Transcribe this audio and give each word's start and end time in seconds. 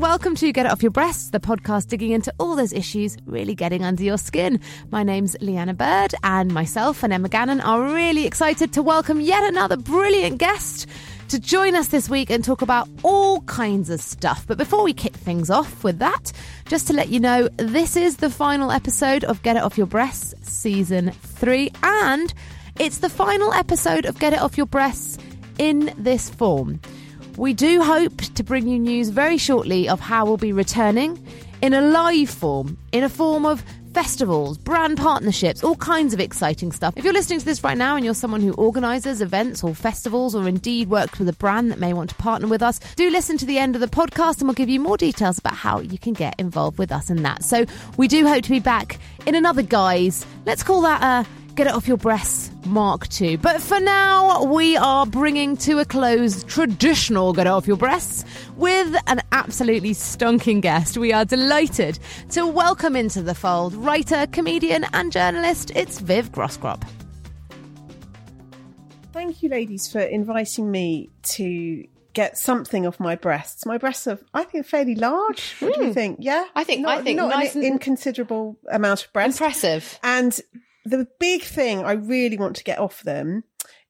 welcome 0.00 0.36
to 0.36 0.52
Get 0.52 0.64
It 0.64 0.70
Off 0.70 0.80
Your 0.80 0.92
Breasts, 0.92 1.30
the 1.30 1.40
podcast 1.40 1.88
digging 1.88 2.12
into 2.12 2.32
all 2.38 2.54
those 2.54 2.72
issues 2.72 3.16
really 3.26 3.56
getting 3.56 3.84
under 3.84 4.04
your 4.04 4.16
skin. 4.16 4.60
My 4.92 5.02
name's 5.02 5.36
Leanna 5.40 5.74
Bird, 5.74 6.14
and 6.22 6.54
myself 6.54 7.02
and 7.02 7.12
Emma 7.12 7.28
Gannon 7.28 7.60
are 7.60 7.82
really 7.82 8.24
excited 8.24 8.72
to 8.74 8.82
welcome 8.82 9.20
yet 9.20 9.42
another 9.42 9.76
brilliant 9.76 10.38
guest 10.38 10.86
to 11.30 11.40
join 11.40 11.74
us 11.74 11.88
this 11.88 12.08
week 12.08 12.30
and 12.30 12.44
talk 12.44 12.62
about 12.62 12.88
all 13.02 13.40
kinds 13.42 13.90
of 13.90 14.00
stuff. 14.00 14.46
But 14.46 14.56
before 14.56 14.84
we 14.84 14.92
kick 14.92 15.14
things 15.14 15.50
off 15.50 15.82
with 15.82 15.98
that, 15.98 16.30
just 16.66 16.86
to 16.86 16.92
let 16.92 17.08
you 17.08 17.18
know, 17.18 17.48
this 17.56 17.96
is 17.96 18.18
the 18.18 18.30
final 18.30 18.70
episode 18.70 19.24
of 19.24 19.42
Get 19.42 19.56
It 19.56 19.62
Off 19.64 19.76
Your 19.76 19.88
Breasts 19.88 20.32
season 20.48 21.10
three, 21.10 21.72
and 21.82 22.32
it's 22.78 22.98
the 22.98 23.10
final 23.10 23.52
episode 23.52 24.06
of 24.06 24.20
Get 24.20 24.32
It 24.32 24.40
Off 24.40 24.56
Your 24.56 24.66
Breasts 24.66 25.18
in 25.58 25.92
this 25.98 26.30
form. 26.30 26.80
We 27.38 27.54
do 27.54 27.80
hope 27.84 28.16
to 28.34 28.42
bring 28.42 28.66
you 28.66 28.80
news 28.80 29.10
very 29.10 29.38
shortly 29.38 29.88
of 29.88 30.00
how 30.00 30.24
we'll 30.24 30.38
be 30.38 30.52
returning 30.52 31.24
in 31.62 31.72
a 31.72 31.80
live 31.80 32.28
form, 32.28 32.76
in 32.90 33.04
a 33.04 33.08
form 33.08 33.46
of 33.46 33.64
festivals, 33.94 34.58
brand 34.58 34.98
partnerships, 34.98 35.62
all 35.62 35.76
kinds 35.76 36.12
of 36.12 36.18
exciting 36.18 36.72
stuff. 36.72 36.94
If 36.96 37.04
you're 37.04 37.12
listening 37.12 37.38
to 37.38 37.44
this 37.44 37.62
right 37.62 37.78
now 37.78 37.94
and 37.94 38.04
you're 38.04 38.14
someone 38.14 38.40
who 38.40 38.54
organises 38.54 39.22
events 39.22 39.62
or 39.62 39.72
festivals 39.72 40.34
or 40.34 40.48
indeed 40.48 40.90
works 40.90 41.20
with 41.20 41.28
a 41.28 41.32
brand 41.32 41.70
that 41.70 41.78
may 41.78 41.92
want 41.92 42.10
to 42.10 42.16
partner 42.16 42.48
with 42.48 42.60
us, 42.60 42.80
do 42.96 43.08
listen 43.08 43.38
to 43.38 43.46
the 43.46 43.58
end 43.58 43.76
of 43.76 43.80
the 43.80 43.86
podcast 43.86 44.38
and 44.38 44.48
we'll 44.48 44.54
give 44.54 44.68
you 44.68 44.80
more 44.80 44.96
details 44.96 45.38
about 45.38 45.54
how 45.54 45.78
you 45.78 45.96
can 45.96 46.14
get 46.14 46.34
involved 46.40 46.76
with 46.76 46.90
us 46.90 47.08
in 47.08 47.22
that. 47.22 47.44
So 47.44 47.66
we 47.96 48.08
do 48.08 48.26
hope 48.26 48.42
to 48.42 48.50
be 48.50 48.58
back 48.58 48.98
in 49.26 49.36
another 49.36 49.62
guise. 49.62 50.26
Let's 50.44 50.64
call 50.64 50.80
that 50.80 51.04
a 51.04 51.47
Get 51.58 51.66
It 51.66 51.72
Off 51.74 51.88
Your 51.88 51.96
Breasts 51.96 52.52
Mark 52.66 53.08
II. 53.20 53.34
But 53.38 53.60
for 53.60 53.80
now, 53.80 54.44
we 54.44 54.76
are 54.76 55.04
bringing 55.04 55.56
to 55.56 55.80
a 55.80 55.84
close 55.84 56.44
traditional 56.44 57.32
Get 57.32 57.48
It 57.48 57.50
Off 57.50 57.66
Your 57.66 57.76
Breasts 57.76 58.24
with 58.56 58.94
an 59.08 59.20
absolutely 59.32 59.90
stonking 59.90 60.60
guest. 60.62 60.96
We 60.96 61.12
are 61.12 61.24
delighted 61.24 61.98
to 62.30 62.46
welcome 62.46 62.94
into 62.94 63.22
the 63.22 63.34
fold 63.34 63.74
writer, 63.74 64.28
comedian, 64.30 64.86
and 64.92 65.10
journalist. 65.10 65.72
It's 65.74 65.98
Viv 65.98 66.30
Groskop. 66.30 66.84
Thank 69.12 69.42
you, 69.42 69.48
ladies, 69.48 69.90
for 69.90 69.98
inviting 69.98 70.70
me 70.70 71.10
to 71.30 71.84
get 72.12 72.38
something 72.38 72.86
off 72.86 73.00
my 73.00 73.16
breasts. 73.16 73.66
My 73.66 73.78
breasts 73.78 74.06
are, 74.06 74.20
I 74.32 74.44
think, 74.44 74.64
fairly 74.64 74.94
large. 74.94 75.56
What 75.58 75.74
do 75.74 75.86
you 75.86 75.92
think? 75.92 76.18
Yeah, 76.20 76.44
Hmm. 76.44 76.50
I 76.54 76.62
think- 76.62 76.82
not, 76.82 76.98
I 76.98 77.02
think 77.02 77.16
not 77.16 77.30
nice 77.30 77.56
an 77.56 77.62
and- 77.64 77.72
inconsiderable 77.72 78.58
amount 78.70 79.04
of 79.06 79.12
breast. 79.12 79.40
Impressive. 79.40 79.98
And 80.04 80.38
the 80.90 81.08
big 81.18 81.42
thing 81.42 81.84
I 81.84 81.92
really 81.92 82.38
want 82.38 82.56
to 82.56 82.64
get 82.64 82.78
off 82.78 83.02
them 83.02 83.44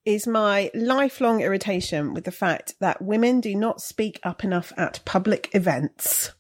is 0.05 0.27
my 0.27 0.71
lifelong 0.75 1.41
irritation 1.41 2.15
with 2.15 2.25
the 2.25 2.33
fact 2.33 2.75
that 2.81 3.03
women 3.03 3.41
do 3.41 3.55
not 3.55 3.81
speak 3.81 4.19
up 4.23 4.43
enough 4.43 4.73
at 4.77 5.05
public 5.05 5.51
events. 5.53 6.33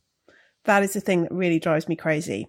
That 0.64 0.82
is 0.82 0.92
the 0.92 1.00
thing 1.00 1.22
that 1.22 1.32
really 1.32 1.58
drives 1.58 1.88
me 1.88 1.96
crazy. 1.96 2.48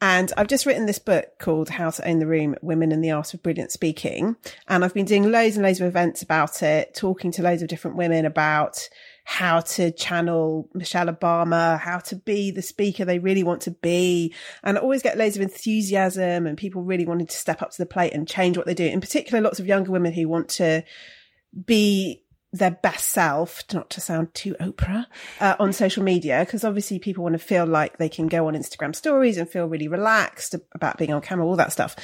And 0.00 0.32
I've 0.36 0.48
just 0.48 0.66
written 0.66 0.86
this 0.86 0.98
book 0.98 1.38
called 1.38 1.70
How 1.70 1.90
to 1.90 2.08
Own 2.08 2.18
the 2.18 2.26
Room 2.26 2.54
Women 2.62 2.92
and 2.92 3.02
the 3.02 3.10
Art 3.10 3.34
of 3.34 3.42
Brilliant 3.42 3.72
Speaking. 3.72 4.36
And 4.68 4.84
I've 4.84 4.94
been 4.94 5.06
doing 5.06 5.30
loads 5.30 5.56
and 5.56 5.64
loads 5.64 5.80
of 5.80 5.86
events 5.86 6.22
about 6.22 6.62
it, 6.62 6.94
talking 6.94 7.30
to 7.32 7.42
loads 7.42 7.62
of 7.62 7.68
different 7.68 7.96
women 7.96 8.24
about 8.26 8.88
how 9.28 9.58
to 9.58 9.90
channel 9.90 10.70
Michelle 10.72 11.08
Obama, 11.08 11.80
how 11.80 11.98
to 11.98 12.14
be 12.14 12.52
the 12.52 12.62
speaker 12.62 13.04
they 13.04 13.18
really 13.18 13.42
want 13.42 13.60
to 13.62 13.72
be. 13.72 14.32
And 14.62 14.78
I 14.78 14.80
always 14.80 15.02
get 15.02 15.18
loads 15.18 15.34
of 15.34 15.42
enthusiasm 15.42 16.46
and 16.46 16.56
people 16.56 16.84
really 16.84 17.04
wanting 17.04 17.26
to 17.26 17.36
step 17.36 17.60
up 17.60 17.72
to 17.72 17.78
the 17.78 17.86
plate 17.86 18.12
and 18.12 18.28
change 18.28 18.56
what 18.56 18.66
they 18.66 18.74
do. 18.74 18.86
In 18.86 19.00
particular, 19.00 19.40
lots 19.40 19.58
of 19.58 19.66
younger 19.66 19.90
women 19.90 20.12
who 20.12 20.28
want 20.28 20.48
to 20.50 20.84
be 21.64 22.22
their 22.52 22.70
best 22.70 23.10
self, 23.10 23.62
not 23.72 23.90
to 23.90 24.00
sound 24.00 24.32
too 24.34 24.54
Oprah, 24.60 25.06
uh, 25.40 25.56
on 25.58 25.72
social 25.72 26.02
media, 26.02 26.40
because 26.44 26.64
obviously 26.64 26.98
people 26.98 27.22
want 27.22 27.34
to 27.34 27.38
feel 27.38 27.66
like 27.66 27.98
they 27.98 28.08
can 28.08 28.28
go 28.28 28.46
on 28.46 28.54
Instagram 28.54 28.94
stories 28.94 29.36
and 29.36 29.48
feel 29.48 29.66
really 29.66 29.88
relaxed 29.88 30.54
about 30.72 30.96
being 30.96 31.12
on 31.12 31.20
camera, 31.20 31.44
all 31.44 31.56
that 31.56 31.72
stuff. 31.72 31.96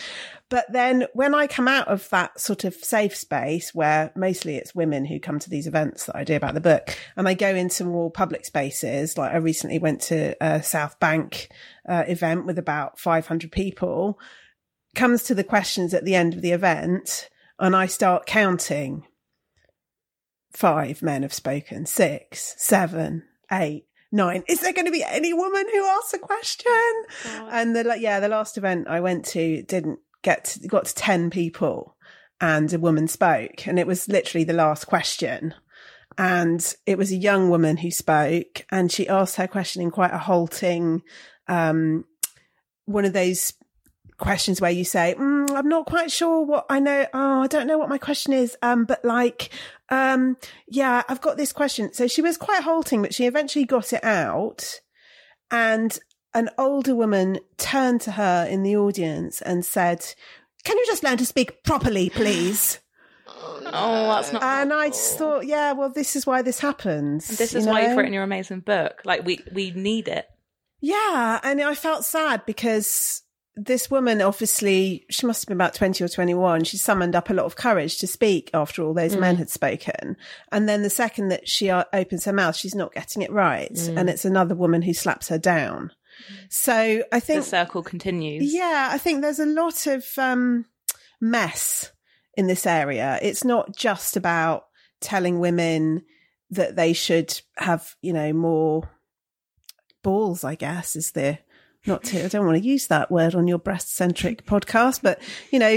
But 0.48 0.70
then 0.70 1.06
when 1.14 1.34
I 1.34 1.46
come 1.46 1.68
out 1.68 1.88
of 1.88 2.08
that 2.10 2.38
sort 2.38 2.64
of 2.64 2.74
safe 2.74 3.16
space 3.16 3.74
where 3.74 4.12
mostly 4.14 4.56
it's 4.56 4.74
women 4.74 5.06
who 5.06 5.18
come 5.18 5.38
to 5.38 5.48
these 5.48 5.66
events 5.66 6.06
that 6.06 6.16
I 6.16 6.24
do 6.24 6.36
about 6.36 6.54
the 6.54 6.60
book 6.60 6.96
and 7.16 7.26
I 7.26 7.34
go 7.34 7.54
into 7.54 7.84
more 7.84 8.10
public 8.10 8.44
spaces, 8.44 9.16
like 9.16 9.32
I 9.32 9.38
recently 9.38 9.78
went 9.78 10.02
to 10.02 10.36
a 10.44 10.62
South 10.62 11.00
Bank 11.00 11.48
uh, 11.88 12.04
event 12.06 12.44
with 12.44 12.58
about 12.58 12.98
500 12.98 13.50
people, 13.50 14.18
comes 14.94 15.22
to 15.24 15.34
the 15.34 15.44
questions 15.44 15.94
at 15.94 16.04
the 16.04 16.14
end 16.14 16.34
of 16.34 16.42
the 16.42 16.52
event 16.52 17.30
and 17.58 17.74
I 17.74 17.86
start 17.86 18.26
counting 18.26 19.06
five 20.52 21.02
men 21.02 21.22
have 21.22 21.34
spoken, 21.34 21.86
six, 21.86 22.54
seven, 22.58 23.24
eight, 23.50 23.86
nine. 24.10 24.44
Is 24.48 24.60
there 24.60 24.72
going 24.72 24.86
to 24.86 24.92
be 24.92 25.04
any 25.04 25.32
woman 25.32 25.64
who 25.72 25.84
asks 25.84 26.14
a 26.14 26.18
question? 26.18 27.04
And 27.50 27.74
the 27.74 27.84
like, 27.84 28.00
yeah, 28.00 28.20
the 28.20 28.28
last 28.28 28.58
event 28.58 28.88
I 28.88 29.00
went 29.00 29.24
to 29.26 29.62
didn't 29.62 29.98
get 30.22 30.44
to, 30.44 30.68
got 30.68 30.86
to 30.86 30.94
ten 30.94 31.30
people, 31.30 31.96
and 32.40 32.72
a 32.72 32.78
woman 32.78 33.08
spoke, 33.08 33.66
and 33.66 33.78
it 33.78 33.86
was 33.86 34.08
literally 34.08 34.44
the 34.44 34.52
last 34.52 34.86
question. 34.86 35.54
And 36.18 36.74
it 36.84 36.98
was 36.98 37.10
a 37.10 37.16
young 37.16 37.48
woman 37.48 37.78
who 37.78 37.90
spoke, 37.90 38.66
and 38.70 38.92
she 38.92 39.08
asked 39.08 39.36
her 39.36 39.48
question 39.48 39.80
in 39.80 39.90
quite 39.90 40.12
a 40.12 40.18
halting, 40.18 41.00
um, 41.48 42.04
one 42.84 43.06
of 43.06 43.14
those 43.14 43.54
questions 44.18 44.60
where 44.60 44.70
you 44.70 44.84
say, 44.84 45.14
mm, 45.18 45.41
I'm 45.56 45.68
not 45.68 45.86
quite 45.86 46.10
sure 46.10 46.44
what 46.44 46.66
I 46.68 46.80
know. 46.80 47.06
Oh, 47.12 47.42
I 47.42 47.46
don't 47.46 47.66
know 47.66 47.78
what 47.78 47.88
my 47.88 47.98
question 47.98 48.32
is. 48.32 48.56
Um, 48.62 48.84
but 48.84 49.04
like, 49.04 49.50
um, 49.88 50.36
yeah, 50.68 51.02
I've 51.08 51.20
got 51.20 51.36
this 51.36 51.52
question. 51.52 51.92
So 51.92 52.06
she 52.06 52.22
was 52.22 52.36
quite 52.36 52.62
halting, 52.62 53.02
but 53.02 53.14
she 53.14 53.26
eventually 53.26 53.64
got 53.64 53.92
it 53.92 54.04
out. 54.04 54.80
And 55.50 55.98
an 56.34 56.50
older 56.58 56.94
woman 56.94 57.38
turned 57.58 58.00
to 58.02 58.12
her 58.12 58.46
in 58.48 58.62
the 58.62 58.76
audience 58.76 59.42
and 59.42 59.64
said, 59.64 60.04
Can 60.64 60.78
you 60.78 60.86
just 60.86 61.02
learn 61.02 61.18
to 61.18 61.26
speak 61.26 61.62
properly, 61.64 62.10
please? 62.10 62.78
Oh, 63.74 64.08
that's 64.08 64.32
not. 64.32 64.42
And 64.42 64.72
I 64.72 64.88
just 64.88 65.16
thought, 65.16 65.46
yeah, 65.46 65.72
well, 65.72 65.88
this 65.88 66.14
is 66.14 66.26
why 66.26 66.42
this 66.42 66.58
happens. 66.60 67.26
this 67.38 67.54
you 67.54 67.60
is 67.60 67.66
why 67.66 67.80
you've 67.80 67.90
know? 67.90 67.96
written 67.96 68.12
your 68.12 68.22
amazing 68.22 68.60
book. 68.60 69.00
Like 69.06 69.24
we 69.24 69.38
we 69.52 69.70
need 69.70 70.08
it. 70.08 70.26
Yeah, 70.80 71.40
and 71.42 71.60
I 71.62 71.74
felt 71.74 72.04
sad 72.04 72.44
because 72.44 73.22
this 73.54 73.90
woman 73.90 74.22
obviously 74.22 75.04
she 75.10 75.26
must 75.26 75.42
have 75.42 75.48
been 75.48 75.58
about 75.58 75.74
20 75.74 76.02
or 76.02 76.08
21 76.08 76.64
she 76.64 76.78
summoned 76.78 77.14
up 77.14 77.28
a 77.28 77.34
lot 77.34 77.44
of 77.44 77.54
courage 77.54 77.98
to 77.98 78.06
speak 78.06 78.50
after 78.54 78.82
all 78.82 78.94
those 78.94 79.14
men 79.16 79.36
had 79.36 79.50
spoken. 79.50 80.16
And 80.50 80.66
then 80.68 80.82
the 80.82 80.88
second 80.90 81.28
that 81.28 81.46
she 81.48 81.68
uh, 81.68 81.84
opens 81.92 82.24
her 82.24 82.32
mouth 82.32 82.56
she's 82.56 82.74
not 82.74 82.94
getting 82.94 83.20
it 83.22 83.30
right. 83.30 83.76
And 83.88 84.08
it's 84.08 84.24
another 84.24 84.54
woman 84.54 84.80
who 84.82 84.94
slaps 84.94 85.28
her 85.28 85.38
down. 85.38 85.90
So 86.48 87.02
i 87.12 87.20
think 87.20 87.42
The 87.44 87.48
circle 87.50 87.82
continues. 87.82 88.52
yeah 88.54 88.88
i 88.92 88.98
think 88.98 89.20
there's 89.22 89.40
a 89.40 89.46
lot 89.46 89.86
of 89.86 90.06
um 90.18 90.64
mess 91.20 91.92
in 92.36 92.46
this 92.46 92.66
area. 92.66 93.18
It's 93.20 93.44
not 93.44 93.76
just 93.76 94.16
about 94.16 94.64
telling 95.00 95.40
women 95.40 96.04
that 96.50 96.76
they 96.76 96.92
should 96.94 97.40
have 97.56 97.96
you 98.02 98.12
know 98.12 98.32
more 98.32 98.90
balls 100.02 100.42
i 100.44 100.54
guess 100.54 100.96
is 100.96 101.12
the 101.12 101.38
not 101.86 102.04
to, 102.04 102.24
I 102.24 102.28
don't 102.28 102.46
want 102.46 102.58
to 102.58 102.64
use 102.64 102.86
that 102.86 103.10
word 103.10 103.34
on 103.34 103.48
your 103.48 103.58
breast 103.58 103.94
centric 103.94 104.46
podcast, 104.46 105.00
but 105.02 105.20
you 105.50 105.58
know, 105.58 105.68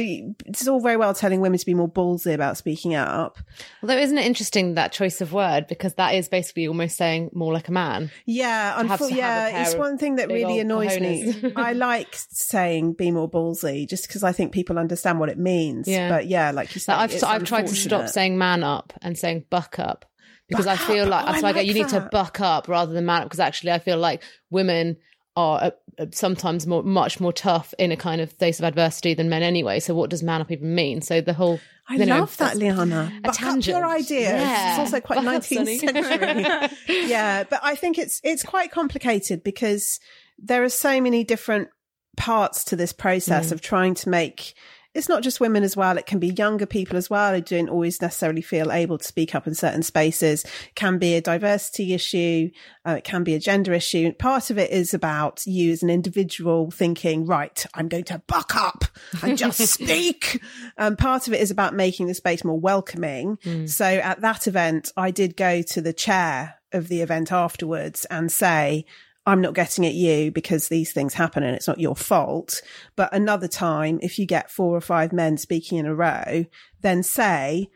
it's 0.45 0.67
all 0.67 0.79
very 0.79 0.97
well 0.97 1.13
telling 1.13 1.41
women 1.41 1.57
to 1.57 1.65
be 1.65 1.73
more 1.73 1.89
ballsy 1.89 2.33
about 2.33 2.57
speaking 2.57 2.93
up. 2.93 3.39
Although, 3.81 3.97
isn't 3.97 4.17
it 4.17 4.25
interesting 4.25 4.75
that 4.75 4.91
choice 4.91 5.19
of 5.21 5.33
word? 5.33 5.65
Because 5.67 5.95
that 5.95 6.13
is 6.13 6.29
basically 6.29 6.67
almost 6.67 6.95
saying 6.95 7.31
more 7.33 7.51
like 7.53 7.67
a 7.67 7.71
man. 7.71 8.11
Yeah, 8.25 8.75
unfo- 8.75 8.81
to 8.83 8.87
have 8.87 9.01
a 9.01 9.15
yeah, 9.15 9.63
it's 9.63 9.75
one 9.75 9.97
thing 9.97 10.17
that 10.17 10.27
really 10.29 10.59
annoys 10.59 10.99
me. 10.99 11.33
I 11.55 11.73
like 11.73 12.09
saying 12.13 12.93
be 12.93 13.09
more 13.11 13.29
ballsy 13.29 13.89
just 13.89 14.07
because 14.07 14.23
I 14.23 14.31
think 14.31 14.51
people 14.51 14.77
understand 14.77 15.19
what 15.19 15.29
it 15.29 15.39
means. 15.39 15.87
Yeah. 15.87 16.09
But 16.09 16.27
yeah, 16.27 16.51
like 16.51 16.75
you 16.75 16.81
said, 16.81 16.97
Like 16.97 17.13
I've, 17.13 17.23
I've 17.23 17.43
tried 17.45 17.67
to 17.67 17.75
stop 17.75 18.09
saying 18.09 18.37
man 18.37 18.63
up 18.63 18.93
and 19.01 19.17
saying 19.17 19.45
buck 19.49 19.79
up 19.79 20.05
because 20.47 20.65
Buck 20.65 20.79
I 20.79 20.85
feel 20.85 21.05
up. 21.05 21.09
like 21.09 21.23
Oh, 21.23 21.25
that's 21.31 21.37
I 21.39 21.41
why 21.41 21.49
I 21.49 21.53
go, 21.53 21.57
like 21.59 21.67
you 21.67 21.73
need 21.73 21.89
to 21.89 22.07
buck 22.11 22.39
up 22.41 22.67
rather 22.67 22.93
than 22.93 23.05
man 23.05 23.21
up 23.23 23.25
because 23.29 23.39
actually 23.39 23.71
I 23.71 23.79
feel 23.79 23.97
like 23.97 24.21
women 24.51 24.97
are 25.35 25.63
uh, 25.65 25.71
sometimes 26.11 26.65
more 26.67 26.83
much 26.83 27.19
more 27.19 27.33
tough 27.33 27.73
in 27.79 27.91
a 27.91 27.97
kind 27.97 28.21
of 28.21 28.31
face 28.33 28.59
of 28.59 28.65
adversity 28.65 29.13
than 29.13 29.29
men 29.29 29.43
anyway. 29.43 29.79
So 29.79 29.93
what 29.95 30.09
does 30.09 30.23
man 30.23 30.41
up 30.41 30.51
even 30.51 30.75
mean? 30.75 31.01
So 31.01 31.21
the 31.21 31.33
whole 31.33 31.59
I 31.87 31.95
you 31.95 32.05
know, 32.05 32.19
love 32.19 32.35
that, 32.37 32.55
Liana. 32.57 33.11
a 33.17 33.21
Buck 33.21 33.33
up 33.33 33.37
tangent. 33.37 33.77
your 33.77 33.85
ideas. 33.87 34.09
Yeah. 34.23 34.71
It's 34.71 34.79
also 34.79 34.99
quite 35.01 35.19
19th 35.19 35.79
century. 35.79 37.07
yeah, 37.07 37.43
but 37.43 37.59
I 37.63 37.75
think 37.75 37.97
it's 37.97 38.19
it's 38.23 38.43
quite 38.43 38.71
complicated 38.71 39.43
because 39.43 39.99
there 40.39 40.63
are 40.63 40.69
so 40.69 40.99
many 40.99 41.23
different 41.23 41.69
parts 42.17 42.63
to 42.65 42.75
this 42.75 42.93
Mm. 42.93 42.97
process 42.97 43.51
of 43.51 43.61
trying 43.61 43.93
to 43.95 44.09
make 44.09 44.53
it's 44.95 45.09
not 45.09 45.21
just 45.21 45.41
women 45.41 45.63
as 45.63 45.75
well. 45.75 45.97
It 45.97 46.05
can 46.05 46.19
be 46.19 46.29
younger 46.29 46.65
people 46.65 46.95
as 46.95 47.09
well 47.09 47.33
who 47.33 47.41
don't 47.41 47.69
always 47.69 48.01
necessarily 48.01 48.41
feel 48.41 48.71
able 48.71 48.97
to 48.97 49.03
speak 49.03 49.35
up 49.35 49.45
in 49.45 49.53
certain 49.53 49.83
spaces. 49.83 50.45
It 50.45 50.75
can 50.75 50.97
be 50.97 51.15
a 51.15 51.21
diversity 51.21 51.93
issue. 51.93 52.49
Uh, 52.87 52.95
it 52.97 53.03
can 53.03 53.25
be 53.25 53.35
a 53.35 53.39
gender 53.39 53.73
issue. 53.73 54.13
Part 54.13 54.49
of 54.49 54.57
it 54.57 54.71
is 54.71 54.93
about 54.93 55.45
you 55.45 55.73
as 55.73 55.83
an 55.83 55.89
individual 55.89 56.71
thinking, 56.71 57.25
right, 57.25 57.65
I'm 57.73 57.89
going 57.89 58.05
to 58.05 58.21
buck 58.25 58.55
up 58.55 58.85
and 59.21 59.37
just 59.37 59.59
speak. 59.73 60.41
Um, 60.77 60.95
part 60.95 61.27
of 61.27 61.33
it 61.33 61.41
is 61.41 61.51
about 61.51 61.75
making 61.75 62.07
the 62.07 62.13
space 62.13 62.45
more 62.45 62.59
welcoming. 62.59 63.37
So 63.67 63.85
at 63.85 64.21
that 64.21 64.47
event, 64.47 64.93
I 64.95 65.11
did 65.11 65.35
go 65.35 65.61
to 65.61 65.81
the 65.81 65.93
chair 65.93 66.55
of 66.71 66.87
the 66.87 67.01
event 67.01 67.33
afterwards 67.33 68.05
and 68.05 68.31
say, 68.31 68.85
I'm 69.25 69.41
not 69.41 69.55
getting 69.55 69.85
at 69.85 69.93
you 69.93 70.31
because 70.31 70.67
these 70.67 70.93
things 70.93 71.13
happen 71.13 71.43
and 71.43 71.55
it's 71.55 71.67
not 71.67 71.79
your 71.79 71.95
fault. 71.95 72.61
But 72.95 73.13
another 73.13 73.47
time, 73.47 73.99
if 74.01 74.19
you 74.19 74.25
get 74.25 74.51
four 74.51 74.75
or 74.75 74.81
five 74.81 75.11
men 75.11 75.37
speaking 75.37 75.77
in 75.79 75.85
a 75.85 75.95
row, 75.95 76.45
then 76.81 77.01
say, 77.01 77.69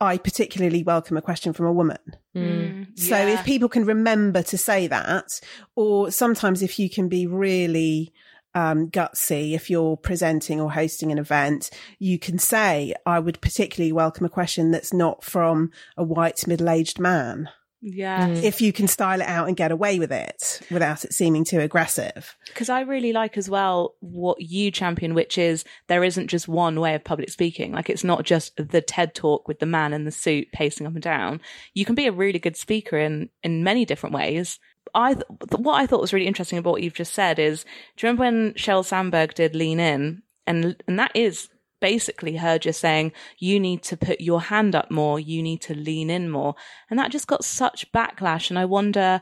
I 0.00 0.18
particularly 0.18 0.82
welcome 0.82 1.16
a 1.16 1.22
question 1.22 1.52
from 1.52 1.66
a 1.66 1.72
woman. 1.72 1.98
Mm, 2.34 2.98
So 2.98 3.16
yeah. 3.16 3.34
if 3.34 3.44
people 3.44 3.68
can 3.68 3.84
remember 3.84 4.42
to 4.42 4.58
say 4.58 4.88
that, 4.88 5.40
or 5.74 6.10
sometimes 6.10 6.62
if 6.62 6.78
you 6.78 6.90
can 6.90 7.08
be 7.08 7.26
really 7.26 8.12
um, 8.54 8.88
gutsy, 8.90 9.54
if 9.54 9.70
you're 9.70 9.96
presenting 9.96 10.60
or 10.60 10.72
hosting 10.72 11.12
an 11.12 11.18
event, 11.18 11.70
you 11.98 12.18
can 12.18 12.38
say, 12.38 12.94
I 13.04 13.18
would 13.20 13.40
particularly 13.40 13.92
welcome 13.92 14.26
a 14.26 14.30
question 14.30 14.70
that's 14.70 14.92
not 14.92 15.22
from 15.22 15.70
a 15.96 16.02
white 16.02 16.46
middle 16.46 16.68
aged 16.68 16.98
man. 16.98 17.48
Yeah. 17.80 18.28
Mm. 18.28 18.42
If 18.42 18.60
you 18.60 18.72
can 18.72 18.88
style 18.88 19.20
it 19.20 19.28
out 19.28 19.48
and 19.48 19.56
get 19.56 19.70
away 19.70 19.98
with 19.98 20.12
it 20.12 20.60
without 20.70 21.04
it 21.04 21.12
seeming 21.12 21.44
too 21.44 21.60
aggressive. 21.60 22.36
Because 22.46 22.68
I 22.68 22.80
really 22.80 23.12
like 23.12 23.36
as 23.36 23.50
well 23.50 23.94
what 24.00 24.40
you 24.40 24.70
champion, 24.70 25.14
which 25.14 25.38
is 25.38 25.64
there 25.86 26.04
isn't 26.04 26.28
just 26.28 26.48
one 26.48 26.80
way 26.80 26.94
of 26.94 27.04
public 27.04 27.30
speaking. 27.30 27.72
Like 27.72 27.90
it's 27.90 28.04
not 28.04 28.24
just 28.24 28.56
the 28.56 28.80
TED 28.80 29.14
talk 29.14 29.46
with 29.46 29.58
the 29.58 29.66
man 29.66 29.92
in 29.92 30.04
the 30.04 30.10
suit 30.10 30.48
pacing 30.52 30.86
up 30.86 30.94
and 30.94 31.02
down. 31.02 31.40
You 31.74 31.84
can 31.84 31.94
be 31.94 32.06
a 32.06 32.12
really 32.12 32.38
good 32.38 32.56
speaker 32.56 32.96
in 32.96 33.28
in 33.42 33.62
many 33.64 33.84
different 33.84 34.14
ways. 34.14 34.58
I 34.94 35.14
th- 35.14 35.24
what 35.58 35.80
I 35.80 35.86
thought 35.86 36.00
was 36.00 36.12
really 36.12 36.26
interesting 36.26 36.58
about 36.58 36.70
what 36.70 36.82
you've 36.82 36.94
just 36.94 37.12
said 37.12 37.38
is, 37.38 37.64
do 37.96 38.06
you 38.06 38.10
remember 38.10 38.24
when 38.24 38.54
Sheryl 38.54 38.84
Sandberg 38.84 39.34
did 39.34 39.54
Lean 39.54 39.80
In, 39.80 40.22
and 40.46 40.82
and 40.86 40.98
that 40.98 41.12
is 41.14 41.48
basically 41.80 42.36
her 42.36 42.58
just 42.58 42.80
saying 42.80 43.12
you 43.38 43.60
need 43.60 43.82
to 43.84 43.96
put 43.96 44.20
your 44.20 44.40
hand 44.40 44.74
up 44.74 44.90
more, 44.90 45.20
you 45.20 45.42
need 45.42 45.60
to 45.62 45.74
lean 45.74 46.10
in 46.10 46.30
more, 46.30 46.54
and 46.90 46.98
that 46.98 47.10
just 47.10 47.26
got 47.26 47.44
such 47.44 47.90
backlash. 47.92 48.50
And 48.50 48.58
I 48.58 48.64
wonder, 48.64 49.20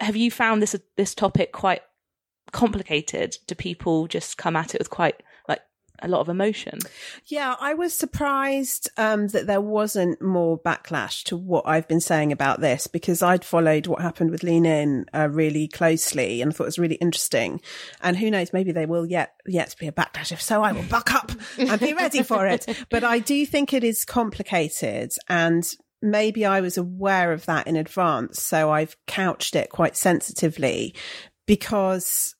have 0.00 0.16
you 0.16 0.30
found 0.30 0.62
this 0.62 0.76
this 0.96 1.14
topic 1.14 1.52
quite 1.52 1.82
complicated? 2.52 3.36
Do 3.46 3.54
people 3.54 4.06
just 4.06 4.38
come 4.38 4.56
at 4.56 4.74
it 4.74 4.78
with 4.78 4.90
quite 4.90 5.22
a 6.00 6.08
lot 6.08 6.20
of 6.20 6.28
emotion? 6.28 6.78
Yeah, 7.26 7.56
I 7.60 7.74
was 7.74 7.92
surprised 7.92 8.88
um, 8.96 9.28
that 9.28 9.46
there 9.46 9.60
wasn't 9.60 10.20
more 10.20 10.58
backlash 10.58 11.24
to 11.24 11.36
what 11.36 11.66
I've 11.66 11.88
been 11.88 12.00
saying 12.00 12.32
about 12.32 12.60
this 12.60 12.86
because 12.86 13.22
I'd 13.22 13.44
followed 13.44 13.86
what 13.86 14.00
happened 14.00 14.30
with 14.30 14.42
Lean 14.42 14.66
In 14.66 15.06
uh, 15.14 15.28
really 15.30 15.68
closely 15.68 16.42
and 16.42 16.54
thought 16.54 16.64
it 16.64 16.66
was 16.66 16.78
really 16.78 16.96
interesting. 16.96 17.60
And 18.00 18.16
who 18.16 18.30
knows, 18.30 18.52
maybe 18.52 18.72
there 18.72 18.86
will 18.86 19.06
yet 19.06 19.34
yet 19.46 19.74
be 19.78 19.86
a 19.86 19.92
backlash. 19.92 20.32
If 20.32 20.42
so, 20.42 20.62
I 20.62 20.72
will 20.72 20.84
buck 20.84 21.12
up 21.14 21.32
and 21.58 21.80
be 21.80 21.94
ready 21.94 22.22
for 22.22 22.46
it. 22.46 22.66
But 22.90 23.04
I 23.04 23.18
do 23.18 23.44
think 23.46 23.72
it 23.72 23.84
is 23.84 24.04
complicated 24.04 25.12
and. 25.28 25.68
Maybe 26.02 26.44
I 26.44 26.60
was 26.60 26.76
aware 26.76 27.32
of 27.32 27.46
that 27.46 27.66
in 27.66 27.74
advance, 27.74 28.40
so 28.40 28.70
I've 28.70 28.94
couched 29.06 29.56
it 29.56 29.70
quite 29.70 29.96
sensitively 29.96 30.94
because 31.46 32.35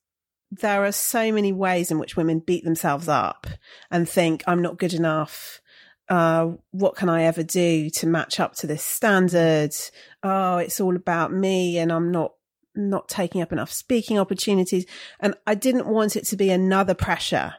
there 0.61 0.85
are 0.85 0.93
so 0.93 1.33
many 1.33 1.53
ways 1.53 1.91
in 1.91 1.99
which 1.99 2.17
women 2.17 2.41
beat 2.41 2.65
themselves 2.65 3.09
up 3.09 3.47
and 3.91 4.09
think, 4.09 4.43
I'm 4.47 4.63
not 4.63 4.79
good 4.79 4.95
enough. 4.95 5.61
Uh, 6.09 6.53
what 6.71 6.97
can 6.97 7.09
I 7.09 7.25
ever 7.25 7.43
do 7.43 7.91
to 7.91 8.07
match 8.07 8.39
up 8.39 8.55
to 8.57 8.67
this 8.67 8.85
standard? 8.85 9.75
Oh, 10.23 10.59
it's 10.59 10.81
all 10.81 10.95
about 10.95 11.33
me 11.33 11.79
and 11.79 11.93
I'm 11.93 12.13
not, 12.13 12.33
not 12.75 13.09
taking 13.09 13.43
up 13.43 13.53
enough 13.53 13.73
speaking 13.73 14.19
opportunities. 14.19 14.87
And 15.21 15.35
I 15.47 15.55
didn't 15.55 15.87
want 15.87 16.17
it 16.17 16.27
to 16.27 16.37
be 16.37 16.51
another 16.51 16.95
pressure 16.95 17.55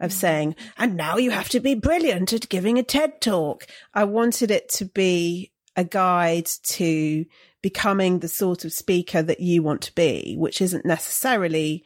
of 0.00 0.12
saying, 0.12 0.56
and 0.76 0.96
now 0.96 1.16
you 1.16 1.30
have 1.30 1.48
to 1.50 1.60
be 1.60 1.74
brilliant 1.74 2.32
at 2.32 2.48
giving 2.48 2.78
a 2.78 2.82
TED 2.82 3.20
talk. 3.20 3.66
I 3.92 4.04
wanted 4.04 4.50
it 4.50 4.68
to 4.70 4.86
be 4.86 5.52
a 5.76 5.84
guide 5.84 6.46
to 6.64 7.24
becoming 7.62 8.18
the 8.18 8.28
sort 8.28 8.64
of 8.64 8.72
speaker 8.72 9.22
that 9.22 9.40
you 9.40 9.62
want 9.62 9.82
to 9.82 9.94
be, 9.94 10.34
which 10.36 10.60
isn't 10.60 10.84
necessarily 10.84 11.84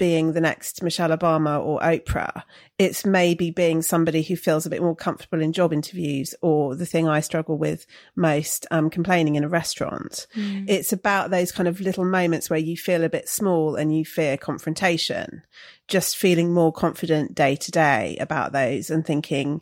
being 0.00 0.32
the 0.32 0.40
next 0.40 0.82
Michelle 0.82 1.10
Obama 1.10 1.62
or 1.62 1.78
Oprah. 1.80 2.42
It's 2.78 3.04
maybe 3.04 3.50
being 3.50 3.82
somebody 3.82 4.22
who 4.22 4.34
feels 4.34 4.64
a 4.64 4.70
bit 4.70 4.80
more 4.80 4.96
comfortable 4.96 5.42
in 5.42 5.52
job 5.52 5.74
interviews 5.74 6.34
or 6.40 6.74
the 6.74 6.86
thing 6.86 7.06
I 7.06 7.20
struggle 7.20 7.58
with 7.58 7.84
most, 8.16 8.66
um, 8.70 8.88
complaining 8.88 9.36
in 9.36 9.44
a 9.44 9.48
restaurant. 9.48 10.26
It's 10.66 10.94
about 10.94 11.30
those 11.30 11.52
kind 11.52 11.68
of 11.68 11.82
little 11.82 12.06
moments 12.06 12.48
where 12.48 12.58
you 12.58 12.78
feel 12.78 13.04
a 13.04 13.10
bit 13.10 13.28
small 13.28 13.76
and 13.76 13.94
you 13.94 14.06
fear 14.06 14.38
confrontation, 14.38 15.42
just 15.86 16.16
feeling 16.16 16.54
more 16.54 16.72
confident 16.72 17.34
day 17.34 17.54
to 17.56 17.70
day 17.70 18.16
about 18.18 18.52
those 18.52 18.88
and 18.88 19.04
thinking, 19.04 19.60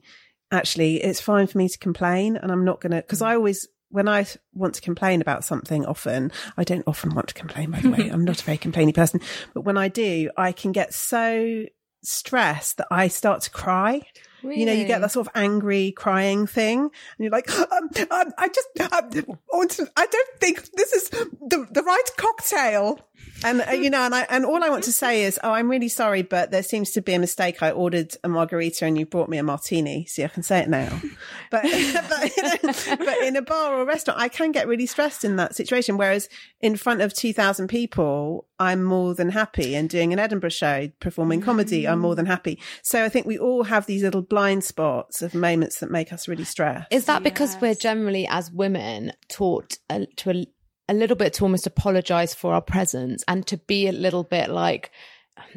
actually, 0.52 1.02
it's 1.02 1.20
fine 1.20 1.49
for 1.49 1.58
me 1.58 1.69
to 1.69 1.79
complain 1.79 2.37
and 2.37 2.52
I'm 2.52 2.64
not 2.64 2.81
going 2.81 2.93
to, 2.93 2.99
because 2.99 3.23
I 3.23 3.35
always, 3.35 3.67
when 3.90 4.08
I 4.08 4.26
want 4.52 4.75
to 4.75 4.81
complain 4.81 5.20
about 5.20 5.44
something 5.44 5.87
often, 5.87 6.31
I 6.56 6.64
don't 6.64 6.85
often 6.87 7.14
want 7.14 7.29
to 7.29 7.35
complain, 7.35 7.70
by 7.70 7.81
the 7.81 7.90
way. 7.90 8.08
I'm 8.12 8.25
not 8.25 8.40
a 8.40 8.44
very 8.44 8.58
complaining 8.58 8.94
person, 8.94 9.20
but 9.55 9.62
when 9.62 9.76
I 9.76 9.88
do, 9.88 10.31
I 10.37 10.52
can 10.52 10.73
get 10.73 10.93
so 10.93 11.64
stressed 12.02 12.76
that 12.79 12.88
I 12.90 13.08
start 13.08 13.43
to 13.43 13.50
cry. 13.50 14.02
You 14.43 14.67
know, 14.67 14.73
you 14.73 14.85
get 14.85 15.00
that 15.00 15.11
sort 15.11 15.26
of 15.26 15.32
angry 15.35 15.93
crying 15.93 16.46
thing, 16.46 16.81
and 16.81 16.90
you're 17.19 17.31
like, 17.31 17.50
um, 17.58 17.88
um, 18.11 18.32
I 18.38 18.49
just, 18.49 18.69
um, 18.93 19.88
I 19.96 20.06
don't 20.06 20.40
think 20.40 20.70
this 20.73 20.93
is 20.93 21.11
the, 21.11 21.67
the 21.70 21.82
right 21.82 22.11
cocktail. 22.17 23.00
And, 23.44 23.62
uh, 23.62 23.73
you 23.73 23.88
know, 23.88 24.00
and 24.00 24.14
I, 24.14 24.26
and 24.31 24.44
all 24.44 24.64
I 24.64 24.69
want 24.69 24.85
to 24.85 24.93
say 24.93 25.23
is, 25.23 25.38
oh, 25.44 25.52
I'm 25.52 25.70
really 25.70 25.88
sorry, 25.88 26.23
but 26.23 26.50
there 26.50 26.62
seems 26.62 26.90
to 26.93 27.00
be 27.00 27.14
a 27.14 27.19
mistake. 27.20 27.62
I 27.62 27.70
ordered 27.70 28.17
a 28.25 28.29
margarita 28.29 28.85
and 28.85 28.99
you 28.99 29.06
brought 29.06 29.29
me 29.29 29.38
a 29.38 29.44
martini. 29.44 30.06
See, 30.06 30.25
I 30.25 30.29
can 30.29 30.43
say 30.43 30.61
it 30.61 30.69
now. 30.69 31.00
But, 31.50 31.62
but, 31.62 32.37
you 32.37 32.43
know, 32.43 32.96
but 32.99 33.19
in 33.23 33.35
a 33.35 33.40
bar 33.40 33.75
or 33.75 33.81
a 33.81 33.85
restaurant, 33.87 34.20
I 34.20 34.29
can 34.29 34.52
get 34.52 34.69
really 34.69 34.85
stressed 34.85 35.25
in 35.25 35.37
that 35.37 35.56
situation. 35.56 35.96
Whereas 35.96 36.29
in 36.61 36.76
front 36.76 37.00
of 37.00 37.14
2000 37.14 37.69
people, 37.69 38.46
I'm 38.58 38.82
more 38.82 39.14
than 39.14 39.31
happy 39.31 39.75
and 39.75 39.88
doing 39.88 40.12
an 40.12 40.19
Edinburgh 40.19 40.50
show, 40.50 40.90
performing 41.00 41.40
comedy. 41.40 41.88
I'm 41.88 42.00
more 42.00 42.14
than 42.14 42.26
happy. 42.26 42.61
So 42.82 43.02
I 43.02 43.08
think 43.08 43.25
we 43.25 43.38
all 43.38 43.64
have 43.64 43.87
these 43.87 44.02
little 44.02 44.20
blind 44.28 44.64
spots 44.64 45.22
of 45.22 45.34
moments 45.34 45.80
that 45.80 45.90
make 45.90 46.12
us 46.12 46.28
really 46.28 46.44
stressed. 46.44 46.92
Is 46.92 47.06
that 47.06 47.22
because 47.22 47.56
we're 47.60 47.75
generally, 47.75 48.26
as 48.28 48.50
women, 48.50 49.12
taught 49.28 49.78
a, 49.90 50.06
to 50.16 50.30
a, 50.30 50.46
a 50.88 50.94
little 50.94 51.16
bit 51.16 51.34
to 51.34 51.44
almost 51.44 51.66
apologize 51.66 52.34
for 52.34 52.54
our 52.54 52.62
presence 52.62 53.25
and 53.28 53.46
to 53.46 53.56
be 53.56 53.88
a 53.88 53.92
little 53.92 54.25
bit 54.25 54.50
like, 54.50 54.90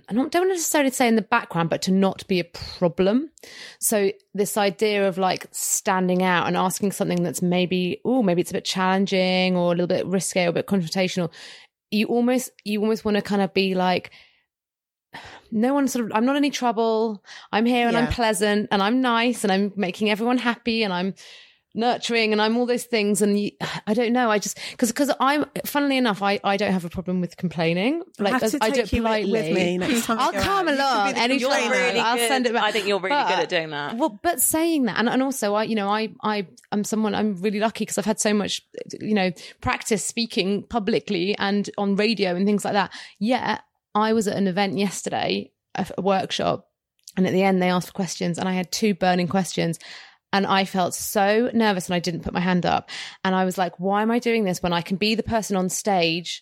I 0.09 0.13
don't, 0.13 0.31
don't 0.31 0.47
necessarily 0.47 0.91
say 0.91 1.07
in 1.07 1.15
the 1.15 1.21
background, 1.21 1.69
but 1.69 1.81
to 1.83 1.91
not 1.91 2.27
be 2.27 2.39
a 2.39 2.44
problem. 2.44 3.31
So 3.79 4.12
this 4.33 4.56
idea 4.56 5.07
of 5.07 5.18
like 5.18 5.47
standing 5.51 6.21
out 6.21 6.47
and 6.47 6.56
asking 6.56 6.91
something 6.91 7.23
that's 7.23 7.41
maybe, 7.41 8.00
oh, 8.06 8.21
maybe 8.21 8.41
it's 8.41 8.51
a 8.51 8.53
bit 8.53 8.65
challenging 8.65 9.57
or 9.57 9.68
a 9.68 9.75
little 9.75 9.88
bit 9.88 10.06
risque 10.06 10.45
or 10.45 10.50
a 10.50 10.53
bit 10.53 10.68
confrontational. 10.68 11.31
You 11.90 12.07
almost, 12.07 12.51
you 12.63 12.80
almost 12.81 13.04
want 13.04 13.18
to 13.18 13.21
kind 13.23 13.42
of 13.42 13.54
be 13.54 13.73
like, 13.73 14.11
no 15.52 15.74
one 15.74 15.88
sort 15.88 16.06
of 16.06 16.12
i'm 16.16 16.26
not 16.26 16.36
any 16.36 16.50
trouble 16.50 17.24
i'm 17.52 17.66
here 17.66 17.88
and 17.88 17.98
i'm 17.98 18.08
pleasant 18.08 18.68
and 18.72 18.81
i'm 18.81 19.02
nice 19.02 19.44
and 19.44 19.52
i'm 19.52 19.72
making 19.76 20.10
everyone 20.10 20.38
happy 20.38 20.84
and 20.84 20.94
i'm 20.94 21.14
nurturing 21.74 22.34
and 22.34 22.42
i'm 22.42 22.58
all 22.58 22.66
those 22.66 22.84
things 22.84 23.22
and 23.22 23.40
you, 23.40 23.50
i 23.88 23.94
don't 23.94 24.12
know 24.12 24.30
i 24.30 24.38
just 24.38 24.60
because 24.72 24.90
because 24.90 25.10
i'm 25.22 25.46
funnily 25.64 25.96
enough 25.96 26.22
i 26.22 26.38
i 26.44 26.58
don't 26.58 26.74
have 26.74 26.84
a 26.84 26.90
problem 26.90 27.22
with 27.22 27.38
complaining 27.38 28.04
like 28.20 28.34
have 28.34 28.52
to 28.52 28.58
i 28.62 28.70
do 28.70 28.76
take 28.76 28.86
it 28.88 28.94
you 28.94 29.02
politely 29.02 29.31
with 29.31 29.54
me 29.56 29.78
next 29.78 30.06
time 30.06 30.20
i'll 30.20 30.34
come 30.34 30.68
out. 30.68 30.72
You 30.72 30.76
can 30.76 30.76
be 30.76 30.81
along 30.81 31.14
the 31.14 31.20
anytime 31.22 31.62
You're 31.62 31.72
really 31.72 32.00
i'll 32.02 32.18
good. 32.18 32.28
send 32.28 32.46
it 32.46 32.52
back 32.54 32.64
I 32.64 32.72
think 32.74 32.88
you're 32.88 33.00
really 33.00 33.16
But- 33.16 33.30
good 33.30 33.40
at 33.40 33.50
doing 33.50 33.70
that. 33.70 33.96
well, 33.96 34.20
but 34.22 34.42
saying 34.42 34.84
that, 34.84 34.98
and, 35.00 35.08
and 35.08 35.24
also, 35.24 35.54
I, 35.56 35.64
you 35.64 35.76
know, 35.76 35.88
I, 35.88 36.10
I, 36.22 36.48
I'm 36.74 36.84
someone, 36.84 37.16
I'm 37.16 37.36
really 37.42 37.60
lucky 37.60 37.84
because 37.86 37.98
I've 37.98 38.06
had 38.06 38.20
so 38.20 38.34
much, 38.34 38.62
you 39.00 39.14
know, 39.14 39.31
practice 39.62 40.04
speaking 40.04 40.64
publicly 40.64 41.36
and 41.38 41.70
on 41.78 41.96
radio 41.96 42.36
and 42.36 42.46
things 42.46 42.64
like 42.66 42.74
that. 42.74 42.92
Yet 43.20 43.62
I 43.94 44.14
was 44.14 44.28
at 44.28 44.38
an 44.38 44.48
event 44.48 44.78
yesterday, 44.78 45.52
a, 45.76 45.86
a 45.98 46.02
workshop, 46.02 46.68
and 47.18 47.28
at 47.28 47.33
the 47.33 47.44
end 47.44 47.62
they 47.62 47.69
asked 47.69 47.88
for 47.88 47.94
questions, 47.94 48.38
and 48.38 48.48
I 48.48 48.54
had 48.54 48.71
two 48.71 48.94
burning 48.94 49.28
questions. 49.28 49.80
And 50.33 50.45
I 50.45 50.64
felt 50.64 50.94
so 50.94 51.50
nervous 51.54 51.88
and 51.88 51.94
I 51.94 52.00
didn't 52.00 52.21
put 52.21 52.33
my 52.33 52.40
hand 52.40 52.66
up. 52.66 52.90
And 53.26 53.36
I 53.36 53.44
was 53.44 53.57
like, 53.57 53.81
why 53.81 54.02
am 54.02 54.12
I 54.12 54.19
doing 54.19 54.45
this 54.45 54.64
when 54.64 54.71
I 54.71 54.80
can 54.80 54.95
be 54.95 55.14
the 55.14 55.24
person 55.24 55.57
on 55.57 55.68
stage 55.68 56.42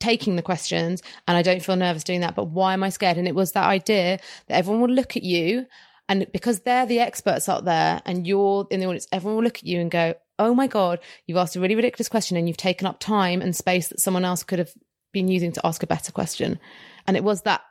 taking 0.00 0.34
the 0.34 0.42
questions 0.42 1.00
and 1.28 1.36
I 1.36 1.42
don't 1.42 1.62
feel 1.62 1.76
nervous 1.76 2.02
doing 2.02 2.22
that? 2.22 2.34
But 2.34 2.46
why 2.46 2.72
am 2.72 2.82
I 2.82 2.88
scared? 2.88 3.18
And 3.18 3.28
it 3.28 3.36
was 3.36 3.52
that 3.52 3.68
idea 3.68 4.18
that 4.48 4.56
everyone 4.56 4.80
will 4.80 4.96
look 4.96 5.16
at 5.16 5.22
you 5.22 5.66
and 6.10 6.26
because 6.32 6.60
they're 6.60 6.86
the 6.86 6.98
experts 6.98 7.48
out 7.48 7.64
there 7.64 8.02
and 8.04 8.26
you're 8.26 8.66
in 8.68 8.80
the 8.80 8.86
audience, 8.86 9.06
everyone 9.12 9.36
will 9.36 9.44
look 9.44 9.58
at 9.58 9.66
you 9.66 9.80
and 9.80 9.92
go, 9.92 10.14
Oh 10.40 10.52
my 10.52 10.66
God, 10.66 10.98
you've 11.24 11.38
asked 11.38 11.54
a 11.54 11.60
really 11.60 11.76
ridiculous 11.76 12.08
question 12.08 12.36
and 12.36 12.48
you've 12.48 12.56
taken 12.56 12.88
up 12.88 12.98
time 12.98 13.40
and 13.40 13.54
space 13.54 13.88
that 13.88 14.00
someone 14.00 14.24
else 14.24 14.42
could 14.42 14.58
have 14.58 14.72
been 15.12 15.28
using 15.28 15.52
to 15.52 15.66
ask 15.66 15.82
a 15.82 15.86
better 15.86 16.12
question. 16.12 16.58
And 17.06 17.16
it 17.16 17.24
was 17.24 17.42
that. 17.42 17.62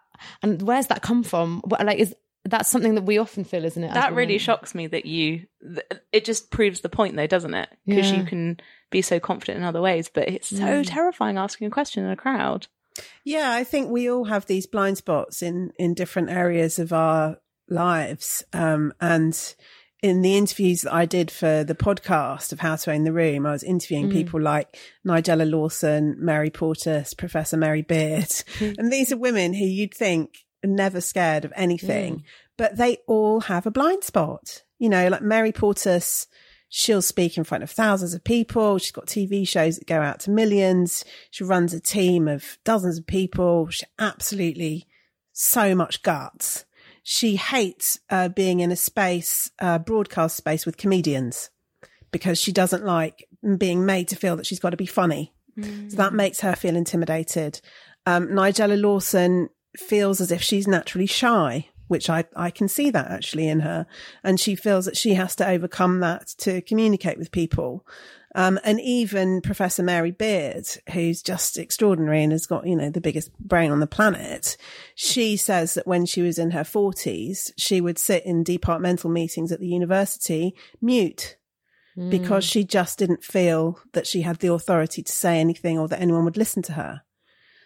And 0.44 0.62
where's 0.62 0.88
that 0.88 1.02
come 1.02 1.24
from? 1.24 1.62
What- 1.66 1.86
Like, 1.86 2.00
is 2.00 2.16
that's 2.46 2.70
something 2.70 2.96
that 2.96 3.04
we 3.04 3.18
often 3.18 3.44
feel, 3.44 3.66
isn't 3.66 3.84
it? 3.84 3.94
that 3.94 4.14
really 4.14 4.38
shocks 4.38 4.74
me 4.74 4.88
that 4.88 5.06
you 5.06 5.46
th- 5.62 5.86
it 6.14 6.24
just 6.26 6.52
proves 6.52 6.80
the 6.82 6.90
point 6.90 7.16
though 7.18 7.28
doesn't 7.28 7.54
it 7.54 7.70
because 7.86 8.10
Yeah. 8.12 8.18
you 8.20 8.24
can 8.26 8.58
be 8.92 9.02
so 9.02 9.20
confident 9.20 9.58
in 9.58 9.64
other 9.66 9.82
ways 9.82 10.10
but 10.12 10.28
it's 10.30 10.48
so 10.48 10.82
terrifying 10.84 11.38
asking 11.38 11.68
a 11.68 11.70
question 11.70 12.06
in 12.06 12.10
a 12.12 12.16
crowd 12.16 12.68
Yeah, 13.26 13.52
I 13.52 13.66
think 13.66 13.92
we 13.92 14.10
all 14.10 14.24
have 14.26 14.46
these 14.46 14.68
blind 14.68 14.98
spots 14.98 15.42
in 15.42 15.74
in 15.78 15.94
different 15.94 16.30
areas 16.30 16.80
of 16.80 16.94
our 16.94 17.38
lives, 17.70 18.44
um, 18.54 18.94
and 19.02 19.56
in 20.02 20.22
the 20.22 20.38
interviews 20.38 20.84
that 20.84 20.94
I 20.94 21.06
did 21.06 21.30
for 21.30 21.64
the 21.64 21.76
podcast 21.76 22.54
of 22.54 22.60
How 22.60 22.76
to 22.78 22.92
Own 22.92 23.04
the 23.04 23.12
Room, 23.12 23.46
I 23.46 23.52
was 23.52 23.64
interviewing 23.64 24.10
mm. 24.10 24.14
people 24.14 24.42
like 24.42 24.78
Nigella 25.06 25.50
Lawson, 25.50 26.16
Mary 26.20 26.50
Portas, 26.50 27.18
Professor 27.18 27.58
Mary 27.58 27.82
Beard. 27.82 28.30
Mm. 28.60 28.76
and 28.78 28.92
these 28.92 29.12
are 29.12 29.18
women 29.18 29.54
who 29.54 29.66
you'd 29.66 29.94
think 29.94 30.38
are 30.64 30.70
never 30.70 31.02
scared 31.02 31.46
of 31.46 31.54
anything, 31.56 32.18
mm. 32.18 32.24
but 32.58 32.78
they 32.78 32.98
all 33.08 33.42
have 33.42 33.66
a 33.66 33.72
blind 33.72 34.04
spot. 34.04 34.64
You 34.78 34.90
know, 34.90 35.10
like 35.10 35.22
Mary 35.22 35.52
Portas, 35.52 36.28
she'll 36.70 37.02
speak 37.02 37.38
in 37.38 37.44
front 37.44 37.64
of 37.64 37.70
thousands 37.70 38.14
of 38.14 38.24
people. 38.24 38.78
She's 38.78 38.92
got 38.92 39.08
TV 39.08 39.46
shows 39.46 39.78
that 39.78 39.88
go 39.88 40.02
out 40.02 40.22
to 40.22 40.32
millions. 40.32 41.04
She 41.32 41.44
runs 41.44 41.74
a 41.74 41.82
team 41.82 42.30
of 42.30 42.58
dozens 42.64 43.00
of 43.00 43.06
people. 43.06 43.68
She 43.70 43.86
absolutely 43.98 44.88
so 45.34 45.76
much 45.76 46.02
guts. 46.04 46.66
She 47.12 47.38
hates 47.38 48.00
uh, 48.12 48.30
being 48.30 48.60
in 48.60 48.72
a 48.72 48.76
space, 48.76 49.50
uh, 49.58 49.80
broadcast 49.80 50.38
space 50.38 50.64
with 50.64 50.78
comedians 50.78 51.50
because 52.12 52.40
she 52.40 52.52
doesn't 52.52 52.86
like 52.86 53.28
being 53.58 53.84
made 53.84 54.10
to 54.10 54.16
feel 54.16 54.36
that 54.36 54.46
she's 54.46 54.60
got 54.60 54.70
to 54.70 54.78
be 54.78 54.86
funny. 54.86 55.34
So 55.90 55.98
that 55.98 56.14
makes 56.14 56.42
her 56.42 56.56
feel 56.56 56.76
intimidated. 56.76 57.62
Um, 58.06 58.28
Nigella 58.28 58.80
Lawson 58.80 59.50
feels 59.76 60.22
as 60.22 60.32
if 60.32 60.44
she's 60.44 60.68
naturally 60.68 61.08
shy, 61.08 61.70
which 61.88 62.12
I, 62.12 62.26
I 62.36 62.52
can 62.52 62.68
see 62.68 62.92
that 62.92 63.10
actually 63.10 63.48
in 63.48 63.62
her. 63.62 63.88
And 64.24 64.40
she 64.40 64.54
feels 64.54 64.86
that 64.86 64.96
she 64.96 65.16
has 65.16 65.36
to 65.38 65.48
overcome 65.48 66.02
that 66.02 66.28
to 66.38 66.62
communicate 66.62 67.18
with 67.18 67.32
people. 67.32 67.88
Um, 68.36 68.60
and 68.64 68.80
even 68.80 69.42
Professor 69.42 69.82
Mary 69.82 70.12
Beard, 70.12 70.68
who's 70.94 71.24
just 71.24 71.58
extraordinary 71.58 72.22
and 72.22 72.32
has 72.32 72.46
got, 72.46 72.68
you 72.68 72.76
know, 72.76 72.90
the 72.90 73.02
biggest 73.02 73.34
brain 73.40 73.72
on 73.72 73.80
the 73.80 73.88
planet, 73.88 74.56
she 74.94 75.36
says 75.36 75.74
that 75.74 75.88
when 75.88 76.06
she 76.06 76.22
was 76.22 76.38
in 76.38 76.52
her 76.52 76.64
forties, 76.64 77.52
she 77.58 77.82
would 77.82 77.98
sit 77.98 78.26
in 78.26 78.44
departmental 78.44 79.10
meetings 79.10 79.52
at 79.52 79.60
the 79.60 79.68
university 79.68 80.54
mute 80.80 81.38
because 82.10 82.46
she 82.46 82.64
just 82.64 82.98
didn't 82.98 83.26
feel 83.26 83.80
that 83.92 84.08
she 84.08 84.22
had 84.22 84.38
the 84.38 84.54
authority 84.54 85.04
to 85.04 85.12
say 85.12 85.38
anything 85.38 85.78
or 85.78 85.88
that 85.90 86.00
anyone 86.00 86.24
would 86.24 86.38
listen 86.38 86.62
to 86.64 86.74
her. 86.74 87.02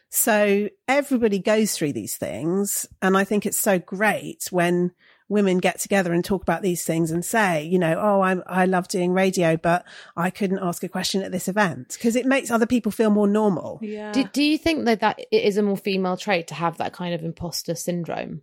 So 0.10 0.70
everybody 0.88 1.39
goes 1.39 1.75
through 1.75 1.93
these 1.93 2.17
things. 2.17 2.88
And 3.01 3.17
I 3.17 3.25
think 3.25 3.46
it's 3.46 3.60
so 3.60 3.79
great 3.79 4.48
when 4.50 4.91
women 5.29 5.57
get 5.57 5.79
together 5.79 6.13
and 6.13 6.23
talk 6.23 6.41
about 6.41 6.61
these 6.61 6.83
things 6.83 7.11
and 7.11 7.23
say, 7.23 7.63
you 7.63 7.79
know, 7.79 7.97
oh, 7.99 8.21
I'm, 8.21 8.43
I 8.45 8.65
love 8.65 8.87
doing 8.87 9.13
radio, 9.13 9.57
but 9.57 9.85
I 10.15 10.29
couldn't 10.29 10.59
ask 10.59 10.83
a 10.83 10.89
question 10.89 11.21
at 11.21 11.31
this 11.31 11.47
event 11.47 11.93
because 11.93 12.15
it 12.15 12.25
makes 12.25 12.51
other 12.51 12.65
people 12.65 12.91
feel 12.91 13.09
more 13.09 13.27
normal. 13.27 13.79
Yeah. 13.81 14.11
Do, 14.11 14.23
do 14.25 14.43
you 14.43 14.57
think 14.57 14.85
that 14.85 14.99
that 15.01 15.19
it 15.19 15.43
is 15.43 15.57
a 15.57 15.63
more 15.63 15.77
female 15.77 16.17
trait 16.17 16.47
to 16.47 16.53
have 16.53 16.77
that 16.77 16.93
kind 16.93 17.13
of 17.13 17.23
imposter 17.23 17.75
syndrome? 17.75 18.41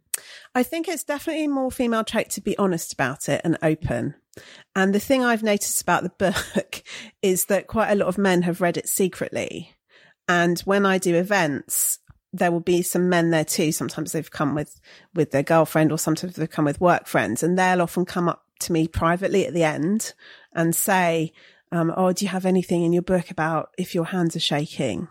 I 0.54 0.62
think 0.62 0.88
it's 0.88 1.04
definitely 1.04 1.49
more 1.49 1.70
female 1.70 2.04
trait 2.04 2.30
to 2.30 2.40
be 2.40 2.56
honest 2.58 2.92
about 2.92 3.28
it 3.28 3.40
and 3.44 3.58
open. 3.62 4.14
And 4.75 4.94
the 4.94 5.00
thing 5.00 5.25
I've 5.25 5.42
noticed 5.42 5.82
about 5.82 6.02
the 6.02 6.10
book 6.54 6.82
is 7.22 7.46
that 7.46 7.66
quite 7.66 7.90
a 7.90 7.96
lot 7.96 8.08
of 8.08 8.18
men 8.18 8.42
have 8.42 8.60
read 8.60 8.76
it 8.76 8.88
secretly. 8.88 9.75
And 10.28 10.60
when 10.60 10.87
I 10.87 10.99
do 10.99 11.16
events, 11.16 11.99
there 12.32 12.52
will 12.52 12.60
be 12.60 12.82
some 12.82 13.08
men 13.08 13.30
there 13.30 13.44
too. 13.44 13.72
Sometimes 13.72 14.12
they've 14.12 14.30
come 14.30 14.54
with, 14.54 14.80
with 15.14 15.30
their 15.30 15.42
girlfriend 15.42 15.92
or 15.92 15.99
sometimes 15.99 16.37
they've 16.37 16.49
come 16.49 16.64
with 16.64 16.80
work 16.80 17.06
friends 17.06 17.42
and 17.42 17.58
they'll 17.58 17.82
often 17.82 18.04
come 18.04 18.28
up 18.28 18.44
to 18.60 18.72
me 18.72 18.87
privately 18.87 19.46
at 19.46 19.54
the 19.54 19.64
end 19.64 20.14
and 20.54 20.75
say, 20.75 21.32
um, 21.72 21.92
Oh, 21.96 22.12
do 22.12 22.25
you 22.25 22.30
have 22.30 22.46
anything 22.46 22.82
in 22.82 22.92
your 22.92 23.02
book 23.02 23.30
about 23.30 23.70
if 23.78 23.94
your 23.94 24.06
hands 24.06 24.37
are 24.37 24.40
shaking? 24.40 25.08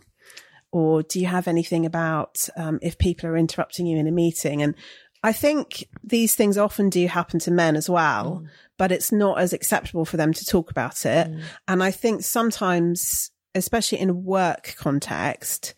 Or 0.71 1.01
do 1.01 1.19
you 1.19 1.25
have 1.25 1.47
anything 1.47 1.85
about, 1.85 2.47
um, 2.55 2.79
if 2.81 2.97
people 2.97 3.27
are 3.29 3.37
interrupting 3.37 3.87
you 3.87 3.97
in 3.97 4.07
a 4.07 4.11
meeting? 4.11 4.61
And 4.61 4.75
I 5.23 5.33
think 5.33 5.87
these 6.03 6.35
things 6.35 6.57
often 6.57 6.89
do 6.89 7.05
happen 7.07 7.39
to 7.41 7.51
men 7.51 7.75
as 7.75 7.89
well, 7.89 8.45
but 8.77 8.91
it's 8.91 9.11
not 9.11 9.39
as 9.39 9.51
acceptable 9.51 10.05
for 10.05 10.17
them 10.17 10.31
to 10.31 10.45
talk 10.45 10.71
about 10.71 11.05
it. 11.05 11.29
And 11.67 11.83
I 11.83 11.91
think 11.91 12.21
sometimes, 12.23 13.31
especially 13.55 13.99
in 13.99 14.11
a 14.11 14.13
work 14.13 14.75
context, 14.77 15.73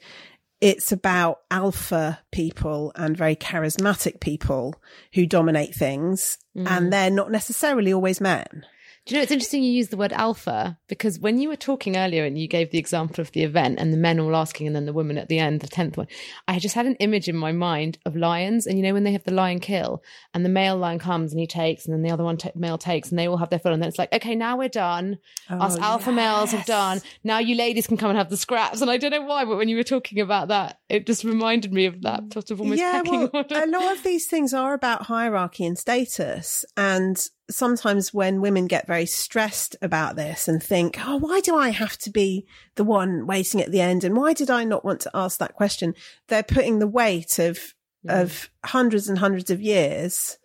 it's 0.62 0.92
about 0.92 1.40
alpha 1.50 2.20
people 2.32 2.92
and 2.96 3.18
very 3.18 3.36
charismatic 3.36 4.20
people 4.20 4.76
who 5.14 5.26
dominate 5.26 5.74
things. 5.74 6.38
And 6.56 6.88
mm. 6.88 6.92
they're 6.92 7.10
not 7.10 7.32
necessarily 7.32 7.92
always 7.92 8.22
men. 8.22 8.66
Do 9.08 9.16
you 9.16 9.20
know 9.20 9.24
it's 9.24 9.32
interesting 9.32 9.64
you 9.64 9.72
use 9.72 9.88
the 9.88 9.98
word 9.98 10.14
alpha 10.14 10.78
because 10.88 11.20
when 11.20 11.40
you 11.40 11.50
were 11.50 11.56
talking 11.56 11.98
earlier 11.98 12.24
and 12.24 12.38
you 12.38 12.48
gave 12.48 12.70
the 12.70 12.78
example 12.78 13.20
of 13.20 13.32
the 13.32 13.44
event 13.44 13.80
and 13.80 13.92
the 13.92 13.98
men 13.98 14.20
all 14.20 14.36
asking 14.36 14.68
and 14.68 14.76
then 14.76 14.86
the 14.86 14.94
woman 14.94 15.18
at 15.18 15.28
the 15.28 15.40
end, 15.40 15.62
the 15.62 15.68
tenth 15.68 15.98
one, 15.98 16.08
I 16.48 16.60
just 16.60 16.76
had 16.76 16.86
an 16.86 16.96
image 16.96 17.28
in 17.28 17.36
my 17.36 17.52
mind 17.52 17.98
of 18.06 18.16
lions 18.16 18.68
and 18.68 18.78
you 18.78 18.84
know 18.84 18.94
when 18.94 19.04
they 19.04 19.12
have 19.12 19.24
the 19.24 19.34
lion 19.34 19.60
kill 19.60 20.04
and 20.36 20.46
the 20.46 20.50
male 20.50 20.78
lion 20.78 21.00
comes 21.00 21.32
and 21.32 21.40
he 21.40 21.48
takes 21.48 21.86
and 21.86 21.94
then 21.94 22.04
the 22.04 22.12
other 22.12 22.24
one 22.24 22.38
ta- 22.38 22.52
male 22.54 22.78
takes 22.78 23.10
and 23.10 23.18
they 23.18 23.28
all 23.28 23.38
have 23.38 23.50
their 23.50 23.58
full 23.58 23.74
and 23.74 23.82
then 23.82 23.90
it's 23.90 23.98
like 23.98 24.14
okay 24.14 24.36
now 24.36 24.56
we're 24.56 24.70
done, 24.70 25.18
oh, 25.50 25.58
us 25.58 25.78
Oh, 25.78 25.82
alpha 25.82 26.12
males 26.12 26.52
have 26.52 26.66
done. 26.66 27.02
Now 27.24 27.40
you 27.40 27.56
ladies 27.56 27.88
can 27.88 27.98
come 27.98 28.12
and 28.12 28.20
have 28.20 28.30
the 28.30 28.38
scraps 28.38 28.82
and 28.82 28.92
I 28.92 28.98
don't 28.98 29.12
know 29.12 29.24
why 29.24 29.46
but 29.46 29.58
when 29.58 29.68
you 29.68 29.78
were 29.78 29.84
talking 29.84 30.20
about 30.20 30.50
that 30.50 30.80
it 30.90 31.08
just 31.08 31.24
reminded 31.24 31.74
me 31.74 31.88
of 31.88 32.02
that 32.04 32.32
sort 32.34 32.52
of 32.52 32.62
almost 32.62 32.82
pecking 32.82 33.22
well, 33.22 33.30
order. 33.34 33.64
a 33.64 33.66
lot 33.66 33.94
of 33.94 34.04
these 34.04 34.28
things 34.28 34.54
are 34.54 34.74
about 34.74 35.04
hierarchy 35.04 35.66
and 35.66 35.78
status. 35.78 36.64
And 36.78 37.18
sometimes 37.52 38.14
when 38.14 38.42
women 38.42 38.68
get 38.68 38.88
very 38.88 39.06
stressed 39.06 39.76
about 39.82 40.16
this 40.16 40.48
and 40.48 40.62
think, 40.62 40.98
oh, 41.06 41.18
why 41.18 41.42
do 41.42 41.56
I 41.56 41.70
have 41.70 41.98
to 42.00 42.10
be 42.10 42.46
the 42.76 42.84
one 42.84 43.28
waiting 43.28 43.62
at 43.62 43.72
the 43.72 43.82
end? 43.82 44.04
And 44.04 44.16
why 44.16 44.34
did 44.34 44.50
I 44.50 44.64
not 44.64 44.86
want 44.86 45.02
to 45.02 45.12
ask 45.14 45.38
that 45.40 45.54
question? 45.54 45.94
They're 46.28 46.44
putting 46.44 46.80
the 46.80 46.88
weight 46.88 47.40
of, 47.40 47.74
of 48.08 48.50
hundreds 48.66 49.08
and 49.08 49.20
hundreds 49.20 49.50
of 49.50 49.62
years 49.62 50.38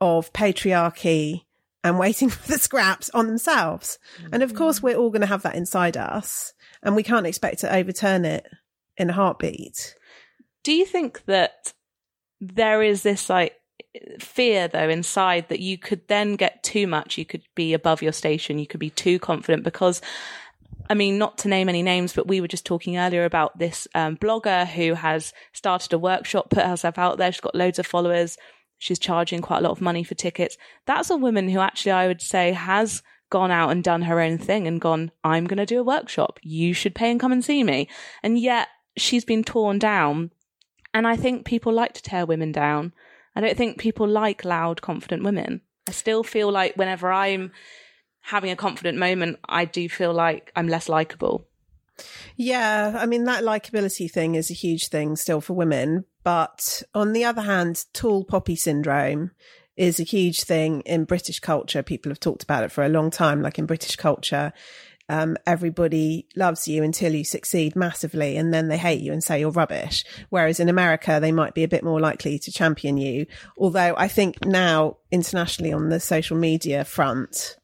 of 0.00 0.32
patriarchy 0.32 1.42
and 1.84 1.98
waiting 1.98 2.28
for 2.30 2.52
the 2.52 2.58
scraps 2.58 3.10
on 3.10 3.26
themselves. 3.26 3.98
And 4.32 4.42
of 4.42 4.54
course, 4.54 4.80
mm. 4.80 4.84
we're 4.84 4.96
all 4.96 5.10
going 5.10 5.20
to 5.20 5.26
have 5.26 5.42
that 5.42 5.56
inside 5.56 5.96
us 5.96 6.54
and 6.82 6.96
we 6.96 7.02
can't 7.02 7.26
expect 7.26 7.60
to 7.60 7.74
overturn 7.74 8.24
it 8.24 8.46
in 8.96 9.10
a 9.10 9.14
heartbeat. 9.14 9.94
Do 10.62 10.72
you 10.72 10.86
think 10.86 11.24
that 11.26 11.72
there 12.40 12.82
is 12.82 13.02
this 13.02 13.30
like 13.30 13.54
fear 14.18 14.68
though 14.68 14.88
inside 14.88 15.48
that 15.48 15.60
you 15.60 15.78
could 15.78 16.06
then 16.08 16.36
get 16.36 16.62
too 16.62 16.86
much, 16.86 17.18
you 17.18 17.24
could 17.24 17.42
be 17.54 17.74
above 17.74 18.02
your 18.02 18.12
station, 18.12 18.58
you 18.58 18.66
could 18.66 18.80
be 18.80 18.90
too 18.90 19.18
confident 19.18 19.64
because 19.64 20.00
I 20.90 20.94
mean, 20.94 21.16
not 21.16 21.38
to 21.38 21.48
name 21.48 21.68
any 21.68 21.82
names, 21.82 22.12
but 22.12 22.26
we 22.26 22.40
were 22.40 22.48
just 22.48 22.66
talking 22.66 22.98
earlier 22.98 23.24
about 23.24 23.58
this 23.58 23.86
um, 23.94 24.16
blogger 24.16 24.66
who 24.66 24.94
has 24.94 25.32
started 25.52 25.92
a 25.92 25.98
workshop, 25.98 26.50
put 26.50 26.64
herself 26.66 26.98
out 26.98 27.18
there. 27.18 27.30
She's 27.30 27.40
got 27.40 27.54
loads 27.54 27.78
of 27.78 27.86
followers. 27.86 28.36
She's 28.78 28.98
charging 28.98 29.42
quite 29.42 29.58
a 29.58 29.62
lot 29.62 29.70
of 29.70 29.80
money 29.80 30.02
for 30.02 30.14
tickets. 30.14 30.56
That's 30.86 31.08
a 31.08 31.16
woman 31.16 31.48
who 31.48 31.60
actually 31.60 31.92
I 31.92 32.08
would 32.08 32.20
say 32.20 32.52
has 32.52 33.02
gone 33.30 33.50
out 33.50 33.70
and 33.70 33.82
done 33.82 34.02
her 34.02 34.20
own 34.20 34.38
thing 34.38 34.66
and 34.66 34.80
gone, 34.80 35.10
I'm 35.24 35.46
going 35.46 35.58
to 35.58 35.66
do 35.66 35.80
a 35.80 35.84
workshop. 35.84 36.38
You 36.42 36.74
should 36.74 36.94
pay 36.94 37.10
and 37.10 37.20
come 37.20 37.32
and 37.32 37.44
see 37.44 37.64
me. 37.64 37.88
And 38.22 38.38
yet 38.38 38.68
she's 38.96 39.24
been 39.24 39.44
torn 39.44 39.78
down. 39.78 40.32
And 40.92 41.06
I 41.06 41.16
think 41.16 41.46
people 41.46 41.72
like 41.72 41.94
to 41.94 42.02
tear 42.02 42.26
women 42.26 42.52
down. 42.52 42.92
I 43.34 43.40
don't 43.40 43.56
think 43.56 43.78
people 43.78 44.06
like 44.08 44.44
loud, 44.44 44.82
confident 44.82 45.22
women. 45.22 45.62
I 45.88 45.92
still 45.92 46.22
feel 46.22 46.50
like 46.50 46.76
whenever 46.76 47.10
I'm 47.10 47.52
having 48.20 48.50
a 48.50 48.56
confident 48.56 48.98
moment, 48.98 49.38
I 49.48 49.64
do 49.64 49.88
feel 49.88 50.12
like 50.12 50.52
I'm 50.54 50.68
less 50.68 50.88
likable. 50.88 51.46
Yeah, 52.36 52.96
I 52.98 53.06
mean, 53.06 53.24
that 53.24 53.44
likability 53.44 54.10
thing 54.10 54.34
is 54.34 54.50
a 54.50 54.54
huge 54.54 54.88
thing 54.88 55.16
still 55.16 55.40
for 55.40 55.54
women. 55.54 56.04
But 56.24 56.82
on 56.94 57.12
the 57.12 57.24
other 57.24 57.42
hand, 57.42 57.84
tall 57.92 58.24
poppy 58.24 58.56
syndrome 58.56 59.32
is 59.76 59.98
a 59.98 60.04
huge 60.04 60.44
thing 60.44 60.82
in 60.82 61.04
British 61.04 61.40
culture. 61.40 61.82
People 61.82 62.10
have 62.10 62.20
talked 62.20 62.42
about 62.42 62.64
it 62.64 62.72
for 62.72 62.84
a 62.84 62.88
long 62.88 63.10
time. 63.10 63.42
Like 63.42 63.58
in 63.58 63.66
British 63.66 63.96
culture, 63.96 64.52
um, 65.12 65.36
everybody 65.46 66.26
loves 66.36 66.66
you 66.66 66.82
until 66.82 67.14
you 67.14 67.22
succeed 67.22 67.76
massively 67.76 68.38
and 68.38 68.52
then 68.52 68.68
they 68.68 68.78
hate 68.78 69.02
you 69.02 69.12
and 69.12 69.22
say 69.22 69.40
you're 69.40 69.50
rubbish. 69.50 70.04
Whereas 70.30 70.58
in 70.58 70.70
America, 70.70 71.18
they 71.20 71.32
might 71.32 71.52
be 71.52 71.64
a 71.64 71.68
bit 71.68 71.84
more 71.84 72.00
likely 72.00 72.38
to 72.38 72.50
champion 72.50 72.96
you. 72.96 73.26
Although 73.58 73.94
I 73.98 74.08
think 74.08 74.42
now 74.46 74.96
internationally 75.10 75.70
on 75.70 75.90
the 75.90 76.00
social 76.00 76.38
media 76.38 76.86
front, 76.86 77.58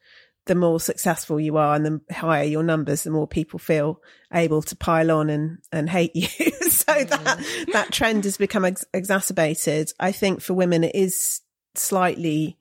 the 0.45 0.55
more 0.55 0.79
successful 0.79 1.41
you 1.41 1.57
are 1.57 1.75
and 1.75 1.87
the 1.87 2.15
higher 2.15 2.45
your 2.45 2.63
numbers, 2.63 3.05
the 3.05 3.11
more 3.11 3.27
people 3.27 3.59
feel 3.59 4.03
able 4.31 4.61
to 4.61 4.77
pile 4.77 5.11
on 5.11 5.31
and, 5.31 5.57
and 5.73 5.89
hate 5.89 6.15
you. 6.15 6.29
so 6.69 6.93
that, 6.93 7.67
that 7.73 7.93
trend 7.93 8.25
has 8.25 8.37
become 8.37 8.67
ex- 8.67 8.85
exacerbated. 8.93 9.91
I 9.99 10.13
think 10.13 10.43
for 10.43 10.53
women, 10.53 10.85
it 10.85 10.95
is 10.95 11.41
slightly 11.75 12.59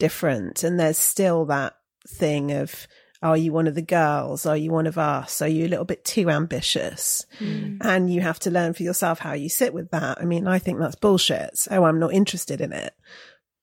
different. 0.00 0.64
And 0.64 0.80
there's 0.80 0.98
still 0.98 1.44
that 1.44 1.74
thing 2.08 2.50
of, 2.50 2.88
are 3.24 3.36
you 3.38 3.52
one 3.52 3.66
of 3.66 3.74
the 3.74 3.82
girls? 3.82 4.44
Are 4.44 4.56
you 4.56 4.70
one 4.70 4.86
of 4.86 4.98
us? 4.98 5.40
Are 5.40 5.48
you 5.48 5.64
a 5.64 5.68
little 5.68 5.86
bit 5.86 6.04
too 6.04 6.28
ambitious? 6.28 7.24
Mm. 7.40 7.78
And 7.80 8.12
you 8.12 8.20
have 8.20 8.38
to 8.40 8.50
learn 8.50 8.74
for 8.74 8.82
yourself 8.82 9.18
how 9.18 9.32
you 9.32 9.48
sit 9.48 9.72
with 9.72 9.90
that. 9.92 10.20
I 10.20 10.26
mean, 10.26 10.46
I 10.46 10.58
think 10.58 10.78
that's 10.78 10.94
bullshit. 10.94 11.56
So 11.56 11.84
I'm 11.84 11.98
not 11.98 12.12
interested 12.12 12.60
in 12.60 12.74
it. 12.74 12.94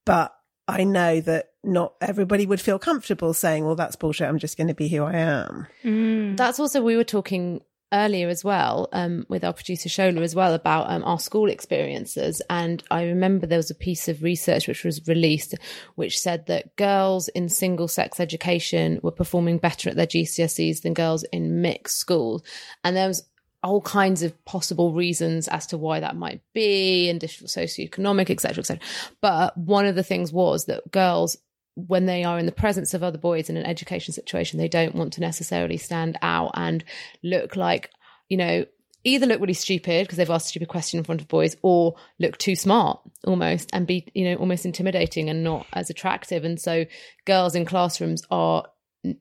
But 0.04 0.36
I 0.68 0.84
know 0.84 1.22
that 1.22 1.50
not 1.64 1.94
everybody 2.02 2.48
would 2.48 2.60
feel 2.60 2.80
comfortable 2.80 3.36
saying, 3.36 3.64
well, 3.64 3.76
that's 3.76 3.96
bullshit. 3.96 4.28
I'm 4.28 4.40
just 4.40 4.58
going 4.58 4.70
to 4.70 4.74
be 4.74 4.88
who 4.88 5.04
I 5.04 5.14
am. 5.14 5.68
Mm. 5.84 6.38
That's 6.38 6.60
also, 6.60 6.82
we 6.82 6.98
were 6.98 7.04
talking 7.04 7.62
earlier 7.94 8.30
as 8.30 8.44
well 8.44 8.88
um, 8.94 9.26
with 9.30 9.44
our 9.44 9.54
producer 9.54 9.90
Shola 9.90 10.22
as 10.22 10.36
well 10.36 10.54
about 10.54 10.90
um, 10.90 11.04
our 11.04 11.20
school 11.20 11.50
experiences. 11.50 12.42
And 12.50 12.84
I 12.90 13.04
remember 13.04 13.46
there 13.46 13.58
was 13.58 13.72
a 13.72 13.76
piece 13.76 14.08
of 14.08 14.24
research 14.24 14.68
which 14.68 14.84
was 14.84 15.06
released 15.08 15.56
which 15.96 16.20
said 16.20 16.46
that 16.48 16.76
girls 16.76 17.28
in 17.30 17.50
single 17.50 17.88
sex 17.88 18.20
education 18.20 19.00
were 19.04 19.12
performing 19.12 19.58
better 19.58 19.90
at 19.90 19.96
their 19.96 20.08
GCSEs 20.08 20.82
than 20.82 20.94
girls 20.94 21.24
in 21.32 21.62
mixed 21.62 21.98
schools. 21.98 22.44
And 22.84 22.96
there 22.96 23.08
was 23.08 23.24
all 23.64 23.82
kinds 23.82 24.24
of 24.24 24.46
possible 24.46 24.92
reasons 24.94 25.48
as 25.48 25.68
to 25.68 25.78
why 25.78 26.00
that 26.00 26.16
might 26.16 26.42
be 26.54 27.10
and 27.10 27.22
socioeconomic, 27.22 28.30
etc., 28.30 28.62
etc. 28.62 28.80
But 29.22 29.56
one 29.58 29.86
of 29.86 29.96
the 29.96 30.04
things 30.04 30.34
was 30.34 30.66
that 30.66 30.90
girls 30.92 31.38
when 31.76 32.06
they 32.06 32.24
are 32.24 32.38
in 32.38 32.46
the 32.46 32.52
presence 32.52 32.94
of 32.94 33.04
other 33.04 33.18
boys 33.18 33.50
in 33.50 33.58
an 33.58 33.66
education 33.66 34.14
situation, 34.14 34.58
they 34.58 34.68
don't 34.68 34.96
want 34.96 35.14
to 35.14 35.22
necessarily 35.22 35.78
stand 35.78 36.18
out 36.22 36.52
and 36.56 36.84
look 37.24 37.56
like, 37.56 37.90
you 38.30 38.38
know, 38.38 38.66
either 39.04 39.26
look 39.26 39.42
really 39.42 39.54
stupid 39.54 40.06
because 40.06 40.18
they've 40.18 40.30
asked 40.30 40.48
a 40.48 40.50
stupid 40.50 40.68
question 40.68 41.00
in 41.00 41.04
front 41.04 41.22
of 41.22 41.28
boys 41.28 41.56
or 41.62 41.96
look 42.20 42.38
too 42.38 42.56
smart 42.56 43.00
almost 43.26 43.70
and 43.74 43.88
be, 43.88 44.08
you 44.14 44.26
know, 44.26 44.36
almost 44.36 44.66
intimidating 44.66 45.30
and 45.30 45.44
not 45.44 45.66
as 45.74 45.90
attractive. 45.90 46.44
And 46.44 46.60
so 46.60 46.86
girls 47.26 47.56
in 47.56 47.66
classrooms 47.66 48.24
are 48.30 48.66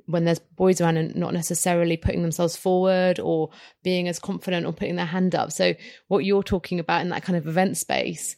when 0.04 0.26
there's 0.26 0.38
boys 0.38 0.80
around 0.80 0.98
and 0.98 1.16
not 1.16 1.32
necessarily 1.32 1.96
putting 1.96 2.20
themselves 2.20 2.54
forward 2.56 3.18
or 3.18 3.48
being 3.82 4.08
as 4.08 4.18
confident 4.18 4.66
or 4.66 4.72
putting 4.72 4.96
their 4.96 5.06
hand 5.06 5.34
up. 5.34 5.52
So 5.52 5.74
what 6.08 6.24
you're 6.24 6.42
talking 6.42 6.78
about 6.78 7.00
in 7.00 7.08
that 7.10 7.22
kind 7.22 7.38
of 7.38 7.46
event 7.46 7.78
space 7.78 8.36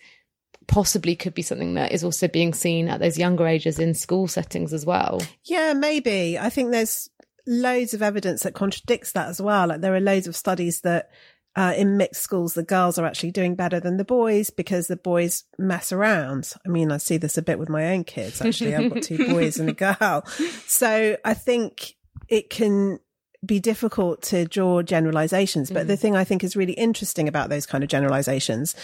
possibly 0.66 1.16
could 1.16 1.34
be 1.34 1.42
something 1.42 1.74
that 1.74 1.92
is 1.92 2.04
also 2.04 2.28
being 2.28 2.54
seen 2.54 2.88
at 2.88 3.00
those 3.00 3.18
younger 3.18 3.46
ages 3.46 3.78
in 3.78 3.94
school 3.94 4.28
settings 4.28 4.72
as 4.72 4.86
well. 4.86 5.20
Yeah, 5.44 5.72
maybe. 5.72 6.38
I 6.38 6.50
think 6.50 6.70
there's 6.70 7.08
loads 7.46 7.94
of 7.94 8.02
evidence 8.02 8.42
that 8.42 8.54
contradicts 8.54 9.12
that 9.12 9.28
as 9.28 9.40
well. 9.40 9.68
Like 9.68 9.80
there 9.80 9.94
are 9.94 10.00
loads 10.00 10.26
of 10.26 10.36
studies 10.36 10.82
that 10.82 11.10
uh, 11.54 11.74
in 11.76 11.96
mixed 11.96 12.22
schools, 12.22 12.54
the 12.54 12.62
girls 12.62 12.98
are 12.98 13.06
actually 13.06 13.30
doing 13.30 13.54
better 13.54 13.78
than 13.78 13.98
the 13.98 14.04
boys 14.04 14.48
because 14.50 14.86
the 14.86 14.96
boys 14.96 15.44
mess 15.58 15.92
around. 15.92 16.52
I 16.64 16.68
mean, 16.68 16.90
I 16.90 16.96
see 16.96 17.18
this 17.18 17.36
a 17.36 17.42
bit 17.42 17.58
with 17.58 17.68
my 17.68 17.92
own 17.92 18.04
kids. 18.04 18.40
Actually, 18.40 18.74
I've 18.74 18.92
got 18.92 19.02
two 19.02 19.28
boys 19.28 19.58
and 19.58 19.68
a 19.68 19.72
girl. 19.72 20.24
So 20.66 21.16
I 21.24 21.34
think 21.34 21.96
it 22.28 22.48
can 22.48 23.00
be 23.44 23.60
difficult 23.60 24.22
to 24.22 24.46
draw 24.46 24.82
generalizations. 24.82 25.70
But 25.70 25.84
mm. 25.84 25.88
the 25.88 25.96
thing 25.96 26.16
I 26.16 26.24
think 26.24 26.44
is 26.44 26.56
really 26.56 26.74
interesting 26.74 27.28
about 27.28 27.50
those 27.50 27.66
kind 27.66 27.82
of 27.82 27.90
generalizations 27.90 28.74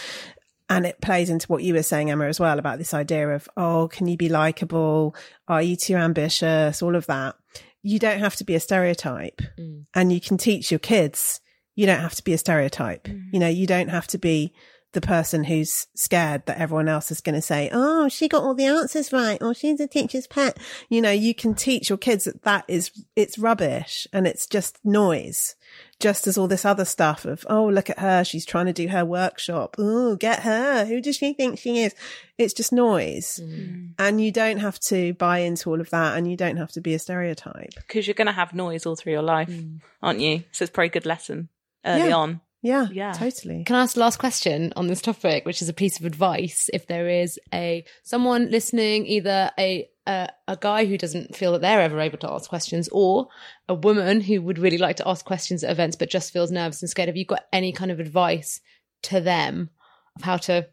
and 0.69 0.85
it 0.85 1.01
plays 1.01 1.31
into 1.31 1.47
what 1.47 1.63
you 1.63 1.75
were 1.75 1.83
saying, 1.83 2.11
Emma, 2.11 2.27
as 2.27 2.39
well 2.39 2.59
about 2.59 2.79
this 2.79 2.93
idea 2.93 3.31
of, 3.31 3.49
oh, 3.57 3.89
can 3.89 4.07
you 4.07 4.17
be 4.17 4.29
likable? 4.29 5.15
Are 5.47 5.63
you 5.63 5.77
too 5.77 5.95
ambitious? 5.95 6.83
All 6.83 6.95
of 6.95 7.07
that. 7.07 7.37
You 7.83 7.99
don't 7.99 8.19
have 8.21 8.37
to 8.37 8.45
be 8.45 8.55
a 8.55 8.61
stereotype 8.61 9.41
mm. 9.59 9.87
and 9.95 10.13
you 10.13 10.21
can 10.21 10.37
teach 10.37 10.71
your 10.71 10.81
kids. 10.81 11.41
You 11.75 11.87
don't 11.87 12.01
have 12.01 12.17
to 12.17 12.25
be 12.25 12.35
a 12.35 12.39
stereotype. 12.39 13.05
Mm. 13.05 13.29
You 13.33 13.41
know, 13.41 13.49
you 13.49 13.67
don't 13.67 13.89
have 13.89 14.07
to 14.09 14.19
be 14.19 14.53
the 14.93 15.01
person 15.01 15.45
who's 15.45 15.87
scared 15.95 16.45
that 16.47 16.59
everyone 16.59 16.89
else 16.89 17.11
is 17.11 17.21
going 17.21 17.35
to 17.35 17.43
say, 17.43 17.71
Oh, 17.73 18.09
she 18.09 18.27
got 18.27 18.43
all 18.43 18.55
the 18.55 18.65
answers 18.65 19.13
right. 19.13 19.41
Or 19.43 19.55
she's 19.55 19.81
a 19.81 19.87
teacher's 19.87 20.27
pet. 20.27 20.59
You 20.89 21.01
know, 21.01 21.11
you 21.11 21.35
can 21.35 21.55
teach 21.55 21.89
your 21.89 21.99
kids 21.99 22.25
that 22.25 22.43
that 22.43 22.65
is, 22.69 22.91
it's 23.15 23.39
rubbish 23.39 24.07
and 24.13 24.27
it's 24.27 24.47
just 24.47 24.79
noise 24.85 25.55
just 26.01 26.27
as 26.27 26.39
all 26.39 26.47
this 26.47 26.65
other 26.65 26.85
stuff 26.85 27.25
of, 27.25 27.45
oh, 27.51 27.67
look 27.67 27.91
at 27.91 27.99
her. 27.99 28.25
She's 28.25 28.47
trying 28.47 28.67
to 28.67 28.73
do 28.73 28.89
her 28.89 29.05
workshop. 29.05 29.77
Oh, 29.79 30.17
get 30.17 30.41
her. 30.41 30.85
Who 30.85 31.01
does 31.01 31.17
she 31.17 31.33
think 31.33 31.59
she 31.59 31.81
is? 31.81 31.95
It's 32.37 32.55
just 32.55 32.73
noise. 32.73 33.41
Mm. 33.43 33.95
And 33.99 34.21
you 34.21 34.31
don't 34.31 34.59
have 34.59 34.79
to 34.81 35.15
buy 35.15 35.39
into 35.39 35.71
all 35.71 35.81
of 35.81 35.91
that 35.91 36.17
and 36.17 36.31
you 36.31 36.37
don't 36.37 36.57
have 36.57 36.71
to 36.73 36.81
be 36.81 36.95
a 36.95 36.99
stereotype. 36.99 37.75
Because 37.75 38.07
you're 38.07 38.15
going 38.15 38.27
to 38.27 38.33
have 38.33 38.55
noise 38.55 38.87
all 38.87 38.97
through 38.97 39.13
your 39.13 39.23
life, 39.23 39.49
mm. 39.49 39.81
aren't 40.03 40.21
you? 40.21 40.45
So 40.53 40.65
it's 40.65 40.71
a 40.71 40.73
pretty 40.73 40.91
good 40.91 41.07
lesson 41.07 41.49
early 41.85 42.09
yeah. 42.09 42.17
on. 42.17 42.41
Yeah, 42.61 42.89
yeah, 42.91 43.13
totally. 43.13 43.63
Can 43.65 43.77
I 43.77 43.83
ask 43.83 43.95
the 43.95 44.01
last 44.01 44.19
question 44.19 44.73
on 44.75 44.89
this 44.89 45.01
topic, 45.01 45.47
which 45.47 45.63
is 45.63 45.69
a 45.69 45.73
piece 45.73 46.01
of 46.01 46.07
advice? 46.07 46.69
If 46.73 46.89
there 46.89 47.09
is 47.09 47.39
a 47.55 47.85
someone 48.03 48.51
listening, 48.51 49.07
either 49.07 49.53
a 49.57 49.89
a, 50.09 50.29
a 50.49 50.57
guy 50.57 50.87
who 50.87 50.99
doesn't 50.99 51.37
feel 51.37 51.53
that 51.53 51.61
they're 51.61 51.83
ever 51.83 52.01
able 52.01 52.19
to 52.19 52.33
ask 52.33 52.49
questions, 52.49 52.89
or 52.91 53.29
a 53.69 53.75
woman 53.75 54.21
who 54.23 54.41
would 54.43 54.59
really 54.59 54.79
like 54.79 54.97
to 54.97 55.09
ask 55.09 55.25
questions 55.25 55.63
at 55.63 55.71
events 55.71 55.97
but 55.97 56.11
just 56.11 56.33
feels 56.33 56.51
nervous 56.51 56.83
and 56.83 56.91
scared, 56.91 57.09
have 57.09 57.17
you 57.17 57.27
got 57.27 57.45
any 57.53 57.73
kind 57.73 57.91
of 57.91 58.01
advice 58.01 58.61
to 59.03 59.21
them 59.21 59.71
of 60.17 60.23
how 60.23 60.37
to 60.37 60.67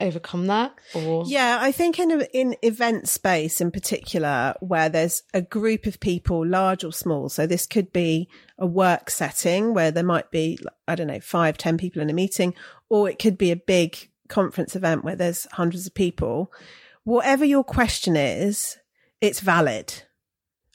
overcome 0.00 0.48
that 0.48 0.74
or? 0.94 1.24
Yeah 1.26 1.58
i 1.60 1.70
think 1.70 2.00
in 2.00 2.26
in 2.32 2.56
event 2.62 3.08
space 3.08 3.60
in 3.60 3.70
particular 3.70 4.54
where 4.58 4.88
there's 4.88 5.22
a 5.32 5.40
group 5.40 5.86
of 5.86 6.00
people 6.00 6.44
large 6.44 6.82
or 6.82 6.92
small 6.92 7.28
so 7.28 7.46
this 7.46 7.64
could 7.64 7.92
be 7.92 8.28
a 8.58 8.66
work 8.66 9.08
setting 9.08 9.72
where 9.72 9.92
there 9.92 10.02
might 10.02 10.32
be 10.32 10.58
i 10.88 10.96
don't 10.96 11.06
know 11.06 11.20
five 11.20 11.56
ten 11.56 11.78
people 11.78 12.02
in 12.02 12.10
a 12.10 12.12
meeting 12.12 12.54
or 12.88 13.08
it 13.08 13.20
could 13.20 13.38
be 13.38 13.52
a 13.52 13.56
big 13.56 14.10
conference 14.28 14.74
event 14.74 15.04
where 15.04 15.16
there's 15.16 15.46
hundreds 15.52 15.86
of 15.86 15.94
people 15.94 16.52
whatever 17.04 17.44
your 17.44 17.64
question 17.64 18.16
is 18.16 18.76
it's 19.20 19.40
valid 19.40 20.02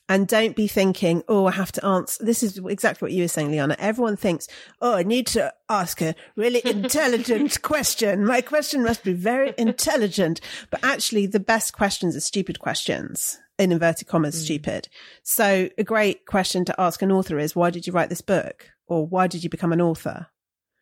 and 0.09 0.27
don't 0.27 0.55
be 0.55 0.67
thinking, 0.67 1.23
oh, 1.27 1.45
I 1.45 1.51
have 1.51 1.71
to 1.73 1.85
answer. 1.85 2.25
This 2.25 2.41
is 2.41 2.57
exactly 2.57 3.05
what 3.05 3.11
you 3.13 3.23
were 3.23 3.27
saying, 3.27 3.51
Liana. 3.51 3.75
Everyone 3.77 4.17
thinks, 4.17 4.47
oh, 4.81 4.95
I 4.95 5.03
need 5.03 5.27
to 5.27 5.53
ask 5.69 6.01
a 6.01 6.15
really 6.35 6.63
intelligent 6.65 7.61
question. 7.61 8.25
My 8.25 8.41
question 8.41 8.83
must 8.83 9.03
be 9.03 9.13
very 9.13 9.53
intelligent. 9.55 10.41
But 10.71 10.83
actually, 10.83 11.27
the 11.27 11.39
best 11.39 11.73
questions 11.73 12.15
are 12.15 12.21
stupid 12.21 12.59
questions, 12.59 13.37
in 13.59 13.71
inverted 13.71 14.07
commas, 14.07 14.35
mm. 14.35 14.45
stupid. 14.45 14.89
So 15.21 15.69
a 15.77 15.83
great 15.83 16.25
question 16.25 16.65
to 16.65 16.81
ask 16.81 17.03
an 17.03 17.11
author 17.11 17.37
is, 17.37 17.55
why 17.55 17.69
did 17.69 17.85
you 17.85 17.93
write 17.93 18.09
this 18.09 18.21
book? 18.21 18.65
Or 18.87 19.05
why 19.05 19.27
did 19.27 19.43
you 19.43 19.49
become 19.51 19.71
an 19.71 19.81
author? 19.81 20.25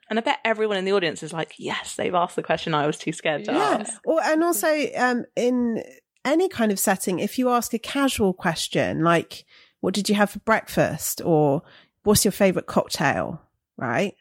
And 0.10 0.18
I 0.18 0.22
bet 0.22 0.40
everyone 0.46 0.78
in 0.78 0.86
the 0.86 0.94
audience 0.94 1.22
is 1.24 1.34
like, 1.34 1.56
yes, 1.58 1.96
they've 1.96 2.14
asked 2.14 2.36
the 2.36 2.44
question 2.44 2.74
I 2.74 2.88
was 2.88 2.98
too 2.98 3.12
scared 3.12 3.46
to 3.46 3.52
yeah. 3.52 3.78
ask. 3.82 4.00
Or, 4.06 4.22
and 4.22 4.44
also, 4.44 4.74
um, 4.96 5.26
in 5.36 5.84
any 6.24 6.48
kind 6.50 6.72
of 6.72 6.80
setting, 6.80 7.20
if 7.20 7.38
you 7.38 7.50
ask 7.50 7.74
a 7.74 7.80
casual 7.80 8.34
question 8.34 9.04
like, 9.04 9.46
what 9.82 9.94
did 9.94 10.10
you 10.10 10.16
have 10.16 10.30
for 10.30 10.40
breakfast? 10.40 11.22
Or 11.24 11.64
what's 12.04 12.24
your 12.24 12.32
favorite 12.32 12.68
cocktail? 12.68 13.42
Right. 13.78 14.16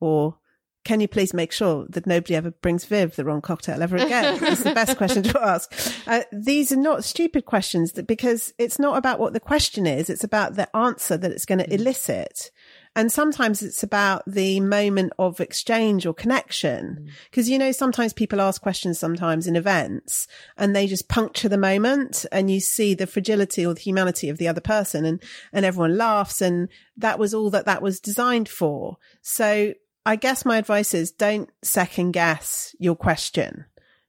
Or 0.00 0.36
can 0.84 1.00
you 1.00 1.06
please 1.06 1.32
make 1.32 1.52
sure 1.52 1.86
that 1.90 2.06
nobody 2.06 2.34
ever 2.34 2.50
brings 2.50 2.84
Viv 2.84 3.14
the 3.14 3.24
wrong 3.24 3.40
cocktail 3.40 3.82
ever 3.82 3.96
again? 3.96 4.38
it's 4.42 4.64
the 4.64 4.74
best 4.74 4.96
question 4.96 5.22
to 5.22 5.40
ask. 5.40 5.72
Uh, 6.06 6.22
these 6.32 6.72
are 6.72 6.76
not 6.76 7.04
stupid 7.04 7.44
questions 7.44 7.92
that, 7.92 8.06
because 8.06 8.52
it's 8.58 8.78
not 8.80 8.98
about 8.98 9.20
what 9.20 9.32
the 9.32 9.40
question 9.40 9.86
is. 9.86 10.10
It's 10.10 10.24
about 10.24 10.56
the 10.56 10.74
answer 10.76 11.16
that 11.16 11.30
it's 11.30 11.44
going 11.44 11.60
to 11.60 11.68
mm. 11.68 11.72
elicit. 11.72 12.50
And 12.94 13.10
sometimes 13.10 13.62
it's 13.62 13.82
about 13.82 14.22
the 14.26 14.60
moment 14.60 15.14
of 15.18 15.40
exchange 15.40 16.04
or 16.04 16.12
connection. 16.12 17.08
Because, 17.30 17.48
mm. 17.48 17.52
you 17.52 17.58
know, 17.58 17.72
sometimes 17.72 18.12
people 18.12 18.40
ask 18.40 18.60
questions 18.60 18.98
sometimes 18.98 19.46
in 19.46 19.56
events 19.56 20.28
and 20.58 20.76
they 20.76 20.86
just 20.86 21.08
puncture 21.08 21.48
the 21.48 21.56
moment 21.56 22.26
and 22.30 22.50
you 22.50 22.60
see 22.60 22.92
the 22.92 23.06
fragility 23.06 23.64
or 23.64 23.72
the 23.72 23.80
humanity 23.80 24.28
of 24.28 24.36
the 24.36 24.48
other 24.48 24.60
person 24.60 25.06
and, 25.06 25.22
and 25.52 25.64
everyone 25.64 25.96
laughs. 25.96 26.42
And 26.42 26.68
that 26.98 27.18
was 27.18 27.32
all 27.32 27.48
that 27.50 27.64
that 27.64 27.82
was 27.82 27.98
designed 27.98 28.48
for. 28.48 28.98
So 29.22 29.72
I 30.04 30.16
guess 30.16 30.44
my 30.44 30.58
advice 30.58 30.92
is 30.92 31.12
don't 31.12 31.48
second 31.62 32.12
guess 32.12 32.76
your 32.78 32.96
question. 32.96 33.64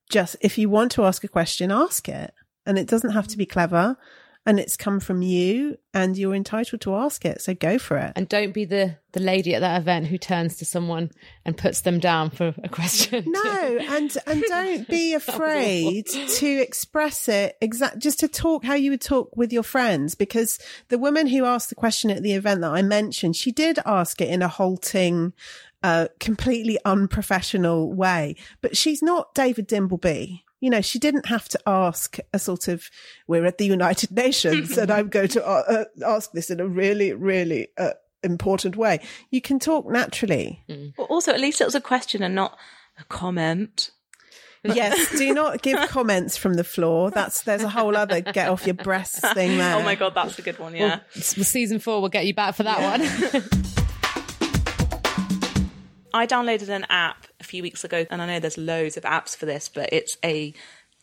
Just 0.09 0.35
if 0.41 0.57
you 0.57 0.69
want 0.69 0.91
to 0.93 1.05
ask 1.05 1.23
a 1.23 1.29
question, 1.29 1.71
ask 1.71 2.09
it. 2.09 2.33
And 2.65 2.77
it 2.77 2.87
doesn't 2.87 3.11
have 3.11 3.27
to 3.29 3.37
be 3.37 3.45
clever 3.45 3.97
and 4.45 4.59
it's 4.59 4.75
come 4.75 4.99
from 4.99 5.21
you 5.21 5.77
and 5.93 6.17
you're 6.17 6.35
entitled 6.35 6.81
to 6.81 6.95
ask 6.95 7.23
it. 7.23 7.41
So 7.41 7.53
go 7.53 7.77
for 7.77 7.97
it. 7.97 8.11
And 8.15 8.27
don't 8.27 8.53
be 8.53 8.65
the, 8.65 8.97
the 9.13 9.21
lady 9.21 9.55
at 9.55 9.61
that 9.61 9.79
event 9.81 10.07
who 10.07 10.17
turns 10.17 10.57
to 10.57 10.65
someone 10.65 11.11
and 11.45 11.55
puts 11.55 11.81
them 11.81 11.99
down 11.99 12.29
for 12.29 12.53
a 12.63 12.69
question. 12.69 13.25
No, 13.33 13.77
and, 13.89 14.15
and 14.27 14.43
don't 14.47 14.87
be 14.87 15.13
afraid 15.13 16.07
to 16.07 16.47
express 16.47 17.27
it 17.27 17.57
exact, 17.61 17.99
just 17.99 18.19
to 18.19 18.27
talk 18.27 18.63
how 18.63 18.73
you 18.73 18.91
would 18.91 19.01
talk 19.01 19.35
with 19.35 19.51
your 19.53 19.63
friends. 19.63 20.13
Because 20.13 20.59
the 20.89 20.97
woman 20.97 21.27
who 21.27 21.45
asked 21.45 21.69
the 21.69 21.75
question 21.75 22.11
at 22.11 22.21
the 22.21 22.33
event 22.33 22.61
that 22.61 22.71
I 22.71 22.81
mentioned, 22.81 23.35
she 23.35 23.51
did 23.51 23.79
ask 23.85 24.19
it 24.21 24.29
in 24.29 24.41
a 24.41 24.47
halting, 24.47 25.33
uh, 25.81 26.07
completely 26.19 26.77
unprofessional 26.85 27.93
way, 27.93 28.35
but 28.61 28.77
she's 28.77 29.01
not 29.01 29.33
David 29.33 29.67
Dimbleby 29.67 30.41
you 30.63 30.69
know, 30.69 30.79
she 30.79 30.97
didn't 30.97 31.25
have 31.25 31.49
to 31.49 31.59
ask 31.67 32.19
a 32.31 32.39
sort 32.39 32.69
of, 32.69 32.89
we're 33.27 33.45
at 33.45 33.57
the 33.57 33.65
United 33.65 34.11
Nations 34.15 34.77
and 34.77 34.89
I'm 34.89 35.09
going 35.09 35.27
to 35.27 35.45
uh, 35.45 35.63
uh, 35.67 35.83
ask 36.05 36.31
this 36.31 36.49
in 36.49 36.61
a 36.61 36.65
really, 36.65 37.11
really 37.11 37.67
uh, 37.77 37.91
important 38.23 38.77
way. 38.77 39.01
You 39.29 39.41
can 39.41 39.59
talk 39.59 39.85
naturally. 39.85 40.63
Mm. 40.69 40.93
Well, 40.97 41.07
also, 41.07 41.33
at 41.33 41.41
least 41.41 41.59
it 41.59 41.65
was 41.65 41.75
a 41.75 41.81
question 41.81 42.23
and 42.23 42.33
not 42.33 42.57
a 42.97 43.03
comment. 43.03 43.91
yes, 44.63 45.11
do 45.17 45.33
not 45.33 45.61
give 45.61 45.89
comments 45.89 46.37
from 46.37 46.53
the 46.53 46.63
floor. 46.63 47.11
That's 47.11 47.43
there's 47.43 47.63
a 47.63 47.69
whole 47.69 47.97
other 47.97 48.21
get 48.21 48.47
off 48.47 48.65
your 48.65 48.75
breasts 48.75 49.19
thing 49.33 49.57
there. 49.57 49.75
Oh 49.75 49.83
my 49.83 49.95
god, 49.95 50.15
that's 50.15 50.39
a 50.39 50.41
good 50.41 50.59
one. 50.59 50.73
Yeah, 50.73 51.01
well, 51.13 51.43
season 51.43 51.79
four 51.79 52.01
will 52.01 52.07
get 52.07 52.25
you 52.25 52.33
back 52.33 52.55
for 52.55 52.63
that 52.63 52.79
yeah. 52.79 52.91
one. 52.91 53.01
I 56.13 56.25
downloaded 56.25 56.69
an 56.69 56.85
app 56.89 57.25
a 57.32 57.32
few 57.53 57.61
weeks 57.61 57.83
ago, 57.83 58.03
and 58.09 58.19
I 58.19 58.25
know 58.25 58.39
there's 58.39 58.57
loads 58.57 58.97
of 58.97 59.03
apps 59.03 59.37
for 59.37 59.45
this, 59.45 59.69
but 59.69 59.93
it's 59.93 60.17
a 60.25 60.55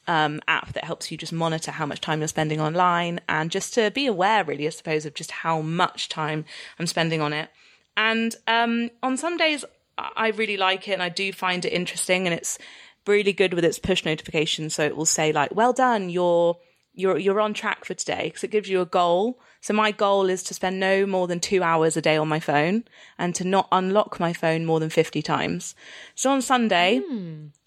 um, 0.08 0.40
app 0.48 0.72
that 0.72 0.82
helps 0.82 1.12
you 1.12 1.16
just 1.16 1.32
monitor 1.32 1.70
how 1.70 1.86
much 1.86 2.00
time 2.00 2.18
you're 2.18 2.26
spending 2.26 2.60
online 2.60 3.20
and 3.28 3.52
just 3.52 3.72
to 3.74 3.92
be 3.92 4.06
aware, 4.06 4.42
really, 4.42 4.66
I 4.66 4.70
suppose, 4.70 5.06
of 5.06 5.14
just 5.14 5.30
how 5.30 5.60
much 5.60 6.08
time 6.08 6.44
I'm 6.76 6.88
spending 6.88 7.20
on 7.20 7.32
it. 7.32 7.50
And 7.96 8.34
um, 8.48 8.90
on 9.00 9.16
some 9.16 9.36
days, 9.36 9.64
I 9.96 10.30
really 10.30 10.56
like 10.56 10.88
it 10.88 10.94
and 10.94 11.02
I 11.04 11.08
do 11.08 11.32
find 11.32 11.64
it 11.64 11.72
interesting 11.72 12.26
and 12.26 12.34
it's 12.34 12.58
really 13.06 13.32
good 13.32 13.54
with 13.54 13.64
its 13.64 13.78
push 13.78 14.04
notifications. 14.04 14.74
So 14.74 14.82
it 14.82 14.96
will 14.96 15.06
say 15.06 15.30
like, 15.30 15.54
well 15.54 15.72
done, 15.72 16.10
you're, 16.10 16.58
you're, 16.92 17.18
you're 17.18 17.40
on 17.40 17.55
track 17.55 17.85
for 17.85 17.94
today 17.94 18.24
because 18.24 18.44
it 18.44 18.50
gives 18.50 18.68
you 18.68 18.81
a 18.81 18.87
goal. 18.87 19.40
So 19.61 19.72
my 19.74 19.90
goal 19.92 20.29
is 20.29 20.42
to 20.44 20.55
spend 20.55 20.81
no 20.81 21.07
more 21.07 21.26
than 21.26 21.40
two 21.40 21.62
hours 21.62 21.96
a 21.96 22.03
day 22.03 22.16
on 22.16 22.29
my 22.29 22.40
phone 22.40 22.85
and 23.18 23.35
to 23.37 23.44
not 23.44 23.68
unlock 23.70 24.18
my 24.18 24.33
phone 24.33 24.64
more 24.64 24.81
than 24.81 24.90
50 24.90 25.22
times. 25.22 25.74
So 26.14 26.31
on 26.31 26.42
Sunday, 26.42 27.00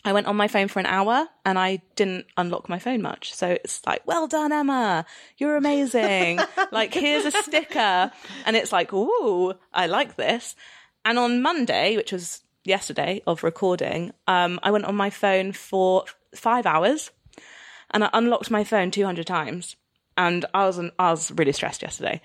I 0.03 0.13
went 0.13 0.27
on 0.27 0.35
my 0.35 0.47
phone 0.47 0.67
for 0.67 0.79
an 0.79 0.85
hour 0.85 1.27
and 1.45 1.57
I 1.57 1.81
didn't 1.95 2.25
unlock 2.35 2.67
my 2.67 2.79
phone 2.79 3.01
much. 3.01 3.33
So 3.33 3.47
it's 3.49 3.85
like, 3.85 4.01
well 4.05 4.27
done, 4.27 4.51
Emma. 4.51 5.05
You're 5.37 5.55
amazing. 5.55 6.39
like, 6.71 6.93
here's 6.93 7.25
a 7.25 7.31
sticker. 7.31 8.11
And 8.45 8.55
it's 8.55 8.71
like, 8.71 8.91
ooh, 8.93 9.53
I 9.73 9.87
like 9.87 10.15
this. 10.15 10.55
And 11.05 11.17
on 11.17 11.41
Monday, 11.41 11.95
which 11.95 12.11
was 12.11 12.41
yesterday 12.63 13.21
of 13.27 13.43
recording, 13.43 14.11
um, 14.27 14.59
I 14.63 14.71
went 14.71 14.85
on 14.85 14.95
my 14.95 15.09
phone 15.09 15.51
for 15.51 16.05
five 16.35 16.65
hours 16.65 17.11
and 17.93 18.03
I 18.03 18.09
unlocked 18.13 18.51
my 18.51 18.63
phone 18.63 18.91
200 18.91 19.25
times. 19.25 19.75
And 20.17 20.45
I 20.53 20.65
was, 20.65 20.79
I 20.99 21.11
was 21.11 21.31
really 21.31 21.53
stressed 21.53 21.81
yesterday. 21.81 22.21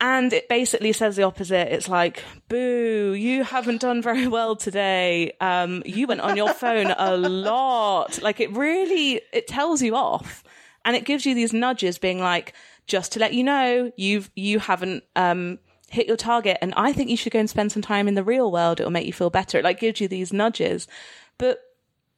And 0.00 0.32
it 0.32 0.48
basically 0.48 0.92
says 0.92 1.16
the 1.16 1.24
opposite. 1.24 1.72
It's 1.72 1.88
like, 1.88 2.24
boo, 2.48 3.12
you 3.12 3.44
haven't 3.44 3.82
done 3.82 4.00
very 4.02 4.26
well 4.26 4.56
today. 4.56 5.32
Um, 5.40 5.82
you 5.84 6.06
went 6.06 6.22
on 6.22 6.36
your 6.36 6.52
phone 6.54 6.94
a 6.96 7.16
lot. 7.16 8.20
Like 8.22 8.40
it 8.40 8.56
really, 8.56 9.20
it 9.32 9.46
tells 9.46 9.82
you 9.82 9.94
off 9.94 10.42
and 10.84 10.96
it 10.96 11.04
gives 11.04 11.26
you 11.26 11.34
these 11.34 11.52
nudges 11.52 11.98
being 11.98 12.18
like, 12.18 12.54
just 12.86 13.12
to 13.12 13.20
let 13.20 13.34
you 13.34 13.44
know, 13.44 13.92
you've, 13.96 14.30
you 14.34 14.58
haven't, 14.58 15.04
um, 15.14 15.58
hit 15.90 16.06
your 16.06 16.16
target. 16.16 16.56
And 16.62 16.72
I 16.76 16.92
think 16.92 17.10
you 17.10 17.16
should 17.16 17.32
go 17.32 17.40
and 17.40 17.50
spend 17.50 17.72
some 17.72 17.82
time 17.82 18.08
in 18.08 18.14
the 18.14 18.24
real 18.24 18.50
world. 18.50 18.80
It'll 18.80 18.92
make 18.92 19.06
you 19.06 19.12
feel 19.12 19.30
better. 19.30 19.58
It 19.58 19.64
like 19.64 19.80
gives 19.80 20.00
you 20.00 20.08
these 20.08 20.32
nudges. 20.32 20.88
But 21.36 21.60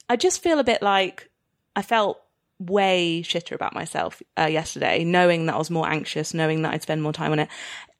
I 0.08 0.16
just 0.16 0.42
feel 0.42 0.58
a 0.58 0.64
bit 0.64 0.82
like 0.82 1.30
I 1.74 1.82
felt 1.82 2.21
way 2.66 3.22
shitter 3.24 3.52
about 3.52 3.74
myself 3.74 4.22
uh, 4.38 4.44
yesterday, 4.44 5.04
knowing 5.04 5.46
that 5.46 5.54
I 5.54 5.58
was 5.58 5.70
more 5.70 5.88
anxious, 5.88 6.34
knowing 6.34 6.62
that 6.62 6.74
I'd 6.74 6.82
spend 6.82 7.02
more 7.02 7.12
time 7.12 7.32
on 7.32 7.38
it. 7.38 7.48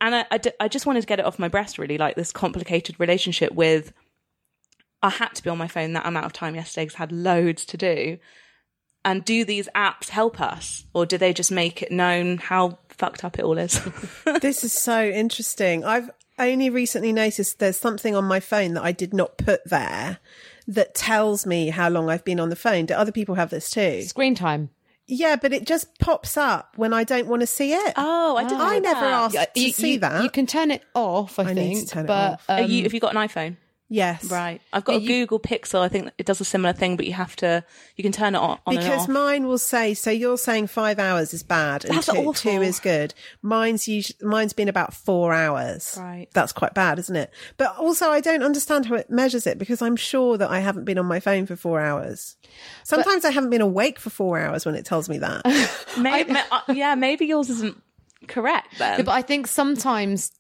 And 0.01 0.15
I, 0.15 0.27
I, 0.31 0.39
d- 0.39 0.53
I 0.61 0.69
just 0.69 0.87
wanted 0.87 1.03
to 1.03 1.07
get 1.07 1.19
it 1.19 1.25
off 1.25 1.39
my 1.39 1.49
breast, 1.49 1.79
really, 1.79 1.99
like 1.99 2.17
this 2.17 2.33
complicated 2.33 2.97
relationship 2.99 3.53
with. 3.53 3.93
I 5.03 5.11
had 5.11 5.35
to 5.35 5.43
be 5.43 5.51
on 5.51 5.59
my 5.59 5.69
phone 5.69 5.95
that 5.95 6.07
amount 6.07 6.27
of 6.27 6.33
time 6.33 6.55
yesterday 6.55 6.85
because 6.85 6.97
I 6.97 7.01
had 7.01 7.13
loads 7.13 7.65
to 7.67 7.77
do. 7.77 8.19
And 9.05 9.25
do 9.25 9.45
these 9.45 9.69
apps 9.75 10.11
help 10.11 10.41
us, 10.41 10.85
or 10.95 11.07
do 11.07 11.19
they 11.19 11.33
just 11.33 11.51
make 11.51 11.83
it 11.83 11.91
known 11.91 12.39
how 12.39 12.79
fucked 12.89 13.25
up 13.25 13.37
it 13.37 13.45
all 13.45 13.59
is? 13.59 13.81
this 14.41 14.63
is 14.63 14.73
so 14.73 15.05
interesting. 15.05 15.85
I've 15.85 16.09
only 16.39 16.71
recently 16.71 17.13
noticed 17.13 17.59
there's 17.59 17.79
something 17.79 18.15
on 18.15 18.25
my 18.25 18.39
phone 18.39 18.75
that 18.75 18.85
I 18.85 18.93
did 18.93 19.13
not 19.13 19.39
put 19.39 19.61
there 19.65 20.21
that 20.69 20.95
tells 20.95 21.47
me 21.47 21.69
how 21.69 21.89
long 21.89 22.09
I've 22.11 22.25
been 22.25 22.41
on 22.41 22.49
the 22.51 22.57
phone. 22.57 22.87
Do 22.87 22.95
other 22.95 23.13
people 23.13 23.35
have 23.37 23.51
this 23.51 23.71
too? 23.71 24.03
Screen 24.03 24.35
time. 24.35 24.71
Yeah, 25.09 25.37
but 25.37 25.53
it 25.53 25.67
just 25.67 25.99
pops 25.99 26.37
up 26.37 26.75
when 26.77 26.93
I 26.93 27.05
don't 27.05 27.27
want 27.27 27.41
to 27.41 27.47
see 27.47 27.73
it. 27.73 27.93
oh, 27.97 28.37
I 28.37 28.45
didn't. 28.45 28.61
I 28.61 28.79
know 28.79 28.91
never 28.91 29.01
that. 29.01 29.13
asked 29.13 29.55
to 29.55 29.61
you, 29.61 29.73
see 29.73 29.93
you- 29.95 29.99
that. 30.01 30.23
You 30.23 30.31
can 30.31 30.47
turn 30.47 30.71
it 30.71 30.83
off, 30.95 31.39
I, 31.39 31.43
I 31.43 31.47
think. 31.55 31.59
need 31.59 31.81
to 31.81 31.87
turn 31.87 32.05
it 32.05 32.09
but, 32.09 32.33
off. 32.35 32.45
Um, 32.49 32.71
you, 32.71 32.85
have 32.85 32.95
you 32.95 33.01
got 33.01 33.15
an 33.15 33.29
iPhone? 33.29 33.57
Yes. 33.93 34.25
Right. 34.25 34.61
I've 34.73 34.85
got 34.85 34.97
a 35.03 35.07
Google 35.07 35.39
Pixel. 35.39 35.81
I 35.81 35.89
think 35.89 36.11
it 36.19 36.27
does 36.27 36.41
a 36.41 36.45
similar 36.45 36.73
thing, 36.73 36.97
but 36.97 37.07
you 37.07 37.13
have 37.13 37.37
to, 37.37 37.65
you 37.97 38.03
can 38.03 38.13
turn 38.13 38.35
it 38.35 38.39
on, 38.39 38.59
on 38.67 38.75
and 38.75 38.79
Because 38.79 39.03
off. 39.03 39.09
mine 39.09 39.47
will 39.47 39.59
say, 39.59 39.95
so 39.95 40.11
you're 40.11 40.39
saying 40.39 40.67
five 40.69 40.99
hours 40.99 41.33
is 41.35 41.43
bad 41.43 41.85
and 41.85 41.95
That's 41.97 42.07
two, 42.07 42.17
awful. 42.17 42.33
two 42.35 42.63
is 42.63 42.81
good. 42.81 43.15
Mine's 43.43 43.87
usually, 43.87 44.19
mine's 44.27 44.53
been 44.53 44.69
about 44.69 44.95
four 44.95 45.33
hours. 45.33 45.97
Right. 46.01 46.29
That's 46.33 46.53
quite 46.53 46.75
bad, 46.75 46.99
isn't 46.99 47.15
it? 47.17 47.31
But 47.57 47.77
also 47.77 48.11
I 48.11 48.21
don't 48.21 48.43
understand 48.43 48.87
how 48.87 48.95
it 48.95 49.11
measures 49.11 49.47
it 49.47 49.59
because 49.59 49.83
I'm 49.83 49.97
sure 49.97 50.37
that 50.39 50.51
I 50.51 50.61
haven't 50.61 50.85
been 50.85 50.99
on 50.99 51.07
my 51.07 51.21
phone 51.21 51.47
for 51.47 51.57
four 51.57 51.81
hours. 51.81 52.37
Sometimes 52.85 53.25
I 53.25 53.31
haven't 53.31 53.51
been 53.51 53.61
awake 53.61 53.99
for 53.99 54.11
four 54.11 54.39
hours 54.39 54.65
when 54.67 54.75
it 54.75 54.85
tells 54.85 55.09
me 55.09 55.19
that. 55.19 55.43
Maybe, 55.99 56.33
uh, 56.51 56.61
yeah, 56.73 56.95
maybe 56.95 57.27
yours 57.27 57.51
isn't 57.51 57.81
correct 58.29 58.79
then. 58.79 58.99
Yeah, 58.99 59.05
but 59.05 59.13
I 59.13 59.23
think 59.23 59.47
sometimes. 59.47 60.33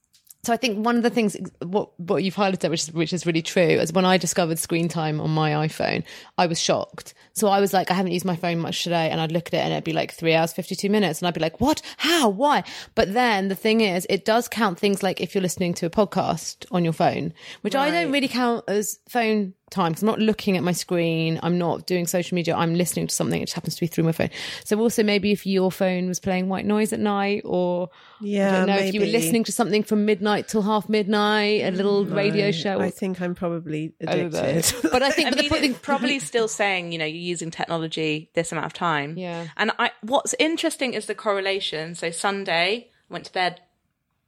So 0.44 0.52
I 0.52 0.56
think 0.56 0.84
one 0.84 0.96
of 0.96 1.04
the 1.04 1.10
things 1.10 1.36
what 1.60 1.98
what 2.00 2.24
you've 2.24 2.34
highlighted, 2.34 2.68
which 2.70 2.80
is 2.80 2.92
which 2.92 3.12
is 3.12 3.24
really 3.24 3.42
true, 3.42 3.62
is 3.62 3.92
when 3.92 4.04
I 4.04 4.16
discovered 4.16 4.58
screen 4.58 4.88
time 4.88 5.20
on 5.20 5.30
my 5.30 5.52
iPhone, 5.68 6.02
I 6.36 6.46
was 6.46 6.60
shocked. 6.60 7.14
So 7.32 7.46
I 7.46 7.60
was 7.60 7.72
like, 7.72 7.92
I 7.92 7.94
haven't 7.94 8.10
used 8.10 8.24
my 8.24 8.34
phone 8.34 8.58
much 8.58 8.82
today, 8.82 9.08
and 9.08 9.20
I'd 9.20 9.30
look 9.30 9.46
at 9.46 9.54
it 9.54 9.58
and 9.58 9.72
it'd 9.72 9.84
be 9.84 9.92
like 9.92 10.12
three 10.12 10.34
hours 10.34 10.52
fifty 10.52 10.74
two 10.74 10.90
minutes, 10.90 11.20
and 11.20 11.28
I'd 11.28 11.34
be 11.34 11.40
like, 11.40 11.60
what? 11.60 11.80
How? 11.96 12.28
Why? 12.28 12.64
But 12.96 13.14
then 13.14 13.48
the 13.48 13.54
thing 13.54 13.82
is, 13.82 14.04
it 14.10 14.24
does 14.24 14.48
count 14.48 14.80
things 14.80 15.00
like 15.00 15.20
if 15.20 15.32
you're 15.32 15.42
listening 15.42 15.74
to 15.74 15.86
a 15.86 15.90
podcast 15.90 16.66
on 16.72 16.82
your 16.82 16.92
phone, 16.92 17.34
which 17.60 17.76
I 17.76 17.92
don't 17.92 18.10
really 18.10 18.26
count 18.26 18.64
as 18.66 18.98
phone 19.08 19.54
time 19.72 19.94
'cause 19.94 20.02
I'm 20.02 20.06
not 20.06 20.20
looking 20.20 20.56
at 20.56 20.62
my 20.62 20.72
screen. 20.72 21.40
I'm 21.42 21.58
not 21.58 21.86
doing 21.86 22.06
social 22.06 22.34
media. 22.36 22.54
I'm 22.54 22.74
listening 22.74 23.06
to 23.08 23.14
something. 23.14 23.40
It 23.42 23.46
just 23.46 23.54
happens 23.54 23.74
to 23.76 23.80
be 23.80 23.86
through 23.88 24.04
my 24.04 24.12
phone. 24.12 24.30
So 24.64 24.78
also 24.78 25.02
maybe 25.02 25.32
if 25.32 25.44
your 25.46 25.72
phone 25.72 26.06
was 26.06 26.20
playing 26.20 26.48
white 26.48 26.66
noise 26.66 26.92
at 26.92 27.00
night 27.00 27.42
or 27.44 27.88
I 28.22 28.24
Yeah, 28.24 28.52
don't 28.58 28.66
know 28.66 28.76
if 28.78 28.94
you 28.94 29.00
were 29.00 29.06
listening 29.06 29.44
to 29.44 29.52
something 29.52 29.82
from 29.82 30.04
midnight 30.04 30.46
till 30.48 30.62
half 30.62 30.88
midnight, 30.88 31.62
a 31.64 31.70
little 31.72 32.04
mm, 32.06 32.14
radio 32.14 32.50
show. 32.52 32.80
I 32.80 32.90
think 32.90 33.20
I'm 33.20 33.34
probably 33.34 33.94
over. 34.06 34.36
addicted. 34.38 34.72
But 34.92 35.02
I 35.02 35.10
think, 35.10 35.28
I 35.28 35.30
but 35.30 35.38
mean, 35.38 35.50
the, 35.50 35.68
it's 35.70 35.78
probably 35.82 36.18
still 36.20 36.48
saying, 36.48 36.92
you 36.92 36.98
know, 36.98 37.04
you're 37.04 37.16
using 37.16 37.50
technology 37.50 38.30
this 38.34 38.52
amount 38.52 38.66
of 38.66 38.72
time. 38.74 39.16
Yeah. 39.16 39.48
And 39.56 39.72
I, 39.78 39.90
what's 40.02 40.34
interesting 40.38 40.94
is 40.94 41.06
the 41.06 41.14
correlation. 41.14 41.94
So 41.94 42.10
Sunday, 42.10 42.90
I 43.10 43.12
went 43.12 43.26
to 43.26 43.32
bed 43.32 43.60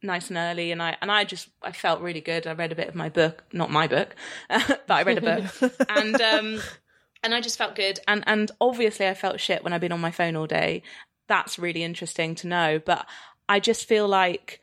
nice 0.05 0.29
and 0.29 0.37
early 0.37 0.71
and 0.71 0.81
I, 0.81 0.95
and 1.01 1.11
I 1.11 1.23
just, 1.23 1.49
I 1.61 1.71
felt 1.71 2.01
really 2.01 2.21
good. 2.21 2.47
I 2.47 2.53
read 2.53 2.71
a 2.71 2.75
bit 2.75 2.87
of 2.87 2.95
my 2.95 3.09
book, 3.09 3.43
not 3.51 3.71
my 3.71 3.87
book, 3.87 4.15
but 4.49 4.89
I 4.89 5.03
read 5.03 5.17
a 5.17 5.21
book 5.21 5.71
and, 5.89 6.21
um, 6.21 6.61
and 7.23 7.33
I 7.33 7.41
just 7.41 7.57
felt 7.57 7.75
good. 7.75 7.99
And, 8.07 8.23
and 8.27 8.51
obviously 8.61 9.07
I 9.07 9.13
felt 9.13 9.39
shit 9.39 9.63
when 9.63 9.73
I've 9.73 9.81
been 9.81 9.91
on 9.91 10.01
my 10.01 10.11
phone 10.11 10.35
all 10.35 10.47
day. 10.47 10.83
That's 11.27 11.57
really 11.57 11.83
interesting 11.83 12.35
to 12.35 12.47
know. 12.47 12.79
But 12.83 13.05
I 13.49 13.59
just 13.59 13.87
feel 13.87 14.07
like, 14.07 14.61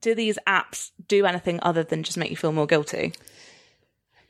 do 0.00 0.14
these 0.14 0.38
apps 0.46 0.90
do 1.06 1.24
anything 1.24 1.60
other 1.62 1.82
than 1.82 2.02
just 2.02 2.18
make 2.18 2.30
you 2.30 2.36
feel 2.36 2.52
more 2.52 2.66
guilty? 2.66 3.12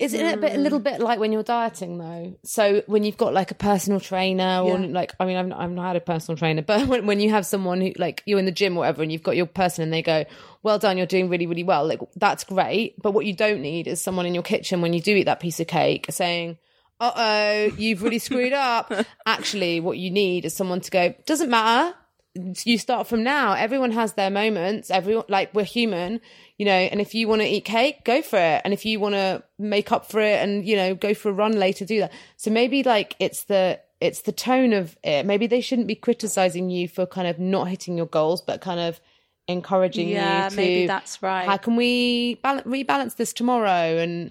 Is 0.03 0.15
it 0.15 0.35
a, 0.35 0.37
bit, 0.37 0.55
a 0.55 0.59
little 0.59 0.79
bit 0.81 1.01
like 1.01 1.19
when 1.19 1.33
you're 1.33 1.43
dieting 1.43 1.99
though? 1.99 2.37
So 2.45 2.83
when 2.87 3.05
you've 3.05 3.17
got 3.17 3.33
like 3.33 3.51
a 3.51 3.55
personal 3.55 4.01
trainer 4.01 4.61
or 4.63 4.79
Yeah. 4.79 4.87
like, 4.89 5.15
I 5.21 5.25
mean, 5.25 5.37
I've, 5.37 5.53
I've 5.53 5.71
not 5.71 5.87
had 5.87 5.97
a 5.97 6.01
personal 6.01 6.37
trainer, 6.37 6.63
but 6.67 6.87
when, 6.89 7.07
when 7.07 7.21
you 7.21 7.31
have 7.31 7.47
someone 7.47 7.81
who 7.81 7.93
like 7.99 8.23
you're 8.27 8.39
in 8.39 8.45
the 8.45 8.53
gym 8.53 8.77
or 8.77 8.81
whatever 8.81 9.03
and 9.03 9.13
you've 9.13 9.23
got 9.23 9.37
your 9.37 9.47
person 9.47 9.83
and 9.85 9.93
they 9.93 10.03
go, 10.03 10.25
well 10.63 10.79
done, 10.79 10.97
you're 10.99 11.07
doing 11.07 11.29
really, 11.29 11.47
really 11.47 11.65
well. 11.65 11.87
Like 11.87 12.01
that's 12.17 12.45
great. 12.45 13.01
But 13.01 13.13
what 13.13 13.27
you 13.27 13.33
don't 13.35 13.61
need 13.63 13.87
is 13.87 14.03
someone 14.03 14.27
in 14.27 14.35
your 14.35 14.43
kitchen 14.43 14.81
when 14.81 14.93
you 14.93 15.01
do 15.01 15.15
eat 15.15 15.25
that 15.25 15.41
piece 15.41 15.61
of 15.61 15.67
cake 15.67 16.07
saying, 16.11 16.59
uh 17.01 17.13
oh, 17.17 17.75
you've 17.77 18.03
really 18.03 18.19
screwed 18.19 18.53
up. 18.53 18.93
Actually, 19.27 19.81
what 19.81 19.99
you 19.99 20.11
need 20.11 20.45
is 20.45 20.55
someone 20.55 20.81
to 20.81 20.91
go, 20.91 21.15
doesn't 21.27 21.51
matter. 21.51 21.97
You 22.35 22.79
start 22.79 23.09
from 23.09 23.23
now. 23.23 23.53
Everyone 23.53 23.91
has 23.91 24.15
their 24.15 24.31
moments. 24.31 24.91
Everyone, 24.91 25.25
like, 25.29 25.53
we're 25.53 25.65
human, 25.65 26.21
you 26.57 26.65
know, 26.65 26.73
and 26.73 27.01
if 27.01 27.15
you 27.15 27.29
want 27.29 27.43
to 27.43 27.47
eat 27.47 27.67
cake, 27.67 28.05
go 28.05 28.23
for 28.23 28.39
it. 28.39 28.63
And 28.65 28.73
if 28.73 28.87
you 28.87 29.01
want 29.01 29.15
to 29.15 29.43
make 29.59 29.93
up 29.93 30.11
for 30.11 30.19
it 30.21 30.43
and, 30.43 30.67
you 30.67 30.77
know, 30.77 30.95
go 30.95 31.13
for 31.13 31.29
a 31.29 31.33
run 31.33 31.53
later, 31.53 31.85
do 31.85 32.01
that. 32.01 32.13
So 32.37 32.51
maybe 32.51 32.83
like 32.83 33.17
it's 33.19 33.45
the, 33.45 33.81
it's 34.01 34.23
the 34.23 34.33
tone 34.33 34.73
of 34.73 34.97
it. 35.05 35.27
Maybe 35.27 35.47
they 35.47 35.61
shouldn't 35.61 35.89
be 35.89 35.95
criticizing 35.95 36.71
you 36.71 36.89
for 36.89 37.05
kind 37.05 37.29
of 37.29 37.39
not 37.39 37.69
hitting 37.69 37.99
your 37.99 38.07
goals, 38.07 38.41
but 38.41 38.63
kind 38.63 38.81
of 38.81 38.99
encouraging 39.47 40.09
Yeah, 40.09 40.45
you 40.45 40.51
to, 40.51 40.57
maybe 40.57 40.87
that's 40.87 41.23
right. 41.23 41.47
How 41.47 41.59
can 41.59 41.77
we 41.77 42.37
balance, 42.37 42.67
rebalance 42.67 43.17
this 43.17 43.33
tomorrow? 43.33 43.99
And 43.99 44.31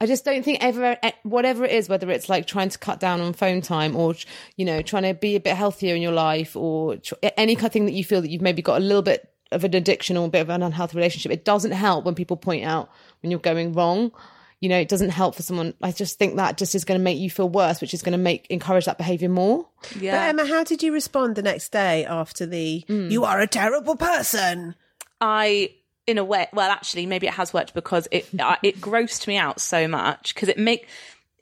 I 0.00 0.06
just 0.06 0.24
don't 0.24 0.44
think 0.44 0.58
ever, 0.62 0.96
eh, 1.02 1.10
whatever 1.24 1.64
it 1.64 1.72
is, 1.72 1.88
whether 1.88 2.08
it's 2.10 2.28
like 2.28 2.46
trying 2.46 2.68
to 2.68 2.78
cut 2.78 3.00
down 3.00 3.20
on 3.20 3.32
phone 3.32 3.60
time 3.60 3.96
or, 3.96 4.14
you 4.56 4.64
know, 4.64 4.80
trying 4.80 5.02
to 5.02 5.14
be 5.14 5.34
a 5.34 5.40
bit 5.40 5.56
healthier 5.56 5.96
in 5.96 6.02
your 6.02 6.12
life 6.12 6.54
or 6.54 6.96
tr- 6.98 7.14
any 7.36 7.56
kind 7.56 7.66
of 7.66 7.72
thing 7.72 7.86
that 7.86 7.92
you 7.94 8.04
feel 8.04 8.20
that 8.22 8.30
you've 8.30 8.42
maybe 8.42 8.62
got 8.62 8.76
a 8.80 8.84
little 8.84 9.02
bit 9.02 9.28
of 9.50 9.64
an 9.64 9.74
addiction 9.74 10.16
or 10.16 10.26
a 10.26 10.30
bit 10.30 10.40
of 10.42 10.50
an 10.50 10.62
unhealthy 10.62 10.96
relationship, 10.96 11.32
it 11.32 11.44
doesn't 11.44 11.72
help 11.72 12.04
when 12.04 12.14
people 12.14 12.36
point 12.36 12.64
out 12.64 12.90
when 13.22 13.30
you're 13.30 13.40
going 13.40 13.72
wrong. 13.72 14.12
You 14.60 14.68
know, 14.68 14.78
it 14.78 14.88
doesn't 14.88 15.10
help 15.10 15.34
for 15.36 15.42
someone. 15.42 15.74
I 15.82 15.92
just 15.92 16.18
think 16.18 16.36
that 16.36 16.58
just 16.58 16.74
is 16.74 16.84
going 16.84 16.98
to 16.98 17.02
make 17.02 17.18
you 17.18 17.30
feel 17.30 17.48
worse, 17.48 17.80
which 17.80 17.94
is 17.94 18.02
going 18.02 18.12
to 18.12 18.18
make 18.18 18.46
encourage 18.50 18.86
that 18.86 18.98
behavior 18.98 19.28
more. 19.28 19.68
yeah. 19.98 20.12
But 20.12 20.40
Emma, 20.40 20.52
how 20.52 20.64
did 20.64 20.82
you 20.82 20.92
respond 20.92 21.36
the 21.36 21.42
next 21.42 21.70
day 21.70 22.04
after 22.04 22.44
the 22.44 22.84
"you 22.88 23.24
are 23.24 23.40
a 23.40 23.46
terrible 23.46 23.96
person"? 23.96 24.74
I, 25.20 25.74
in 26.08 26.16
a 26.16 26.24
way, 26.24 26.48
well, 26.54 26.70
actually, 26.70 27.04
maybe 27.04 27.26
it 27.26 27.34
has 27.34 27.52
worked 27.52 27.74
because 27.74 28.08
it 28.10 28.26
it 28.62 28.80
grossed 28.80 29.26
me 29.26 29.36
out 29.36 29.60
so 29.60 29.86
much 29.86 30.34
because 30.34 30.48
it 30.48 30.58
make 30.58 30.88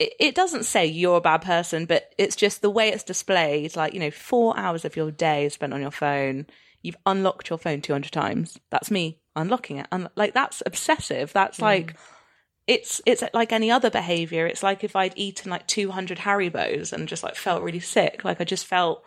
it, 0.01 0.13
it 0.19 0.35
doesn't 0.35 0.65
say 0.65 0.85
you're 0.85 1.19
a 1.19 1.21
bad 1.21 1.43
person, 1.43 1.87
but 1.87 2.13
it's 2.19 2.35
just 2.35 2.63
the 2.63 2.69
way 2.69 2.89
it's 2.89 3.05
displayed. 3.05 3.77
Like 3.77 3.95
you 3.95 4.01
know, 4.01 4.11
four 4.11 4.59
hours 4.59 4.85
of 4.85 4.97
your 4.97 5.13
day 5.13 5.47
is 5.47 5.55
spent 5.55 5.73
on 5.73 5.81
your 5.81 5.93
phone. 5.93 6.47
You've 6.83 6.97
unlocked 7.07 7.49
your 7.49 7.61
phone 7.61 7.81
two 7.81 7.93
hundred 7.93 8.11
times. 8.11 8.59
That's 8.71 8.91
me 8.91 9.21
unlocking 9.37 9.79
it. 9.79 9.87
Un- 9.93 10.11
like 10.17 10.35
that's 10.35 10.63
obsessive. 10.67 11.33
That's 11.33 11.61
like. 11.61 11.97
It's 12.67 13.01
it's 13.07 13.23
like 13.33 13.53
any 13.53 13.71
other 13.71 13.91
behavior. 13.91 14.45
It's 14.45 14.65
like 14.65 14.83
if 14.83 14.97
I'd 14.97 15.13
eaten 15.15 15.53
like 15.53 15.69
200 15.69 16.19
Haribos 16.19 16.93
and 16.93 17.07
just 17.07 17.23
like 17.23 17.37
felt 17.37 17.63
really 17.63 17.79
sick. 17.79 18.25
Like 18.25 18.41
I 18.41 18.45
just 18.45 18.67
felt 18.67 19.05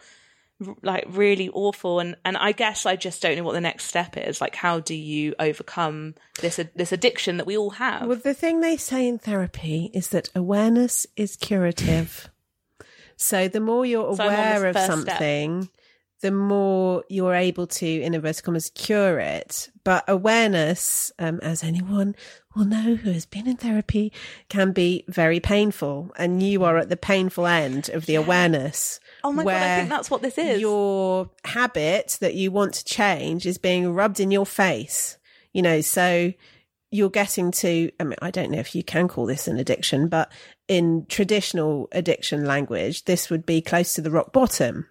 like 0.82 1.06
really 1.08 1.50
awful 1.50 2.00
and 2.00 2.16
and 2.26 2.36
I 2.36 2.52
guess 2.52 2.86
I 2.86 2.96
just 2.98 3.22
don't 3.22 3.38
know 3.38 3.44
what 3.44 3.54
the 3.54 3.62
next 3.62 3.86
step 3.86 4.18
is 4.18 4.42
like 4.42 4.56
how 4.56 4.80
do 4.82 4.94
you 4.96 5.34
overcome 5.40 6.16
this 6.42 6.60
this 6.76 6.92
addiction 6.92 7.38
that 7.38 7.46
we 7.48 7.58
all 7.58 7.70
have 7.72 8.08
Well, 8.08 8.18
the 8.18 8.34
thing 8.34 8.60
they 8.60 8.76
say 8.78 9.08
in 9.08 9.20
therapy 9.20 9.90
is 9.94 10.10
that 10.10 10.30
awareness 10.36 11.08
is 11.16 11.36
curative. 11.38 12.30
so 13.16 13.48
the 13.48 13.62
more 13.62 13.86
you're 13.86 14.16
So 14.16 14.24
aware 14.26 14.66
of 14.66 14.76
first 14.76 14.86
step. 14.86 15.08
something, 15.18 15.70
the 16.22 16.32
more 16.32 17.06
you're 17.08 17.34
able 17.36 17.66
to, 17.68 17.88
in 17.88 18.14
inverted 18.14 18.44
commas, 18.44 18.70
cure 18.76 19.20
it. 19.20 19.70
But 19.86 20.04
awareness, 20.10 21.14
um, 21.18 21.40
as 21.42 21.64
anyone 21.64 22.14
will 22.54 22.66
know 22.66 22.96
who 22.96 23.12
has 23.12 23.26
been 23.26 23.48
in 23.48 23.56
therapy, 23.56 24.12
can 24.50 24.74
be 24.74 25.06
very 25.08 25.40
painful. 25.40 26.12
And 26.18 26.44
you 26.44 26.66
are 26.66 26.78
at 26.78 26.90
the 26.90 26.98
painful 26.98 27.46
end 27.48 27.90
of 27.90 28.06
the 28.06 28.16
awareness. 28.16 29.00
Oh 29.24 29.32
my 29.32 29.44
god 29.44 29.54
I 29.54 29.78
think 29.78 29.90
that's 29.90 30.12
what 30.12 30.22
this 30.22 30.38
is 30.38 30.62
your 30.62 31.30
habit 31.46 32.18
that 32.22 32.36
you 32.36 32.52
want 32.52 32.74
to 32.76 32.86
change 32.86 33.46
is 33.46 33.58
being 33.58 33.94
rubbed 33.94 34.20
in 34.20 34.32
your 34.32 34.46
face. 34.46 35.18
You 35.54 35.62
know, 35.62 35.82
so 35.82 36.32
you're 36.92 37.10
getting 37.10 37.52
to, 37.52 37.92
I 38.00 38.04
mean, 38.04 38.18
I 38.22 38.32
don't 38.32 38.52
know 38.52 38.60
if 38.60 38.76
you 38.76 38.84
can 38.84 39.08
call 39.08 39.26
this 39.26 39.48
an 39.48 39.58
addiction, 39.58 40.08
but 40.08 40.32
in 40.68 41.06
traditional 41.08 41.88
addiction 41.92 42.46
language, 42.46 43.06
this 43.06 43.30
would 43.30 43.46
be 43.46 43.62
close 43.62 43.94
to 43.94 44.02
the 44.02 44.12
rock 44.12 44.32
bottom. 44.32 44.88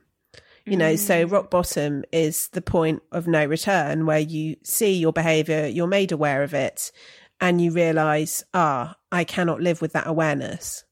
You 0.65 0.77
know, 0.77 0.97
so 0.97 1.25
rock 1.25 1.49
bottom 1.49 2.05
is 2.13 2.49
the 2.49 2.61
point 2.61 3.03
of 3.11 3.27
no 3.27 3.47
return 3.47 4.05
where 4.05 4.19
you 4.19 4.57
see 4.63 4.99
your 4.99 5.15
behavior, 5.15 5.67
you're 5.67 5.87
made 5.87 6.13
aware 6.13 6.43
of 6.43 6.53
it, 6.53 6.93
and 7.41 7.59
you 7.59 7.73
realize, 7.73 8.45
ah, 8.53 8.95
I 9.11 9.25
cannot 9.25 9.63
live 9.63 9.81
with 9.81 9.95
that 9.95 10.07
awareness. 10.07 10.85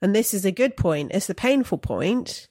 And 0.00 0.16
this 0.16 0.32
is 0.32 0.46
a 0.46 0.50
good 0.50 0.74
point. 0.74 1.10
It's 1.12 1.26
the 1.26 1.34
painful 1.34 1.78
point, 1.78 2.48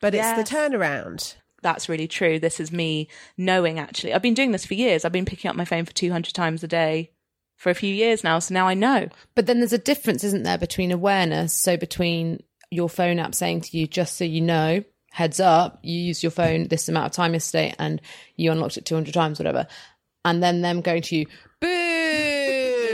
but 0.00 0.14
it's 0.14 0.50
the 0.50 0.56
turnaround. 0.56 1.34
that's 1.62 1.88
really 1.88 2.08
true 2.08 2.38
this 2.38 2.60
is 2.60 2.70
me 2.70 3.08
knowing 3.36 3.78
actually 3.78 4.14
I've 4.14 4.22
been 4.22 4.34
doing 4.34 4.52
this 4.52 4.66
for 4.66 4.74
years 4.74 5.04
I've 5.04 5.12
been 5.12 5.24
picking 5.24 5.48
up 5.48 5.56
my 5.56 5.64
phone 5.64 5.84
for 5.84 5.92
200 5.92 6.32
times 6.34 6.62
a 6.62 6.68
day 6.68 7.10
for 7.56 7.70
a 7.70 7.74
few 7.74 7.92
years 7.92 8.22
now 8.22 8.38
so 8.38 8.54
now 8.54 8.68
I 8.68 8.74
know 8.74 9.08
But 9.34 9.46
then 9.46 9.58
there's 9.58 9.72
a 9.72 9.78
difference, 9.78 10.22
isn't 10.24 10.44
there, 10.44 10.58
between 10.58 10.92
awareness? 10.92 11.52
So 11.54 11.76
between 11.76 12.42
your 12.70 12.88
phone 12.88 13.18
app 13.18 13.34
saying 13.34 13.62
to 13.62 13.78
you, 13.78 13.86
just 13.86 14.16
so 14.16 14.24
you 14.24 14.40
know, 14.40 14.84
heads 15.10 15.40
up, 15.40 15.78
you 15.82 15.98
used 15.98 16.22
your 16.22 16.30
phone 16.30 16.68
this 16.68 16.88
amount 16.88 17.06
of 17.06 17.12
time 17.12 17.32
yesterday 17.32 17.74
and 17.78 18.00
you 18.36 18.52
unlocked 18.52 18.76
it 18.76 18.84
200 18.84 19.14
times, 19.14 19.38
whatever. 19.38 19.66
And 20.24 20.42
then 20.42 20.60
them 20.60 20.82
going 20.82 21.02
to 21.02 21.16
you, 21.16 21.26
boo! 21.60 21.87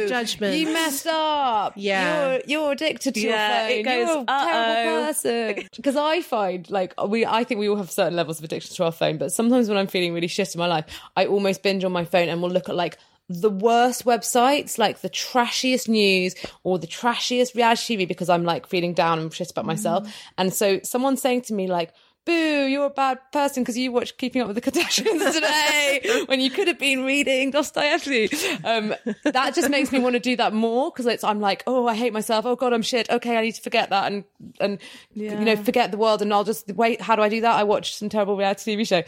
Judgment. 0.09 0.57
You 0.57 0.73
messed 0.73 1.07
up. 1.07 1.75
Yeah. 1.77 2.33
You're, 2.33 2.41
you're 2.47 2.73
addicted 2.73 3.15
to 3.15 3.21
Yeah, 3.21 3.69
your 3.69 3.77
phone. 3.77 3.85
goes, 3.85 4.07
you're 4.09 4.17
a 4.17 4.25
"Uh-oh." 4.29 4.45
terrible 4.47 5.07
person. 5.07 5.69
Because 5.77 5.97
I 5.97 6.21
find, 6.23 6.71
like, 6.71 6.95
we, 7.09 7.27
I 7.27 7.45
think 7.45 7.59
we 7.61 7.69
all 7.69 7.77
have 7.77 7.91
certain 7.91 8.17
levels 8.17 8.39
of 8.39 8.45
addiction 8.45 8.75
to 8.77 8.85
our 8.85 8.93
phone, 8.93 9.19
but 9.19 9.33
sometimes 9.33 9.69
when 9.69 9.77
I'm 9.79 9.87
feeling 9.87 10.13
really 10.15 10.27
shit 10.29 10.55
in 10.55 10.59
my 10.59 10.67
life, 10.67 10.85
I 11.17 11.27
almost 11.27 11.63
binge 11.63 11.85
on 11.85 11.93
my 11.93 12.05
phone 12.05 12.29
and 12.29 12.41
will 12.43 12.51
look 12.51 12.69
at, 12.69 12.75
like, 12.77 12.99
the 13.31 13.49
worst 13.51 14.05
websites, 14.05 14.77
like 14.77 15.01
the 15.01 15.09
trashiest 15.09 15.89
news 15.89 16.35
or 16.63 16.79
the 16.79 16.87
trashiest 16.87 17.55
reality 17.55 17.97
TV 17.97 18.07
because 18.07 18.29
I'm 18.29 18.45
like 18.45 18.67
feeling 18.67 18.93
down 18.93 19.19
and 19.19 19.33
shit 19.33 19.51
about 19.51 19.65
myself. 19.65 20.07
Mm. 20.07 20.13
And 20.37 20.53
so 20.53 20.81
someone 20.83 21.17
saying 21.17 21.41
to 21.43 21.55
me 21.55 21.67
like, 21.67 21.95
boo, 22.25 22.67
you're 22.67 22.87
a 22.87 22.91
bad 22.91 23.19
person 23.33 23.63
because 23.63 23.77
you 23.77 23.93
watched 23.93 24.17
Keeping 24.19 24.41
Up 24.43 24.49
with 24.49 24.57
the 24.57 24.63
Kardashians 24.71 25.33
today 25.33 26.25
when 26.27 26.41
you 26.41 26.51
could 26.51 26.69
have 26.69 26.79
been 26.79 27.05
reading 27.05 27.51
Dostoevsky. 27.51 28.29
Um, 28.65 28.95
that 29.25 29.55
just 29.55 29.69
makes 29.71 29.93
me 29.93 29.99
want 29.99 30.15
to 30.15 30.21
do 30.21 30.37
that 30.37 30.53
more 30.53 30.91
because 30.91 31.07
it's, 31.07 31.25
I'm 31.25 31.41
like, 31.41 31.63
oh, 31.67 31.87
I 31.87 31.95
hate 31.95 32.13
myself. 32.13 32.47
Oh 32.47 32.57
God, 32.57 32.73
I'm 32.73 32.83
shit. 32.83 33.11
Okay. 33.11 33.37
I 33.37 33.43
need 33.43 33.53
to 33.53 33.63
forget 33.63 33.91
that 33.91 34.11
and, 34.13 34.25
and, 34.61 34.79
you 35.13 35.35
know, 35.35 35.57
forget 35.57 35.91
the 35.91 35.99
world. 35.99 36.23
And 36.23 36.33
I'll 36.33 36.45
just 36.45 36.69
wait. 36.75 37.01
How 37.01 37.17
do 37.17 37.23
I 37.23 37.29
do 37.29 37.41
that? 37.43 37.55
I 37.55 37.65
watch 37.65 37.95
some 37.97 38.09
terrible 38.09 38.37
reality 38.37 38.75
TV 38.77 38.87
show. 38.87 39.03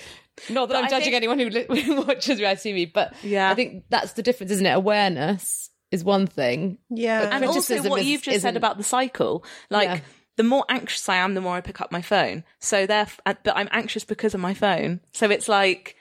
Not 0.50 0.68
that 0.68 0.74
But 0.74 0.78
I'm 0.78 0.84
I 0.84 0.88
judging 0.88 1.04
think- 1.12 1.14
anyone 1.16 1.38
who, 1.38 1.48
li- 1.48 1.82
who 1.82 2.02
watches 2.02 2.38
reality 2.38 2.72
TV, 2.86 2.92
but 2.92 3.14
Yeah. 3.22 3.50
I 3.50 3.54
think 3.54 3.84
that's 3.88 4.12
the 4.12 4.22
difference, 4.22 4.52
isn't 4.52 4.66
it? 4.66 4.70
Awareness 4.76 5.70
is 5.92 6.02
one 6.04 6.26
thing. 6.26 6.78
Yeah. 6.90 7.28
and 7.32 7.44
also 7.44 7.80
what 7.88 8.04
you've 8.04 8.20
just 8.22 8.42
said 8.42 8.56
about 8.56 8.76
the 8.76 8.82
cycle 8.84 9.44
like 9.70 9.88
Yeah. 9.88 10.00
The 10.36 10.42
more 10.42 10.64
anxious 10.68 11.08
i 11.08 11.16
am 11.16 11.34
the 11.34 11.40
more 11.40 11.56
i 11.56 11.60
pick 11.60 11.80
up 11.80 11.90
my 11.92 12.02
phone. 12.02 12.44
So 12.58 12.86
there, 12.86 13.08
but 13.24 13.56
i'm 13.56 13.68
anxious 13.72 14.04
because 14.04 14.34
of 14.34 14.40
my 14.40 14.54
phone. 14.54 15.00
So 15.12 15.30
it's 15.30 15.48
like 15.48 15.96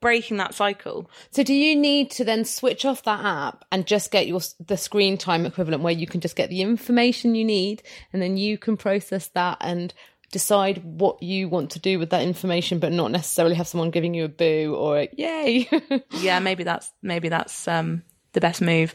breaking 0.00 0.38
that 0.38 0.54
cycle. 0.54 1.10
So 1.30 1.42
do 1.42 1.54
you 1.54 1.76
need 1.76 2.10
to 2.12 2.24
then 2.24 2.44
switch 2.44 2.84
off 2.84 3.02
that 3.04 3.24
app 3.24 3.64
and 3.70 3.86
just 3.86 4.10
get 4.10 4.26
your 4.26 4.40
the 4.66 4.76
screen 4.76 5.18
time 5.18 5.46
equivalent 5.46 5.82
where 5.82 5.92
you 5.92 6.06
can 6.06 6.20
just 6.20 6.36
get 6.36 6.50
the 6.50 6.62
information 6.62 7.34
you 7.34 7.44
need 7.44 7.82
and 8.12 8.20
then 8.20 8.36
you 8.36 8.58
can 8.58 8.76
process 8.76 9.28
that 9.28 9.58
and 9.60 9.92
decide 10.32 10.82
what 10.84 11.22
you 11.22 11.48
want 11.48 11.70
to 11.72 11.78
do 11.80 11.98
with 11.98 12.10
that 12.10 12.22
information 12.22 12.78
but 12.78 12.92
not 12.92 13.10
necessarily 13.10 13.56
have 13.56 13.66
someone 13.66 13.90
giving 13.90 14.14
you 14.14 14.24
a 14.24 14.28
boo 14.28 14.74
or 14.76 15.00
a 15.00 15.08
yay. 15.16 15.68
yeah 16.20 16.38
maybe 16.38 16.64
that's 16.64 16.92
maybe 17.02 17.28
that's 17.28 17.68
um 17.68 18.02
the 18.32 18.40
best 18.40 18.62
move 18.62 18.94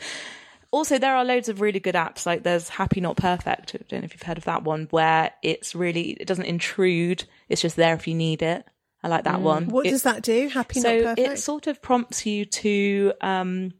also 0.76 0.98
there 1.00 1.16
are 1.16 1.24
loads 1.26 1.48
of 1.50 1.62
really 1.62 1.80
good 1.80 1.96
apps 1.96 2.26
like 2.26 2.44
there's 2.44 2.70
happy 2.70 3.00
not 3.02 3.16
perfect 3.18 3.76
i 3.76 3.80
don't 3.88 4.02
know 4.02 4.06
if 4.06 4.14
you've 4.14 4.22
heard 4.24 4.38
of 4.38 4.44
that 4.46 4.64
one 4.64 4.88
where 4.92 5.32
it's 5.42 5.74
really 5.74 6.12
it 6.12 6.28
doesn't 6.28 6.46
intrude 6.46 7.24
it's 7.50 7.62
just 7.62 7.76
there 7.78 7.94
if 7.96 8.08
you 8.08 8.14
need 8.14 8.42
it 8.42 8.66
i 9.04 9.08
like 9.08 9.24
that 9.24 9.40
one 9.42 9.68
what 9.68 9.86
It- 9.86 9.92
does 9.92 10.04
that 10.04 10.22
do? 10.22 10.50
Happy, 10.50 10.80
so 10.80 10.98
not 10.98 11.16
perfect? 11.16 11.28
it 11.34 11.40
sort 11.40 11.68
of 11.68 11.82
prompts 11.82 12.26
you 12.26 12.46
to 12.46 13.14
um, 13.22 13.72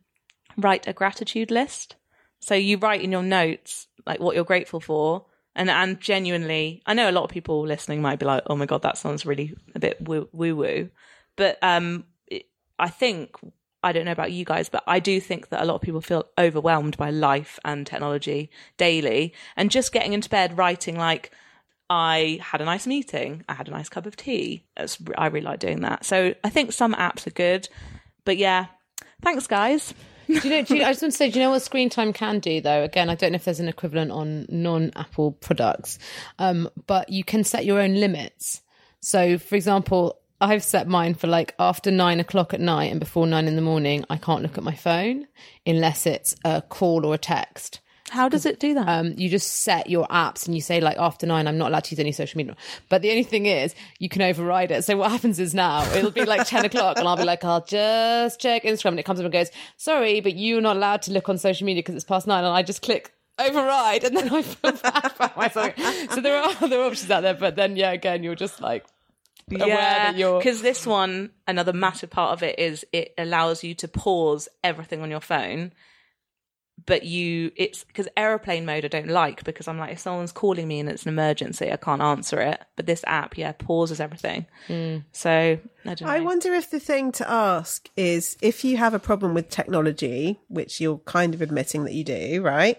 write 0.58 0.88
a 0.88 0.94
gratitude 0.94 1.52
list. 1.52 1.96
So 2.40 2.54
you 2.56 2.78
write 2.78 3.02
in 3.02 3.12
your 3.12 3.24
notes 3.24 3.88
like 4.06 4.20
what 4.20 4.36
you're 4.36 4.44
grateful 4.54 4.80
for, 4.80 5.26
and 5.56 5.70
and 5.70 6.00
genuinely, 6.00 6.82
I 6.86 6.94
know 6.94 7.10
a 7.10 7.16
lot 7.18 7.24
of 7.24 7.32
people 7.32 7.66
listening 7.66 8.02
might 8.02 8.20
be 8.20 8.26
like, 8.26 8.44
"Oh 8.48 8.56
my 8.56 8.68
god, 8.68 8.84
that 8.84 8.98
sounds 8.98 9.26
really 9.26 9.56
a 9.74 9.80
bit 9.80 9.98
woo 10.08 10.30
woo," 10.32 10.90
but 11.36 11.58
um, 11.64 12.06
it, 12.28 12.44
I 12.78 12.90
think 12.90 13.36
I 13.86 13.94
don't 13.94 14.04
know 14.04 14.12
about 14.12 14.34
you 14.34 14.44
guys, 14.44 14.68
but 14.68 14.84
I 14.88 15.00
do 15.00 15.22
think 15.22 15.50
that 15.50 15.62
a 15.62 15.66
lot 15.66 15.76
of 15.76 15.82
people 15.82 16.02
feel 16.02 16.26
overwhelmed 16.38 16.98
by 16.98 17.12
life 17.12 17.60
and 17.64 17.88
technology 17.88 18.50
daily, 18.78 19.34
and 19.56 19.72
just 19.72 19.94
getting 19.94 20.12
into 20.12 20.30
bed 20.30 20.58
writing 20.58 20.98
like. 20.98 21.32
I 21.88 22.40
had 22.42 22.62
a 22.62 22.66
nice 22.66 22.88
meeting. 22.88 23.44
I 23.48 23.54
had 23.54 23.68
a 23.68 23.72
nice 23.72 23.90
cup 23.90 24.08
of 24.08 24.16
tea. 24.16 24.66
I 25.16 25.28
really 25.28 25.46
like 25.46 25.60
doing 25.60 25.82
that. 25.82 26.04
So 26.04 26.34
I 26.44 26.50
think 26.50 26.72
some 26.72 26.96
apps 26.96 27.28
are 27.28 27.30
good, 27.30 27.70
but 28.24 28.38
yeah. 28.38 28.66
Thanks, 29.22 29.46
guys. 29.46 29.94
do 30.28 30.34
you 30.34 30.50
know? 30.50 30.64
Do 30.64 30.78
you, 30.78 30.84
I 30.84 30.88
just 30.90 31.04
want 31.04 31.12
to 31.12 31.18
say, 31.18 31.30
do 31.30 31.38
you 31.38 31.46
know 31.46 31.52
what 31.52 31.62
screen 31.62 31.92
time 31.92 32.12
can 32.12 32.40
do 32.40 32.60
though? 32.60 32.84
Again, 32.84 33.10
I 33.10 33.14
don't 33.14 33.34
know 33.34 33.36
if 33.36 33.46
there's 33.46 33.60
an 33.60 33.68
equivalent 33.68 34.12
on 34.12 34.48
non-Apple 34.50 35.34
products, 35.34 36.00
um, 36.40 36.70
but 36.88 37.10
you 37.10 37.24
can 37.24 37.44
set 37.44 37.66
your 37.66 37.80
own 37.80 37.94
limits. 37.94 38.62
So, 39.02 39.38
for 39.38 39.56
example, 39.56 40.18
I've 40.42 40.64
set 40.64 40.88
mine 40.88 41.14
for 41.14 41.28
like 41.28 41.56
after 41.60 41.92
nine 41.92 42.20
o'clock 42.20 42.54
at 42.54 42.60
night 42.60 42.92
and 42.92 43.00
before 43.00 43.26
nine 43.26 43.48
in 43.48 43.56
the 43.56 43.62
morning. 43.62 44.06
I 44.10 44.18
can't 44.18 44.42
look 44.42 44.58
at 44.58 44.64
my 44.64 44.76
phone 44.76 45.28
unless 45.66 46.06
it's 46.06 46.36
a 46.44 46.62
call 46.62 47.06
or 47.06 47.14
a 47.14 47.18
text. 47.18 47.80
How 48.12 48.30
does 48.30 48.46
it 48.46 48.60
do 48.60 48.76
that? 48.76 48.88
Um, 48.88 49.16
you 49.18 49.30
just 49.30 49.52
set 49.64 49.90
your 49.90 50.06
apps 50.10 50.46
and 50.46 50.54
you 50.54 50.62
say 50.62 50.80
like 50.80 50.98
after 51.00 51.26
nine, 51.26 51.48
I'm 51.48 51.58
not 51.58 51.72
allowed 51.72 51.86
to 51.86 51.92
use 51.92 52.00
any 52.00 52.12
social 52.12 52.38
media. 52.38 52.56
But 52.88 53.02
the 53.02 53.10
only 53.10 53.24
thing 53.24 53.48
is, 53.48 53.74
you 53.98 54.10
can 54.10 54.22
override 54.22 54.72
it. 54.72 54.84
So 54.84 54.96
what 54.96 55.10
happens 55.10 55.40
is 55.40 55.56
now 55.56 55.84
it'll 55.94 56.12
be 56.12 56.24
like 56.24 56.46
ten 56.46 56.66
o'clock, 56.66 57.00
and 57.00 57.08
I'll 57.08 57.18
be 57.18 57.24
like, 57.24 57.44
I'll 57.44 57.66
just 57.66 58.40
check 58.40 58.64
Instagram, 58.64 58.90
and 58.90 59.00
it 59.00 59.04
comes 59.04 59.20
up 59.20 59.26
and 59.26 59.34
goes, 59.34 59.50
sorry, 59.78 60.20
but 60.22 60.36
you're 60.36 60.62
not 60.62 60.76
allowed 60.76 61.02
to 61.04 61.14
look 61.14 61.30
on 61.30 61.40
social 61.40 61.66
media 61.66 61.82
because 61.82 61.96
it's 61.96 62.04
past 62.04 62.28
nine, 62.28 62.44
and 62.44 62.54
I 62.54 62.62
just 62.62 62.84
click 62.84 63.12
override, 63.40 64.04
and 64.04 64.16
then 64.16 64.32
I 64.32 64.42
feel 64.44 64.72
bad 64.74 65.12
about 65.16 65.36
myself. 65.36 65.74
So 66.12 66.22
there 66.22 66.38
are 66.38 66.56
other 66.62 66.82
options 66.82 67.10
out 67.10 67.22
there, 67.22 67.34
but 67.34 67.56
then 67.56 67.76
yeah, 67.76 67.92
again, 67.92 68.22
you're 68.22 68.36
just 68.36 68.62
like 68.62 68.86
aware 69.52 69.68
that 69.68 70.18
you're 70.18 70.40
because 70.40 70.62
this 70.62 70.86
one, 70.86 71.32
another 71.48 71.74
massive 71.74 72.10
part 72.10 72.34
of 72.34 72.44
it 72.44 72.60
is 72.60 72.86
it 72.92 73.14
allows 73.18 73.64
you 73.64 73.76
to 73.76 73.88
pause 73.88 74.48
everything 74.64 75.02
on 75.02 75.12
your 75.12 75.22
phone. 75.22 75.74
But 76.86 77.04
you, 77.04 77.52
it's 77.56 77.84
because 77.84 78.08
aeroplane 78.18 78.66
mode 78.66 78.86
I 78.86 78.90
don't 78.90 79.08
like 79.08 79.44
because 79.44 79.68
I'm 79.68 79.80
like, 79.80 79.94
if 79.94 80.00
someone's 80.00 80.34
calling 80.34 80.68
me 80.68 80.82
and 80.82 80.90
it's 80.90 81.04
an 81.04 81.10
emergency, 81.10 81.72
I 81.72 81.78
can't 81.78 82.02
answer 82.02 82.42
it. 82.42 82.62
But 82.76 82.86
this 82.86 83.04
app, 83.08 83.38
yeah, 83.38 83.54
pauses 83.54 84.00
everything. 84.00 84.46
Hmm. 84.68 84.98
So 85.12 85.32
I 85.32 85.58
don't 85.86 86.02
know. 86.02 86.08
I 86.08 86.20
wonder 86.20 86.54
if 86.54 86.70
the 86.70 86.80
thing 86.80 87.12
to 87.14 87.32
ask 87.32 87.90
is 87.96 88.38
if 88.42 88.64
you 88.64 88.78
have 88.78 88.94
a 88.94 89.00
problem 89.00 89.34
with 89.34 89.50
technology, 89.50 90.40
which 90.50 90.82
you're 90.82 91.00
kind 91.00 91.34
of 91.34 91.42
admitting 91.42 91.86
that 91.86 91.94
you 91.94 92.04
do, 92.04 92.42
right? 92.44 92.78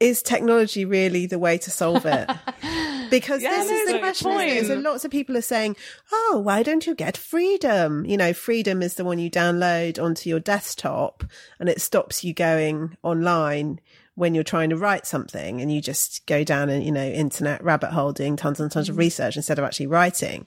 Is 0.00 0.22
technology 0.22 0.84
really 0.84 1.26
the 1.26 1.38
way 1.38 1.58
to 1.58 1.70
solve 1.70 2.06
it? 2.06 2.30
Because 3.10 3.42
Yeah, 3.42 3.50
this 3.50 3.70
no, 3.70 3.76
is 3.76 3.92
the 3.92 3.98
question. 3.98 4.30
Isn't 4.32 4.78
it? 4.78 4.82
lots 4.82 5.04
of 5.04 5.10
people 5.10 5.36
are 5.36 5.42
saying, 5.42 5.76
"Oh, 6.12 6.40
why 6.42 6.62
don't 6.62 6.86
you 6.86 6.94
get 6.94 7.16
freedom?" 7.16 8.04
You 8.04 8.16
know, 8.16 8.32
freedom 8.32 8.82
is 8.82 8.94
the 8.94 9.04
one 9.04 9.18
you 9.18 9.30
download 9.30 10.02
onto 10.02 10.28
your 10.28 10.40
desktop, 10.40 11.24
and 11.58 11.68
it 11.68 11.80
stops 11.80 12.24
you 12.24 12.32
going 12.32 12.96
online 13.02 13.80
when 14.14 14.34
you're 14.34 14.44
trying 14.44 14.70
to 14.70 14.76
write 14.76 15.06
something, 15.06 15.60
and 15.60 15.72
you 15.72 15.80
just 15.80 16.26
go 16.26 16.44
down 16.44 16.68
and 16.68 16.84
you 16.84 16.92
know 16.92 17.06
internet 17.06 17.62
rabbit 17.62 17.92
hole 17.92 18.12
doing 18.12 18.36
tons 18.36 18.60
and 18.60 18.70
tons 18.70 18.88
of 18.88 18.96
mm. 18.96 19.00
research 19.00 19.36
instead 19.36 19.58
of 19.58 19.64
actually 19.64 19.86
writing. 19.86 20.46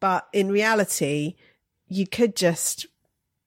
But 0.00 0.28
in 0.32 0.50
reality, 0.50 1.36
you 1.88 2.06
could 2.06 2.36
just 2.36 2.86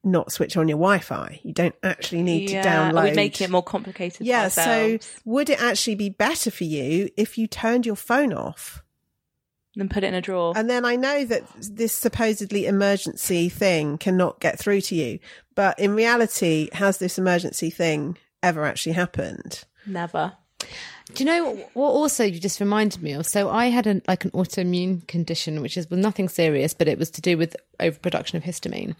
not 0.04 0.32
switch 0.32 0.56
on 0.58 0.68
your 0.68 0.78
Wi-Fi. 0.78 1.40
You 1.44 1.54
don't 1.54 1.76
actually 1.84 2.24
need 2.24 2.50
yeah, 2.50 2.62
to 2.62 2.70
download. 2.70 3.10
We 3.10 3.16
making 3.16 3.46
it 3.46 3.52
more 3.52 3.64
complicated? 3.64 4.18
for 4.18 4.24
Yeah, 4.24 4.48
so 4.48 4.98
would 5.26 5.50
it 5.50 5.62
actually 5.62 5.96
be 5.96 6.10
better 6.10 6.52
for 6.52 6.64
you 6.64 7.10
if 7.18 7.38
you 7.38 7.48
turned 7.48 7.86
your 7.86 7.96
phone 7.96 8.34
off? 8.34 8.84
And 9.78 9.90
put 9.90 10.04
it 10.04 10.08
in 10.08 10.14
a 10.14 10.22
drawer. 10.22 10.54
And 10.56 10.70
then 10.70 10.84
I 10.84 10.96
know 10.96 11.24
that 11.26 11.44
this 11.60 11.94
supposedly 11.94 12.66
emergency 12.66 13.50
thing 13.50 13.98
cannot 13.98 14.40
get 14.40 14.60
through 14.60 14.82
to 14.82 14.96
you. 14.96 15.20
But 15.56 15.80
in 15.80 15.96
reality, 15.96 16.70
has 16.74 16.98
this 16.98 17.18
emergency 17.18 17.70
thing 17.70 18.18
ever 18.42 18.66
actually 18.66 18.94
happened? 18.94 19.64
Never. 19.86 20.34
Do 21.15 21.24
you 21.24 21.26
know 21.26 21.56
what 21.74 21.89
also 21.89 22.24
you 22.24 22.39
just 22.39 22.60
reminded 22.60 23.02
me 23.02 23.13
of? 23.13 23.26
So 23.26 23.50
I 23.50 23.67
had 23.67 23.88
an, 23.88 24.04
like 24.08 24.26
an 24.26 24.32
autoimmune 24.32 25.08
condition, 25.08 25.62
which 25.62 25.76
is 25.76 25.89
well, 25.89 26.00
nothing 26.00 26.30
serious, 26.30 26.76
but 26.76 26.88
it 26.88 27.00
was 27.00 27.10
to 27.12 27.22
do 27.22 27.36
with 27.36 27.56
overproduction 27.80 28.38
of 28.38 28.43
histamine. 28.43 28.95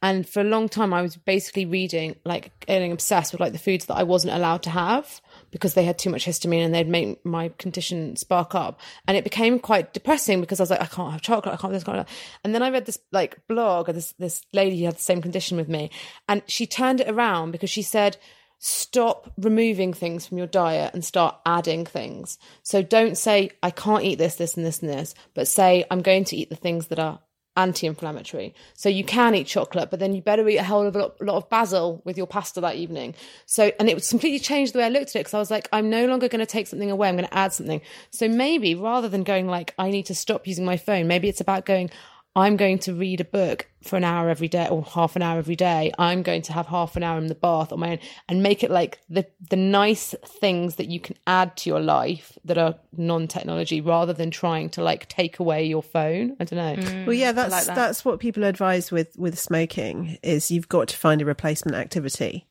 And 0.00 0.26
for 0.26 0.40
a 0.40 0.44
long 0.44 0.70
time, 0.70 0.94
I 0.94 1.02
was 1.02 1.16
basically 1.16 1.66
reading, 1.66 2.16
like 2.24 2.58
getting 2.66 2.92
obsessed 2.92 3.32
with 3.32 3.40
like 3.40 3.52
the 3.52 3.58
foods 3.58 3.86
that 3.86 3.96
I 3.96 4.04
wasn't 4.04 4.32
allowed 4.32 4.62
to 4.62 4.70
have 4.70 5.20
because 5.50 5.74
they 5.74 5.84
had 5.84 5.98
too 5.98 6.08
much 6.08 6.24
histamine 6.24 6.64
and 6.64 6.74
they'd 6.74 6.88
make 6.88 7.24
my 7.26 7.50
condition 7.58 8.16
spark 8.16 8.54
up. 8.54 8.80
And 9.06 9.16
it 9.16 9.24
became 9.24 9.58
quite 9.58 9.92
depressing 9.92 10.40
because 10.40 10.60
I 10.60 10.62
was 10.62 10.70
like, 10.70 10.80
I 10.80 10.86
can't 10.86 11.12
have 11.12 11.20
chocolate, 11.20 11.54
I 11.54 11.58
can't 11.58 11.74
have 11.74 11.84
this. 11.84 12.14
And 12.42 12.54
then 12.54 12.62
I 12.62 12.70
read 12.70 12.86
this 12.86 12.98
like 13.12 13.46
blog 13.48 13.90
of 13.90 13.94
this, 13.94 14.12
this 14.12 14.46
lady 14.54 14.78
who 14.78 14.86
had 14.86 14.96
the 14.96 15.02
same 15.02 15.20
condition 15.20 15.58
with 15.58 15.68
me. 15.68 15.90
And 16.26 16.42
she 16.46 16.66
turned 16.66 17.02
it 17.02 17.10
around 17.10 17.50
because 17.50 17.68
she 17.68 17.82
said, 17.82 18.16
stop 18.62 19.32
removing 19.38 19.94
things 19.94 20.26
from 20.26 20.36
your 20.36 20.46
diet 20.46 20.92
and 20.92 21.02
start 21.02 21.34
adding 21.46 21.86
things. 21.86 22.38
So 22.62 22.82
don't 22.82 23.16
say, 23.16 23.50
I 23.62 23.70
can't 23.70 24.04
eat 24.04 24.16
this, 24.16 24.36
this, 24.36 24.54
and 24.56 24.66
this, 24.66 24.80
and 24.80 24.90
this, 24.90 25.14
but 25.34 25.48
say, 25.48 25.84
I'm 25.90 26.02
going 26.02 26.24
to 26.24 26.36
eat 26.36 26.50
the 26.50 26.56
things 26.56 26.88
that 26.88 26.98
are 26.98 27.20
anti-inflammatory. 27.56 28.54
So 28.74 28.90
you 28.90 29.02
can 29.02 29.34
eat 29.34 29.46
chocolate, 29.46 29.90
but 29.90 29.98
then 29.98 30.14
you 30.14 30.20
better 30.20 30.46
eat 30.46 30.58
a 30.58 30.62
whole 30.62 30.86
of 30.86 30.94
a 30.94 30.98
lot, 30.98 31.20
lot 31.22 31.36
of 31.36 31.48
basil 31.48 32.02
with 32.04 32.18
your 32.18 32.26
pasta 32.26 32.60
that 32.60 32.76
evening. 32.76 33.14
So, 33.46 33.72
and 33.80 33.88
it 33.88 33.94
was 33.94 34.10
completely 34.10 34.38
changed 34.38 34.74
the 34.74 34.80
way 34.80 34.84
I 34.84 34.90
looked 34.90 35.10
at 35.10 35.16
it 35.16 35.20
because 35.20 35.34
I 35.34 35.38
was 35.38 35.50
like, 35.50 35.66
I'm 35.72 35.88
no 35.88 36.06
longer 36.06 36.28
going 36.28 36.40
to 36.40 36.46
take 36.46 36.66
something 36.66 36.90
away. 36.90 37.08
I'm 37.08 37.16
going 37.16 37.28
to 37.28 37.36
add 37.36 37.54
something. 37.54 37.80
So 38.10 38.28
maybe 38.28 38.74
rather 38.74 39.08
than 39.08 39.24
going 39.24 39.46
like, 39.46 39.74
I 39.78 39.90
need 39.90 40.06
to 40.06 40.14
stop 40.14 40.46
using 40.46 40.66
my 40.66 40.76
phone, 40.76 41.08
maybe 41.08 41.30
it's 41.30 41.40
about 41.40 41.64
going, 41.64 41.90
I'm 42.36 42.56
going 42.56 42.78
to 42.80 42.94
read 42.94 43.20
a 43.20 43.24
book 43.24 43.66
for 43.82 43.96
an 43.96 44.04
hour 44.04 44.28
every 44.28 44.46
day 44.46 44.68
or 44.68 44.84
half 44.84 45.16
an 45.16 45.22
hour 45.22 45.38
every 45.38 45.56
day. 45.56 45.90
I'm 45.98 46.22
going 46.22 46.42
to 46.42 46.52
have 46.52 46.66
half 46.66 46.94
an 46.94 47.02
hour 47.02 47.18
in 47.18 47.26
the 47.26 47.34
bath 47.34 47.72
on 47.72 47.80
my 47.80 47.92
own 47.92 47.98
and 48.28 48.40
make 48.42 48.62
it 48.62 48.70
like 48.70 49.00
the 49.08 49.26
the 49.48 49.56
nice 49.56 50.14
things 50.24 50.76
that 50.76 50.88
you 50.88 51.00
can 51.00 51.16
add 51.26 51.56
to 51.58 51.70
your 51.70 51.80
life 51.80 52.38
that 52.44 52.56
are 52.56 52.76
non-technology 52.96 53.80
rather 53.80 54.12
than 54.12 54.30
trying 54.30 54.70
to 54.70 54.82
like 54.82 55.08
take 55.08 55.40
away 55.40 55.64
your 55.64 55.82
phone. 55.82 56.36
I 56.38 56.44
don't 56.44 56.58
know. 56.58 56.82
Mm. 56.82 57.06
Well, 57.06 57.14
yeah, 57.14 57.32
that's 57.32 57.50
like 57.50 57.64
that. 57.64 57.74
that's 57.74 58.04
what 58.04 58.20
people 58.20 58.44
advise 58.44 58.92
with 58.92 59.18
with 59.18 59.36
smoking 59.36 60.18
is 60.22 60.52
you've 60.52 60.68
got 60.68 60.86
to 60.88 60.96
find 60.96 61.20
a 61.20 61.24
replacement 61.24 61.76
activity 61.76 62.46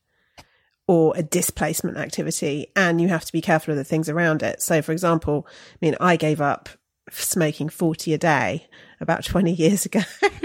or 0.87 1.13
a 1.15 1.23
displacement 1.23 1.97
activity, 1.97 2.67
and 2.75 2.99
you 2.99 3.07
have 3.07 3.23
to 3.23 3.31
be 3.31 3.41
careful 3.41 3.71
of 3.71 3.77
the 3.77 3.83
things 3.85 4.09
around 4.09 4.43
it. 4.43 4.61
So, 4.61 4.81
for 4.81 4.91
example, 4.91 5.47
I 5.47 5.77
mean, 5.81 5.95
I 6.01 6.17
gave 6.17 6.41
up 6.41 6.67
smoking 7.11 7.69
forty 7.69 8.13
a 8.13 8.17
day 8.17 8.67
about 8.99 9.23
twenty 9.25 9.53
years 9.53 9.85
ago. 9.85 10.01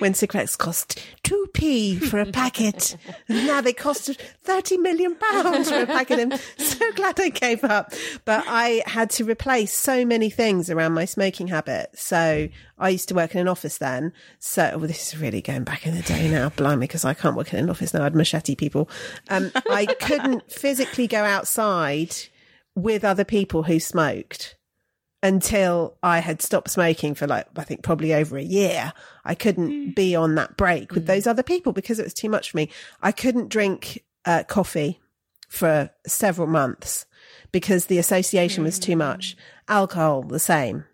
When 0.00 0.14
cigarettes 0.14 0.56
cost 0.56 0.98
two 1.22 1.46
p 1.54 1.96
for 1.96 2.18
a 2.18 2.26
packet, 2.26 2.96
and 3.28 3.46
now 3.46 3.60
they 3.60 3.72
cost 3.72 4.10
thirty 4.42 4.76
million 4.76 5.14
pounds 5.14 5.70
for 5.70 5.82
a 5.82 5.86
packet. 5.86 6.18
I'm 6.18 6.38
so 6.58 6.92
glad 6.92 7.20
I 7.20 7.28
gave 7.28 7.62
up, 7.62 7.92
but 8.24 8.44
I 8.48 8.82
had 8.86 9.10
to 9.10 9.24
replace 9.24 9.72
so 9.72 10.04
many 10.04 10.28
things 10.28 10.70
around 10.70 10.94
my 10.94 11.04
smoking 11.04 11.46
habit. 11.46 11.90
So 11.94 12.48
I 12.78 12.88
used 12.88 13.08
to 13.10 13.14
work 13.14 13.34
in 13.34 13.40
an 13.40 13.48
office 13.48 13.78
then. 13.78 14.12
So 14.40 14.76
well, 14.76 14.88
this 14.88 15.12
is 15.12 15.20
really 15.20 15.40
going 15.40 15.62
back 15.62 15.86
in 15.86 15.94
the 15.94 16.02
day 16.02 16.28
now, 16.28 16.48
blimey, 16.48 16.80
because 16.80 17.04
I 17.04 17.14
can't 17.14 17.36
work 17.36 17.52
in 17.52 17.60
an 17.60 17.70
office 17.70 17.94
now. 17.94 18.04
I'd 18.04 18.16
machete 18.16 18.56
people. 18.56 18.90
Um, 19.28 19.52
I 19.70 19.86
couldn't 19.86 20.50
physically 20.50 21.06
go 21.06 21.22
outside 21.22 22.16
with 22.74 23.04
other 23.04 23.24
people 23.24 23.62
who 23.62 23.78
smoked 23.78 24.56
until 25.22 25.96
I 26.02 26.20
had 26.20 26.40
stopped 26.40 26.70
smoking 26.70 27.14
for 27.14 27.26
like, 27.26 27.46
I 27.56 27.64
think 27.64 27.82
probably 27.82 28.14
over 28.14 28.38
a 28.38 28.42
year. 28.42 28.92
I 29.24 29.34
couldn't 29.34 29.70
hmm. 29.70 29.90
be 29.90 30.16
on 30.16 30.34
that 30.36 30.56
break 30.56 30.92
with 30.92 31.04
hmm. 31.04 31.08
those 31.08 31.26
other 31.26 31.42
people 31.42 31.72
because 31.72 31.98
it 31.98 32.04
was 32.04 32.14
too 32.14 32.28
much 32.28 32.50
for 32.50 32.56
me. 32.56 32.70
I 33.02 33.12
couldn't 33.12 33.48
drink 33.48 34.02
uh, 34.24 34.44
coffee 34.44 35.00
for 35.48 35.90
several 36.06 36.46
months 36.46 37.06
because 37.52 37.86
the 37.86 37.98
association 37.98 38.64
was 38.64 38.78
too 38.78 38.96
much. 38.96 39.34
Hmm. 39.34 39.72
Alcohol, 39.72 40.22
the 40.22 40.38
same. 40.38 40.84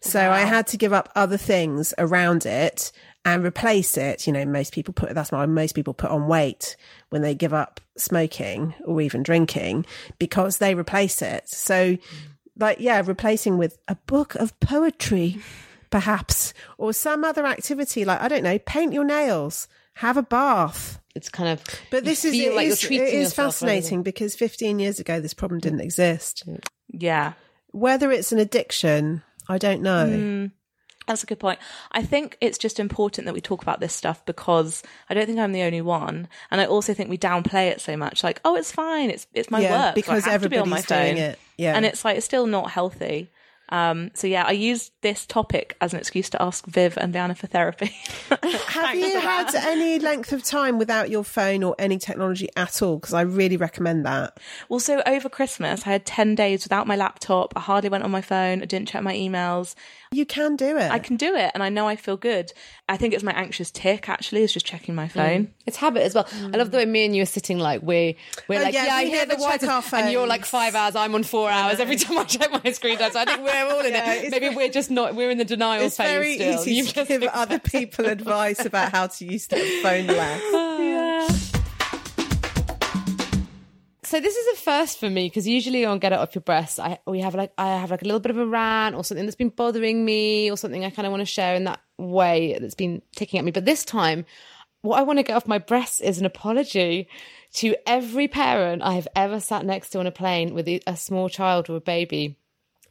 So 0.00 0.30
I 0.30 0.40
had 0.40 0.66
to 0.68 0.76
give 0.76 0.92
up 0.92 1.10
other 1.14 1.36
things 1.36 1.94
around 1.98 2.46
it 2.46 2.92
and 3.24 3.44
replace 3.44 3.96
it. 3.96 4.26
You 4.26 4.32
know, 4.32 4.44
most 4.44 4.72
people 4.72 4.94
put, 4.94 5.14
that's 5.14 5.32
why 5.32 5.44
most 5.46 5.74
people 5.74 5.94
put 5.94 6.10
on 6.10 6.28
weight 6.28 6.76
when 7.10 7.22
they 7.22 7.34
give 7.34 7.54
up 7.54 7.80
smoking 7.96 8.74
or 8.84 9.00
even 9.00 9.22
drinking 9.22 9.86
because 10.18 10.58
they 10.58 10.74
replace 10.74 11.22
it. 11.22 11.48
So, 11.48 11.96
like, 12.58 12.78
yeah, 12.80 13.02
replacing 13.04 13.56
with 13.58 13.78
a 13.88 13.94
book 14.06 14.34
of 14.34 14.58
poetry, 14.60 15.38
perhaps, 15.90 16.52
or 16.76 16.92
some 16.92 17.24
other 17.24 17.46
activity 17.46 18.04
like, 18.04 18.20
I 18.20 18.28
don't 18.28 18.42
know, 18.42 18.58
paint 18.58 18.92
your 18.92 19.04
nails, 19.04 19.68
have 19.94 20.16
a 20.16 20.22
bath. 20.22 21.00
It's 21.14 21.28
kind 21.28 21.48
of 21.48 21.64
But 21.90 22.04
this 22.04 22.24
is, 22.24 22.34
it 22.34 22.54
like 22.54 22.66
is, 22.66 22.84
it 22.84 22.92
is 22.92 22.92
yourself 22.92 23.14
rather 23.14 23.20
than- 23.30 23.32
fascinating 23.82 24.02
because 24.02 24.34
15 24.36 24.78
years 24.78 25.00
ago, 25.00 25.20
this 25.20 25.34
problem 25.34 25.60
didn't 25.60 25.80
exist. 25.80 26.44
Yeah. 26.88 27.32
Whether 27.72 28.10
it's 28.12 28.32
an 28.32 28.38
addiction, 28.38 29.22
I 29.48 29.58
don't 29.58 29.82
know. 29.82 30.06
Mm. 30.06 30.50
That's 31.06 31.22
a 31.22 31.26
good 31.26 31.38
point. 31.40 31.58
I 31.90 32.02
think 32.02 32.36
it's 32.42 32.58
just 32.58 32.78
important 32.78 33.24
that 33.24 33.32
we 33.34 33.40
talk 33.40 33.62
about 33.62 33.80
this 33.80 33.94
stuff 33.94 34.22
because 34.26 34.82
I 35.08 35.14
don't 35.14 35.24
think 35.26 35.38
I'm 35.38 35.52
the 35.52 35.62
only 35.62 35.80
one, 35.80 36.28
and 36.50 36.60
I 36.60 36.66
also 36.66 36.92
think 36.92 37.08
we 37.08 37.16
downplay 37.16 37.70
it 37.70 37.80
so 37.80 37.96
much. 37.96 38.22
Like, 38.22 38.42
oh, 38.44 38.56
it's 38.56 38.70
fine. 38.70 39.08
It's 39.08 39.26
it's 39.32 39.50
my 39.50 39.60
Yeah, 39.60 39.86
work. 39.86 39.94
because 39.94 40.26
I 40.26 40.30
have 40.32 40.42
to 40.42 40.50
be 40.50 40.58
on 40.58 40.68
my 40.68 40.80
everybody's 40.80 41.14
doing 41.14 41.16
it. 41.30 41.38
Yeah. 41.58 41.74
and 41.76 41.84
it's 41.84 42.04
like 42.04 42.16
it's 42.16 42.26
still 42.26 42.46
not 42.46 42.70
healthy. 42.70 43.30
Um, 43.70 44.10
so 44.14 44.26
yeah, 44.26 44.44
I 44.46 44.52
used 44.52 44.92
this 45.02 45.26
topic 45.26 45.76
as 45.80 45.92
an 45.92 45.98
excuse 46.00 46.30
to 46.30 46.40
ask 46.42 46.64
Viv 46.66 46.96
and 46.96 47.12
Diana 47.12 47.34
for 47.34 47.46
therapy. 47.46 47.94
Have 48.68 48.94
you 48.94 49.20
had 49.20 49.54
any 49.54 49.98
length 49.98 50.32
of 50.32 50.42
time 50.42 50.78
without 50.78 51.10
your 51.10 51.22
phone 51.24 51.62
or 51.62 51.74
any 51.78 51.98
technology 51.98 52.48
at 52.56 52.80
all? 52.80 52.96
Because 52.98 53.12
I 53.12 53.22
really 53.22 53.58
recommend 53.58 54.06
that. 54.06 54.38
well, 54.70 54.80
so 54.80 55.02
over 55.04 55.28
Christmas, 55.28 55.86
I 55.86 55.90
had 55.90 56.06
ten 56.06 56.34
days 56.34 56.64
without 56.64 56.86
my 56.86 56.96
laptop. 56.96 57.52
I 57.56 57.60
hardly 57.60 57.90
went 57.90 58.04
on 58.04 58.10
my 58.10 58.22
phone. 58.22 58.62
I 58.62 58.64
didn't 58.64 58.88
check 58.88 59.02
my 59.02 59.14
emails. 59.14 59.74
You 60.10 60.24
can 60.24 60.56
do 60.56 60.76
it. 60.78 60.90
I 60.90 60.98
can 60.98 61.16
do 61.16 61.34
it, 61.34 61.50
and 61.54 61.62
I 61.62 61.68
know 61.68 61.86
I 61.86 61.96
feel 61.96 62.16
good. 62.16 62.52
I 62.88 62.96
think 62.96 63.12
it's 63.12 63.22
my 63.22 63.32
anxious 63.32 63.70
tic 63.70 64.08
actually 64.08 64.42
is 64.42 64.52
just 64.52 64.64
checking 64.64 64.94
my 64.94 65.06
phone. 65.08 65.44
Mm. 65.46 65.48
It's 65.66 65.76
habit 65.76 66.02
as 66.02 66.14
well. 66.14 66.26
I 66.52 66.56
love 66.56 66.70
the 66.70 66.78
way 66.78 66.86
me 66.86 67.04
and 67.04 67.14
you 67.14 67.22
are 67.22 67.26
sitting 67.26 67.58
like 67.58 67.82
we're 67.82 68.14
we're 68.48 68.58
Oh, 68.60 68.62
like 68.62 68.72
yeah, 68.74 68.86
yeah, 68.86 68.94
I 68.94 69.04
hear 69.04 69.26
the 69.26 69.36
never 69.36 69.42
check 69.42 69.60
Wi-Fi 69.60 70.00
and 70.00 70.10
you're 70.12 70.26
like 70.26 70.44
five 70.46 70.74
hours. 70.74 70.96
I'm 70.96 71.14
on 71.14 71.22
four 71.24 71.50
hours 71.50 71.78
every 71.80 71.96
time 72.02 72.16
I 72.18 72.24
check 72.24 72.50
my 72.64 72.72
screen 72.72 72.96
time. 72.98 73.12
So 73.12 73.20
I 73.20 73.24
think 73.26 73.42
we're 73.42 73.64
all 73.70 73.80
in 73.80 73.92
Yeah, 73.92 74.14
it. 74.14 74.24
it's 74.24 74.30
Maybe 74.30 74.54
we're 74.54 74.70
just 74.70 74.90
not. 74.90 75.14
We're 75.14 75.30
in 75.30 75.38
the 75.38 75.44
denial 75.44 75.84
it's 75.84 75.96
phase 75.98 76.08
very 76.08 76.34
still. 76.36 76.60
easy 76.62 76.74
You've 76.74 76.92
to 76.94 77.04
give 77.04 77.22
other 77.24 77.58
people 77.58 78.06
advice 78.08 78.64
about 78.64 78.92
how 78.92 79.08
to 79.08 79.24
use 79.26 79.46
their 79.48 79.82
phone 79.82 80.06
less. 80.06 81.52
So 84.08 84.20
this 84.20 84.36
is 84.36 84.58
a 84.58 84.62
first 84.62 84.98
for 84.98 85.10
me 85.10 85.26
because 85.26 85.46
usually 85.46 85.84
on 85.84 85.98
Get 85.98 86.14
It 86.14 86.18
Off 86.18 86.34
Your 86.34 86.40
Breast, 86.40 86.80
I 86.80 86.98
we 87.06 87.20
have 87.20 87.34
like 87.34 87.52
I 87.58 87.76
have 87.76 87.90
like 87.90 88.00
a 88.00 88.06
little 88.06 88.20
bit 88.20 88.30
of 88.30 88.38
a 88.38 88.46
rant 88.46 88.96
or 88.96 89.04
something 89.04 89.26
that's 89.26 89.36
been 89.36 89.50
bothering 89.50 90.02
me 90.02 90.50
or 90.50 90.56
something 90.56 90.82
I 90.82 90.88
kind 90.88 91.04
of 91.04 91.10
want 91.10 91.20
to 91.20 91.26
share 91.26 91.54
in 91.54 91.64
that 91.64 91.80
way 91.98 92.56
that's 92.58 92.74
been 92.74 93.02
ticking 93.14 93.38
at 93.38 93.44
me. 93.44 93.50
But 93.50 93.66
this 93.66 93.84
time, 93.84 94.24
what 94.80 94.98
I 94.98 95.02
want 95.02 95.18
to 95.18 95.24
get 95.24 95.36
off 95.36 95.46
my 95.46 95.58
breast 95.58 96.00
is 96.00 96.18
an 96.18 96.24
apology 96.24 97.06
to 97.56 97.76
every 97.86 98.28
parent 98.28 98.80
I 98.82 98.94
have 98.94 99.08
ever 99.14 99.40
sat 99.40 99.66
next 99.66 99.90
to 99.90 99.98
on 99.98 100.06
a 100.06 100.10
plane 100.10 100.54
with 100.54 100.68
a 100.68 100.80
a 100.86 100.96
small 100.96 101.28
child 101.28 101.68
or 101.68 101.76
a 101.76 101.80
baby. 101.82 102.38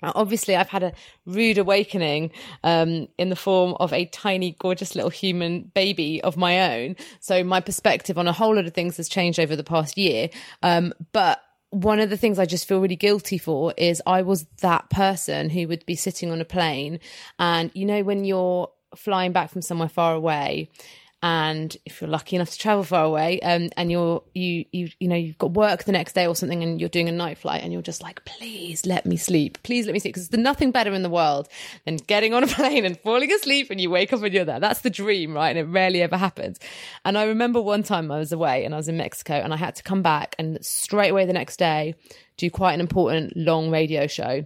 Now, 0.01 0.11
Obviously, 0.15 0.55
I've 0.55 0.69
had 0.69 0.83
a 0.83 0.93
rude 1.25 1.57
awakening 1.57 2.31
um, 2.63 3.07
in 3.17 3.29
the 3.29 3.35
form 3.35 3.75
of 3.79 3.93
a 3.93 4.05
tiny, 4.05 4.55
gorgeous 4.59 4.95
little 4.95 5.09
human 5.09 5.71
baby 5.73 6.21
of 6.23 6.37
my 6.37 6.75
own. 6.75 6.95
So 7.19 7.43
my 7.43 7.61
perspective 7.61 8.17
on 8.17 8.27
a 8.27 8.33
whole 8.33 8.55
lot 8.55 8.65
of 8.65 8.73
things 8.73 8.97
has 8.97 9.07
changed 9.07 9.39
over 9.39 9.55
the 9.55 9.63
past 9.63 9.97
year. 9.97 10.29
Um, 10.63 10.93
but 11.13 11.41
one 11.69 11.99
of 11.99 12.09
the 12.09 12.17
things 12.17 12.39
I 12.39 12.45
just 12.45 12.67
feel 12.67 12.79
really 12.79 12.95
guilty 12.95 13.37
for 13.37 13.73
is 13.77 14.01
I 14.05 14.21
was 14.21 14.45
that 14.61 14.89
person 14.89 15.49
who 15.49 15.67
would 15.67 15.85
be 15.85 15.95
sitting 15.95 16.31
on 16.31 16.41
a 16.41 16.45
plane, 16.45 16.99
and 17.39 17.71
you 17.73 17.85
know 17.85 18.03
when 18.03 18.23
you're 18.23 18.69
flying 18.95 19.33
back 19.33 19.51
from 19.51 19.61
somewhere 19.61 19.89
far 19.89 20.13
away 20.13 20.69
and 21.27 21.75
if 21.85 21.99
you're 21.99 22.09
lucky 22.09 22.37
enough 22.37 22.51
to 22.51 22.57
travel 22.57 22.85
far 22.85 23.03
away 23.03 23.41
um, 23.41 23.67
and 23.75 23.91
you're 23.91 24.23
you 24.33 24.63
you 24.71 24.87
you 25.01 25.09
know 25.09 25.15
you've 25.17 25.37
got 25.37 25.51
work 25.51 25.83
the 25.83 25.91
next 25.91 26.13
day 26.13 26.25
or 26.25 26.33
something 26.33 26.63
and 26.63 26.79
you're 26.79 26.87
doing 26.87 27.09
a 27.09 27.11
night 27.11 27.37
flight 27.37 27.63
and 27.63 27.73
you're 27.73 27.81
just 27.81 28.01
like 28.01 28.23
please 28.23 28.85
let 28.85 29.05
me 29.05 29.17
sleep. 29.17 29.61
Please 29.61 29.85
let 29.85 29.91
me 29.91 29.99
sleep. 29.99 30.13
Because 30.13 30.29
there's 30.29 30.41
nothing 30.41 30.71
better 30.71 30.93
in 30.93 31.03
the 31.03 31.09
world 31.09 31.49
than 31.83 31.97
getting 31.97 32.33
on 32.33 32.45
a 32.45 32.47
plane 32.57 32.85
and 32.85 32.97
falling 33.01 33.29
asleep 33.29 33.69
and 33.69 33.81
you 33.81 33.89
wake 33.89 34.13
up 34.13 34.23
and 34.23 34.33
you're 34.33 34.45
there. 34.45 34.61
That's 34.61 34.81
the 34.81 34.89
dream 34.89 35.33
right? 35.33 35.49
And 35.49 35.59
it 35.59 35.63
rarely 35.63 36.01
ever 36.01 36.15
happens. 36.15 36.59
And 37.03 37.17
i 37.17 37.25
remember 37.25 37.61
one 37.61 37.83
time 37.83 38.09
i 38.09 38.19
was 38.19 38.31
away 38.31 38.63
and 38.63 38.73
i 38.73 38.77
was 38.77 38.87
in 38.87 38.95
mexico 38.95 39.33
and 39.33 39.53
i 39.53 39.57
had 39.57 39.75
to 39.75 39.83
come 39.83 40.01
back 40.01 40.33
and 40.39 40.63
straight 40.65 41.09
away 41.09 41.25
the 41.25 41.33
next 41.33 41.57
day 41.57 41.95
do 42.37 42.49
quite 42.49 42.73
an 42.73 42.79
important 42.79 43.35
long 43.35 43.69
radio 43.69 44.07
show. 44.07 44.45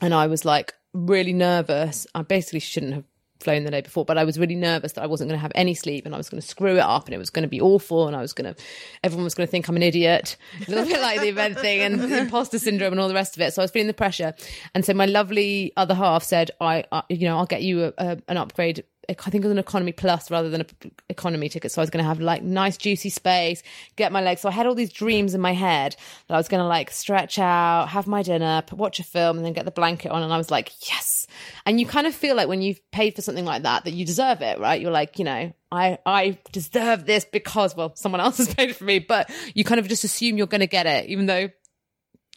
And 0.00 0.12
I 0.12 0.26
was 0.26 0.44
like 0.44 0.74
really 0.92 1.32
nervous. 1.32 2.06
I 2.14 2.22
basically 2.22 2.60
shouldn't 2.60 2.94
have 2.94 3.04
flown 3.42 3.64
the 3.64 3.70
day 3.70 3.80
before, 3.80 4.04
but 4.04 4.18
I 4.18 4.24
was 4.24 4.38
really 4.38 4.54
nervous 4.54 4.92
that 4.92 5.02
I 5.02 5.06
wasn't 5.06 5.28
going 5.28 5.38
to 5.38 5.42
have 5.42 5.52
any 5.54 5.74
sleep 5.74 6.06
and 6.06 6.14
I 6.14 6.18
was 6.18 6.28
going 6.28 6.40
to 6.40 6.46
screw 6.46 6.76
it 6.76 6.80
up 6.80 7.06
and 7.06 7.14
it 7.14 7.18
was 7.18 7.30
going 7.30 7.42
to 7.42 7.48
be 7.48 7.60
awful 7.60 8.06
and 8.06 8.16
I 8.16 8.20
was 8.20 8.32
going 8.32 8.52
to, 8.52 8.62
everyone 9.02 9.24
was 9.24 9.34
going 9.34 9.46
to 9.46 9.50
think 9.50 9.68
I'm 9.68 9.76
an 9.76 9.82
idiot, 9.82 10.36
a 10.66 10.70
little 10.70 10.86
bit 10.86 11.00
like 11.00 11.20
the 11.20 11.28
event 11.28 11.58
thing 11.58 11.80
and 11.80 12.00
imposter 12.12 12.58
syndrome 12.58 12.92
and 12.92 13.00
all 13.00 13.08
the 13.08 13.14
rest 13.14 13.36
of 13.36 13.42
it. 13.42 13.52
So 13.52 13.62
I 13.62 13.64
was 13.64 13.70
feeling 13.70 13.88
the 13.88 13.94
pressure. 13.94 14.34
And 14.74 14.84
so 14.84 14.94
my 14.94 15.06
lovely 15.06 15.72
other 15.76 15.94
half 15.94 16.22
said, 16.22 16.50
I, 16.60 16.84
I 16.92 17.02
you 17.08 17.26
know, 17.26 17.38
I'll 17.38 17.46
get 17.46 17.62
you 17.62 17.84
a, 17.84 17.92
a, 17.98 18.18
an 18.28 18.36
upgrade 18.36 18.84
I 19.08 19.14
think 19.14 19.44
it 19.44 19.48
was 19.48 19.52
an 19.52 19.58
economy 19.58 19.92
plus 19.92 20.30
rather 20.30 20.48
than 20.48 20.60
an 20.60 20.92
economy 21.08 21.48
ticket. 21.48 21.72
So 21.72 21.80
I 21.80 21.82
was 21.82 21.90
going 21.90 22.02
to 22.02 22.08
have 22.08 22.20
like 22.20 22.42
nice 22.42 22.76
juicy 22.76 23.10
space, 23.10 23.62
get 23.96 24.12
my 24.12 24.20
legs. 24.20 24.40
So 24.42 24.48
I 24.48 24.52
had 24.52 24.66
all 24.66 24.74
these 24.74 24.92
dreams 24.92 25.34
in 25.34 25.40
my 25.40 25.52
head 25.52 25.96
that 26.28 26.34
I 26.34 26.36
was 26.36 26.48
going 26.48 26.62
to 26.62 26.66
like 26.66 26.90
stretch 26.90 27.38
out, 27.38 27.88
have 27.88 28.06
my 28.06 28.22
dinner, 28.22 28.62
watch 28.72 29.00
a 29.00 29.04
film, 29.04 29.36
and 29.36 29.44
then 29.44 29.52
get 29.52 29.64
the 29.64 29.72
blanket 29.72 30.10
on. 30.10 30.22
And 30.22 30.32
I 30.32 30.36
was 30.36 30.50
like, 30.50 30.72
yes. 30.88 31.26
And 31.66 31.80
you 31.80 31.86
kind 31.86 32.06
of 32.06 32.14
feel 32.14 32.36
like 32.36 32.48
when 32.48 32.62
you've 32.62 32.80
paid 32.92 33.16
for 33.16 33.22
something 33.22 33.44
like 33.44 33.64
that, 33.64 33.84
that 33.84 33.92
you 33.92 34.06
deserve 34.06 34.40
it, 34.40 34.60
right? 34.60 34.80
You're 34.80 34.92
like, 34.92 35.18
you 35.18 35.24
know, 35.24 35.52
I, 35.72 35.98
I 36.06 36.38
deserve 36.52 37.04
this 37.04 37.24
because, 37.24 37.74
well, 37.76 37.92
someone 37.96 38.20
else 38.22 38.38
has 38.38 38.54
paid 38.54 38.76
for 38.76 38.84
me, 38.84 39.00
but 39.00 39.30
you 39.54 39.64
kind 39.64 39.80
of 39.80 39.88
just 39.88 40.04
assume 40.04 40.36
you're 40.38 40.46
going 40.46 40.60
to 40.60 40.66
get 40.66 40.86
it, 40.86 41.06
even 41.06 41.26
though 41.26 41.48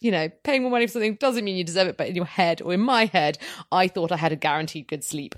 you 0.02 0.12
know, 0.12 0.30
paying 0.44 0.62
more 0.62 0.70
money 0.70 0.86
for 0.86 0.92
something 0.92 1.16
doesn't 1.16 1.44
mean 1.44 1.56
you 1.56 1.64
deserve 1.64 1.88
it, 1.88 1.98
but 1.98 2.08
in 2.08 2.16
your 2.16 2.26
head 2.26 2.62
or 2.62 2.74
in 2.74 2.82
my 2.82 3.06
head, 3.06 3.40
I 3.72 3.88
thought 3.88 4.12
I 4.12 4.18
had 4.18 4.32
a 4.32 4.36
guaranteed 4.36 4.88
good 4.88 5.04
sleep. 5.04 5.34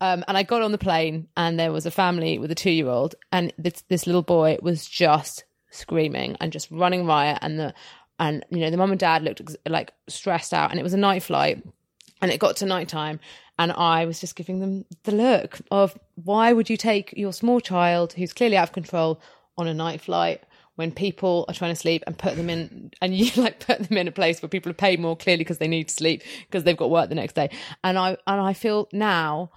Um, 0.00 0.24
and 0.28 0.36
I 0.36 0.42
got 0.42 0.62
on 0.62 0.72
the 0.72 0.78
plane, 0.78 1.28
and 1.36 1.58
there 1.58 1.72
was 1.72 1.86
a 1.86 1.90
family 1.90 2.38
with 2.38 2.50
a 2.50 2.54
two 2.54 2.70
year 2.70 2.88
old, 2.88 3.14
and 3.32 3.52
this, 3.58 3.82
this 3.88 4.06
little 4.06 4.22
boy 4.22 4.58
was 4.62 4.86
just 4.86 5.44
screaming 5.70 6.36
and 6.40 6.52
just 6.52 6.70
running 6.70 7.06
riot. 7.06 7.38
And 7.42 7.58
the 7.58 7.74
and 8.18 8.44
you 8.50 8.58
know 8.58 8.70
the 8.70 8.76
mum 8.76 8.90
and 8.90 9.00
dad 9.00 9.22
looked 9.22 9.42
like 9.66 9.92
stressed 10.08 10.54
out, 10.54 10.70
and 10.70 10.78
it 10.78 10.84
was 10.84 10.94
a 10.94 10.98
night 10.98 11.22
flight, 11.22 11.64
and 12.22 12.30
it 12.30 12.38
got 12.38 12.56
to 12.56 12.66
night 12.66 12.88
time, 12.88 13.20
and 13.58 13.72
I 13.72 14.04
was 14.04 14.20
just 14.20 14.36
giving 14.36 14.60
them 14.60 14.84
the 15.02 15.12
look 15.12 15.58
of 15.70 15.98
why 16.14 16.52
would 16.52 16.70
you 16.70 16.76
take 16.76 17.12
your 17.16 17.32
small 17.32 17.60
child 17.60 18.12
who's 18.12 18.32
clearly 18.32 18.56
out 18.56 18.68
of 18.68 18.72
control 18.72 19.20
on 19.56 19.66
a 19.66 19.74
night 19.74 20.00
flight 20.00 20.42
when 20.76 20.92
people 20.92 21.44
are 21.48 21.54
trying 21.54 21.72
to 21.72 21.80
sleep 21.80 22.04
and 22.06 22.16
put 22.16 22.36
them 22.36 22.48
in 22.48 22.92
and 23.02 23.16
you 23.16 23.30
like 23.42 23.66
put 23.66 23.80
them 23.80 23.98
in 23.98 24.06
a 24.06 24.12
place 24.12 24.40
where 24.40 24.48
people 24.48 24.70
are 24.70 24.74
paid 24.74 25.00
more 25.00 25.16
clearly 25.16 25.42
because 25.42 25.58
they 25.58 25.66
need 25.66 25.88
to 25.88 25.94
sleep 25.94 26.22
because 26.46 26.62
they've 26.62 26.76
got 26.76 26.88
work 26.88 27.08
the 27.08 27.16
next 27.16 27.34
day 27.34 27.50
and 27.82 27.98
i 27.98 28.10
and 28.28 28.40
i 28.40 28.52
feel 28.52 28.88
now 28.92 29.50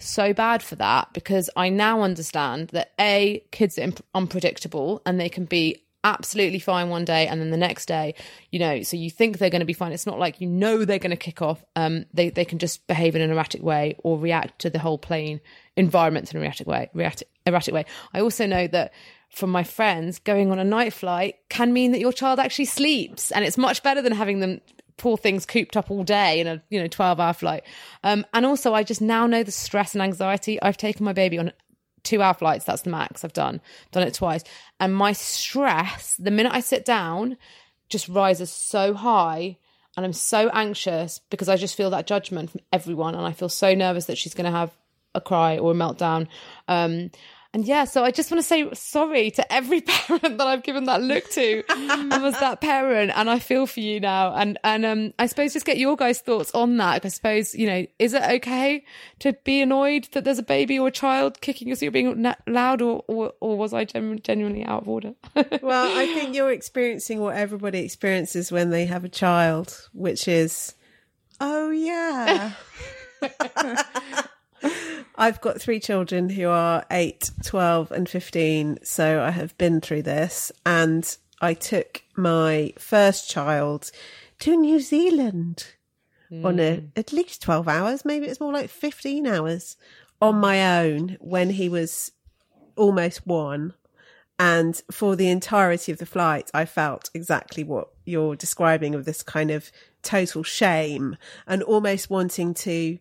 so 0.00 0.32
bad 0.32 0.62
for 0.62 0.76
that 0.76 1.12
because 1.12 1.50
I 1.56 1.68
now 1.68 2.02
understand 2.02 2.68
that 2.68 2.92
A, 3.00 3.44
kids 3.50 3.78
are 3.78 3.82
imp- 3.82 4.04
unpredictable 4.14 5.02
and 5.04 5.20
they 5.20 5.28
can 5.28 5.44
be 5.44 5.82
absolutely 6.04 6.58
fine 6.58 6.88
one 6.88 7.04
day 7.04 7.26
and 7.26 7.40
then 7.40 7.50
the 7.50 7.56
next 7.56 7.86
day, 7.86 8.14
you 8.50 8.58
know, 8.58 8.82
so 8.82 8.96
you 8.96 9.10
think 9.10 9.38
they're 9.38 9.50
going 9.50 9.60
to 9.60 9.66
be 9.66 9.72
fine. 9.72 9.92
It's 9.92 10.06
not 10.06 10.18
like 10.18 10.40
you 10.40 10.46
know 10.48 10.84
they're 10.84 10.98
going 10.98 11.10
to 11.10 11.16
kick 11.16 11.42
off. 11.42 11.64
Um, 11.76 12.06
they, 12.14 12.30
they 12.30 12.44
can 12.44 12.58
just 12.58 12.86
behave 12.86 13.16
in 13.16 13.22
an 13.22 13.30
erratic 13.30 13.62
way 13.62 13.96
or 13.98 14.18
react 14.18 14.60
to 14.60 14.70
the 14.70 14.78
whole 14.78 14.98
plane 14.98 15.40
environment 15.76 16.30
in 16.30 16.38
an 16.38 16.44
erratic 16.44 16.66
way, 16.66 16.88
react, 16.94 17.24
erratic 17.46 17.74
way. 17.74 17.84
I 18.14 18.20
also 18.20 18.46
know 18.46 18.66
that 18.68 18.92
from 19.30 19.50
my 19.50 19.64
friends, 19.64 20.18
going 20.18 20.50
on 20.50 20.58
a 20.58 20.64
night 20.64 20.92
flight 20.92 21.36
can 21.48 21.72
mean 21.72 21.92
that 21.92 22.00
your 22.00 22.12
child 22.12 22.38
actually 22.38 22.64
sleeps 22.64 23.30
and 23.30 23.44
it's 23.44 23.58
much 23.58 23.82
better 23.82 24.00
than 24.00 24.12
having 24.12 24.40
them 24.40 24.60
poor 24.98 25.16
things 25.16 25.46
cooped 25.46 25.76
up 25.76 25.90
all 25.90 26.04
day 26.04 26.40
in 26.40 26.46
a 26.46 26.62
you 26.68 26.80
know 26.80 26.88
12 26.88 27.18
hour 27.20 27.32
flight. 27.32 27.64
Um, 28.04 28.26
and 28.34 28.44
also 28.44 28.74
i 28.74 28.82
just 28.82 29.00
now 29.00 29.26
know 29.26 29.42
the 29.42 29.52
stress 29.52 29.94
and 29.94 30.02
anxiety. 30.02 30.60
I've 30.60 30.76
taken 30.76 31.04
my 31.04 31.12
baby 31.12 31.38
on 31.38 31.52
two 32.02 32.20
hour 32.20 32.34
flights. 32.34 32.64
That's 32.64 32.82
the 32.82 32.90
max 32.90 33.24
i've 33.24 33.32
done 33.32 33.60
done 33.92 34.06
it 34.06 34.14
twice. 34.14 34.44
And 34.78 34.94
my 34.94 35.12
stress 35.12 36.16
the 36.16 36.30
minute 36.30 36.52
i 36.52 36.60
sit 36.60 36.84
down 36.84 37.36
just 37.88 38.08
rises 38.08 38.50
so 38.50 38.92
high 38.92 39.56
and 39.96 40.04
i'm 40.04 40.12
so 40.12 40.50
anxious 40.50 41.20
because 41.30 41.48
i 41.48 41.56
just 41.56 41.74
feel 41.74 41.90
that 41.90 42.06
judgment 42.06 42.50
from 42.50 42.60
everyone 42.70 43.14
and 43.14 43.24
i 43.24 43.32
feel 43.32 43.48
so 43.48 43.74
nervous 43.74 44.04
that 44.04 44.18
she's 44.18 44.34
going 44.34 44.44
to 44.44 44.50
have 44.50 44.76
a 45.14 45.20
cry 45.20 45.58
or 45.58 45.72
a 45.72 45.74
meltdown. 45.74 46.28
Um, 46.66 47.10
and 47.54 47.64
yeah, 47.64 47.84
so 47.84 48.04
I 48.04 48.10
just 48.10 48.30
want 48.30 48.40
to 48.40 48.46
say 48.46 48.68
sorry 48.74 49.30
to 49.32 49.52
every 49.52 49.80
parent 49.86 50.36
that 50.36 50.46
I've 50.46 50.62
given 50.62 50.84
that 50.84 51.02
look 51.02 51.30
to 51.30 51.64
and 51.70 52.22
was 52.22 52.38
that 52.40 52.60
parent. 52.60 53.10
And 53.14 53.30
I 53.30 53.38
feel 53.38 53.66
for 53.66 53.80
you 53.80 54.00
now. 54.00 54.34
And, 54.34 54.58
and, 54.64 54.84
um, 54.84 55.14
I 55.18 55.26
suppose 55.26 55.54
just 55.54 55.64
get 55.64 55.78
your 55.78 55.96
guys' 55.96 56.18
thoughts 56.18 56.50
on 56.52 56.76
that. 56.76 57.06
I 57.06 57.08
suppose, 57.08 57.54
you 57.54 57.66
know, 57.66 57.86
is 57.98 58.12
it 58.12 58.22
okay 58.22 58.84
to 59.20 59.32
be 59.44 59.62
annoyed 59.62 60.08
that 60.12 60.24
there's 60.24 60.38
a 60.38 60.42
baby 60.42 60.78
or 60.78 60.88
a 60.88 60.92
child 60.92 61.40
kicking 61.40 61.68
you 61.68 61.74
so 61.74 61.86
you're 61.86 61.92
being 61.92 62.26
loud 62.46 62.82
or, 62.82 63.02
or, 63.08 63.32
or 63.40 63.56
was 63.56 63.72
I 63.72 63.84
genu- 63.84 64.18
genuinely 64.18 64.64
out 64.64 64.82
of 64.82 64.88
order? 64.88 65.14
well, 65.62 65.98
I 65.98 66.06
think 66.06 66.34
you're 66.36 66.52
experiencing 66.52 67.20
what 67.20 67.34
everybody 67.34 67.78
experiences 67.78 68.52
when 68.52 68.68
they 68.68 68.84
have 68.84 69.04
a 69.04 69.08
child, 69.08 69.88
which 69.94 70.28
is, 70.28 70.74
oh 71.40 71.70
yeah. 71.70 72.52
I've 75.14 75.40
got 75.40 75.60
three 75.60 75.80
children 75.80 76.30
who 76.30 76.48
are 76.48 76.84
8, 76.90 77.30
12, 77.44 77.90
and 77.90 78.08
15. 78.08 78.78
So 78.82 79.22
I 79.22 79.30
have 79.30 79.56
been 79.58 79.80
through 79.80 80.02
this. 80.02 80.52
And 80.64 81.16
I 81.40 81.54
took 81.54 82.02
my 82.16 82.72
first 82.78 83.28
child 83.28 83.90
to 84.40 84.56
New 84.56 84.80
Zealand 84.80 85.66
mm. 86.30 86.44
on 86.44 86.60
a, 86.60 86.76
hmm. 86.76 86.86
at 86.96 87.12
least 87.12 87.42
12 87.42 87.68
hours. 87.68 88.04
Maybe 88.04 88.26
it's 88.26 88.40
more 88.40 88.52
like 88.52 88.70
15 88.70 89.26
hours 89.26 89.76
on 90.20 90.36
my 90.36 90.80
own 90.80 91.16
when 91.20 91.50
he 91.50 91.68
was 91.68 92.12
almost 92.76 93.26
one. 93.26 93.74
And 94.38 94.80
for 94.90 95.16
the 95.16 95.28
entirety 95.28 95.90
of 95.90 95.98
the 95.98 96.06
flight, 96.06 96.48
I 96.54 96.64
felt 96.64 97.10
exactly 97.12 97.64
what 97.64 97.88
you're 98.04 98.36
describing 98.36 98.94
of 98.94 99.04
this 99.04 99.22
kind 99.22 99.50
of 99.50 99.72
total 100.02 100.44
shame 100.44 101.16
and 101.46 101.62
almost 101.64 102.08
wanting 102.08 102.54
to, 102.54 102.98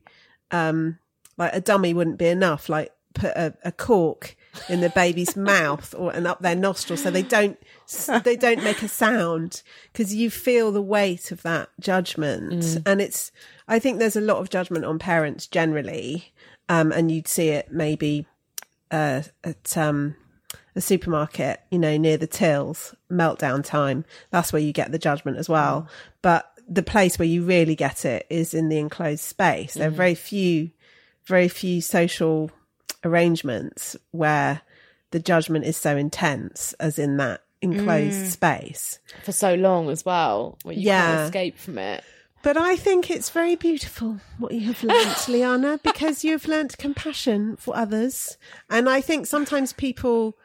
um, 0.49 0.97
like 1.37 1.53
a 1.53 1.61
dummy 1.61 1.93
wouldn't 1.93 2.17
be 2.17 2.27
enough. 2.27 2.69
Like 2.69 2.91
put 3.17 3.35
a, 3.35 3.53
a 3.63 3.71
cork 3.71 4.35
in 4.69 4.81
the 4.81 4.89
baby's 4.89 5.35
mouth 5.35 5.93
or 5.97 6.11
and 6.11 6.27
up 6.27 6.41
their 6.41 6.55
nostril 6.55 6.97
so 6.97 7.11
they 7.11 7.23
don't 7.23 7.57
they 8.23 8.35
don't 8.35 8.63
make 8.63 8.81
a 8.81 8.87
sound 8.87 9.61
because 9.91 10.13
you 10.13 10.29
feel 10.29 10.71
the 10.71 10.81
weight 10.81 11.31
of 11.31 11.41
that 11.41 11.69
judgment 11.79 12.53
mm. 12.53 12.83
and 12.85 13.01
it's 13.01 13.31
i 13.67 13.79
think 13.79 13.99
there's 13.99 14.15
a 14.15 14.21
lot 14.21 14.37
of 14.37 14.49
judgment 14.49 14.85
on 14.85 14.99
parents 14.99 15.47
generally 15.47 16.31
um, 16.69 16.91
and 16.91 17.11
you'd 17.11 17.29
see 17.29 17.47
it 17.47 17.71
maybe 17.71 18.25
uh, 18.91 19.21
at 19.45 19.77
um, 19.77 20.15
a 20.75 20.81
supermarket 20.81 21.61
you 21.71 21.79
know 21.79 21.97
near 21.97 22.17
the 22.17 22.27
tills 22.27 22.93
meltdown 23.11 23.63
time 23.63 24.05
that's 24.31 24.51
where 24.51 24.61
you 24.61 24.73
get 24.73 24.91
the 24.91 24.99
judgment 24.99 25.37
as 25.37 25.49
well 25.49 25.83
mm. 25.83 25.89
but 26.21 26.51
the 26.69 26.83
place 26.83 27.17
where 27.17 27.27
you 27.27 27.43
really 27.43 27.75
get 27.75 28.03
it 28.03 28.25
is 28.29 28.53
in 28.53 28.67
the 28.67 28.77
enclosed 28.77 29.23
space 29.23 29.75
there 29.75 29.87
are 29.87 29.91
mm. 29.91 29.95
very 29.95 30.15
few 30.15 30.69
very 31.27 31.47
few 31.47 31.81
social 31.81 32.49
arrangements 33.03 33.95
where 34.11 34.61
the 35.11 35.19
judgment 35.19 35.65
is 35.65 35.77
so 35.77 35.95
intense 35.95 36.73
as 36.73 36.97
in 36.97 37.17
that 37.17 37.41
enclosed 37.61 38.25
mm. 38.25 38.27
space 38.27 38.99
for 39.23 39.31
so 39.31 39.55
long 39.55 39.89
as 39.89 40.05
well 40.05 40.57
where 40.63 40.75
you 40.75 40.81
yeah. 40.81 41.05
can't 41.05 41.25
escape 41.25 41.57
from 41.57 41.77
it 41.77 42.03
but 42.43 42.55
I 42.55 42.75
think 42.75 43.09
it's 43.09 43.29
very 43.29 43.55
beautiful 43.55 44.19
what 44.37 44.53
you 44.53 44.67
have 44.67 44.81
learnt, 44.83 45.07
Lliana, 45.27 45.81
because 45.81 46.23
you've 46.23 46.47
learnt 46.47 46.77
compassion 46.77 47.57
for 47.57 47.75
others. 47.75 48.37
And 48.69 48.87
I 48.87 49.01
think 49.01 49.25
sometimes 49.25 49.73
people 49.73 50.37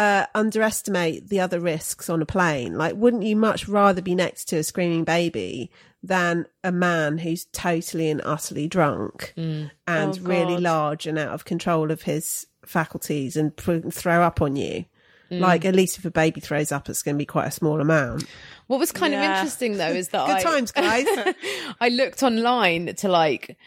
uh, 0.00 0.24
underestimate 0.34 1.28
the 1.28 1.40
other 1.40 1.60
risks 1.60 2.08
on 2.08 2.22
a 2.22 2.26
plane. 2.26 2.78
Like, 2.78 2.96
wouldn't 2.96 3.22
you 3.22 3.36
much 3.36 3.68
rather 3.68 4.00
be 4.00 4.14
next 4.14 4.46
to 4.46 4.56
a 4.56 4.62
screaming 4.64 5.04
baby 5.04 5.70
than 6.02 6.46
a 6.64 6.72
man 6.72 7.18
who's 7.18 7.44
totally 7.52 8.08
and 8.08 8.22
utterly 8.24 8.66
drunk 8.66 9.34
mm. 9.36 9.70
and 9.86 10.18
oh, 10.18 10.22
really 10.22 10.56
large 10.56 11.06
and 11.06 11.18
out 11.18 11.34
of 11.34 11.44
control 11.44 11.90
of 11.90 12.00
his 12.00 12.46
faculties 12.64 13.36
and 13.36 13.54
throw 13.58 14.22
up 14.22 14.40
on 14.40 14.56
you? 14.56 14.86
Mm. 15.30 15.40
Like, 15.40 15.66
at 15.66 15.74
least 15.74 15.98
if 15.98 16.06
a 16.06 16.10
baby 16.10 16.40
throws 16.40 16.72
up, 16.72 16.88
it's 16.88 17.02
going 17.02 17.16
to 17.16 17.18
be 17.18 17.26
quite 17.26 17.48
a 17.48 17.52
small 17.52 17.78
amount. 17.78 18.24
What 18.68 18.80
was 18.80 18.92
kind 18.92 19.12
yeah. 19.12 19.22
of 19.22 19.36
interesting 19.36 19.76
though 19.76 19.88
is 19.88 20.08
that 20.08 20.26
good 20.28 20.36
I, 20.36 20.42
times, 20.42 20.72
guys. 20.72 21.06
I 21.80 21.90
looked 21.90 22.22
online 22.22 22.94
to 22.94 23.08
like 23.08 23.58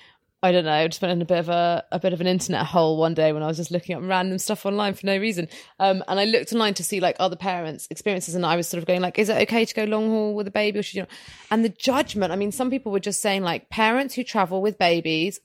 I 0.44 0.52
don't 0.52 0.66
know, 0.66 0.74
I 0.74 0.86
just 0.88 1.02
went 1.02 1.14
in 1.14 1.22
a 1.22 1.26
bit 1.26 1.40
of 1.40 1.48
a, 1.48 1.86
a 1.90 2.00
bit 2.00 2.12
of 2.12 2.20
an 2.20 2.28
internet 2.28 2.66
hole 2.66 2.98
one 2.98 3.14
day 3.14 3.32
when 3.32 3.42
I 3.42 3.48
was 3.48 3.56
just 3.56 3.72
looking 3.72 3.96
up 3.96 4.02
random 4.04 4.38
stuff 4.38 4.66
online 4.66 4.94
for 4.94 5.06
no 5.06 5.18
reason. 5.18 5.48
Um, 5.80 6.04
and 6.06 6.20
I 6.20 6.26
looked 6.26 6.52
online 6.52 6.74
to 6.74 6.84
see 6.84 7.00
like 7.00 7.16
other 7.18 7.38
parents' 7.38 7.88
experiences, 7.90 8.36
and 8.36 8.46
I 8.46 8.58
was 8.58 8.68
sort 8.68 8.80
of 8.80 8.86
going 8.86 9.00
like, 9.00 9.18
is 9.18 9.30
it 9.30 9.42
okay 9.44 9.64
to 9.64 9.74
go 9.74 9.86
long 9.86 10.10
haul 10.10 10.36
with 10.36 10.46
a 10.46 10.52
baby, 10.52 10.80
or 10.80 10.84
should 10.84 10.96
you? 10.96 11.02
Know? 11.04 11.08
And 11.50 11.64
the 11.64 11.70
judgment. 11.70 12.34
I 12.34 12.36
mean, 12.36 12.52
some 12.52 12.70
people 12.70 12.92
were 12.92 13.00
just 13.00 13.22
saying 13.22 13.42
like 13.42 13.70
parents 13.70 14.16
who 14.16 14.24
travel 14.26 14.62
with 14.62 14.78
babies 14.78 15.40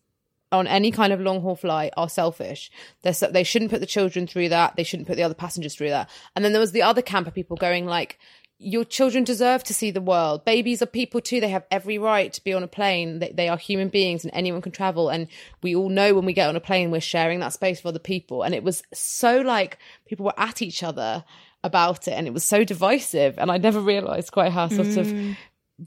on 0.50 0.66
any 0.66 0.90
kind 0.90 1.12
of 1.12 1.20
long 1.20 1.42
haul 1.42 1.54
flight 1.54 1.92
are 1.96 2.08
selfish. 2.08 2.68
They're, 3.02 3.14
they 3.30 3.44
shouldn't 3.44 3.70
put 3.70 3.80
the 3.80 3.86
children 3.86 4.26
through 4.26 4.48
that. 4.48 4.74
They 4.74 4.82
shouldn't 4.82 5.06
put 5.06 5.16
the 5.16 5.22
other 5.22 5.34
passengers 5.34 5.76
through 5.76 5.90
that. 5.90 6.10
And 6.34 6.44
then 6.44 6.52
there 6.52 6.60
was 6.60 6.72
the 6.72 6.82
other 6.82 7.02
camp 7.02 7.28
of 7.28 7.34
people 7.34 7.56
going 7.56 7.86
like, 7.86 8.18
your 8.58 8.84
children 8.84 9.22
deserve 9.22 9.62
to 9.64 9.74
see 9.74 9.90
the 9.90 10.00
world. 10.00 10.44
Babies 10.44 10.82
are 10.82 10.86
people 10.86 11.20
too. 11.20 11.40
They 11.40 11.48
have 11.48 11.64
every 11.70 11.96
right 11.96 12.32
to 12.32 12.42
be 12.42 12.52
on 12.52 12.64
a 12.64 12.68
plane. 12.68 13.20
They, 13.20 13.30
they, 13.30 13.48
are 13.48 13.56
human 13.56 13.88
beings 13.88 14.24
and 14.24 14.34
anyone 14.34 14.62
can 14.62 14.72
travel. 14.72 15.08
And 15.08 15.28
we 15.62 15.76
all 15.76 15.88
know 15.88 16.12
when 16.12 16.24
we 16.24 16.32
get 16.32 16.48
on 16.48 16.56
a 16.56 16.60
plane, 16.60 16.90
we're 16.90 17.00
sharing 17.00 17.38
that 17.40 17.52
space 17.52 17.80
for 17.80 17.88
other 17.88 18.00
people. 18.00 18.42
And 18.42 18.54
it 18.54 18.64
was 18.64 18.82
so 18.92 19.40
like 19.42 19.78
people 20.06 20.26
were 20.26 20.38
at 20.38 20.60
each 20.60 20.82
other 20.82 21.24
about 21.62 22.08
it 22.08 22.12
and 22.12 22.26
it 22.26 22.32
was 22.32 22.42
so 22.42 22.64
divisive. 22.64 23.38
And 23.38 23.50
I 23.50 23.58
never 23.58 23.80
realized 23.80 24.32
quite 24.32 24.50
how 24.50 24.66
sort 24.68 24.88
mm. 24.88 24.96
of 24.98 25.36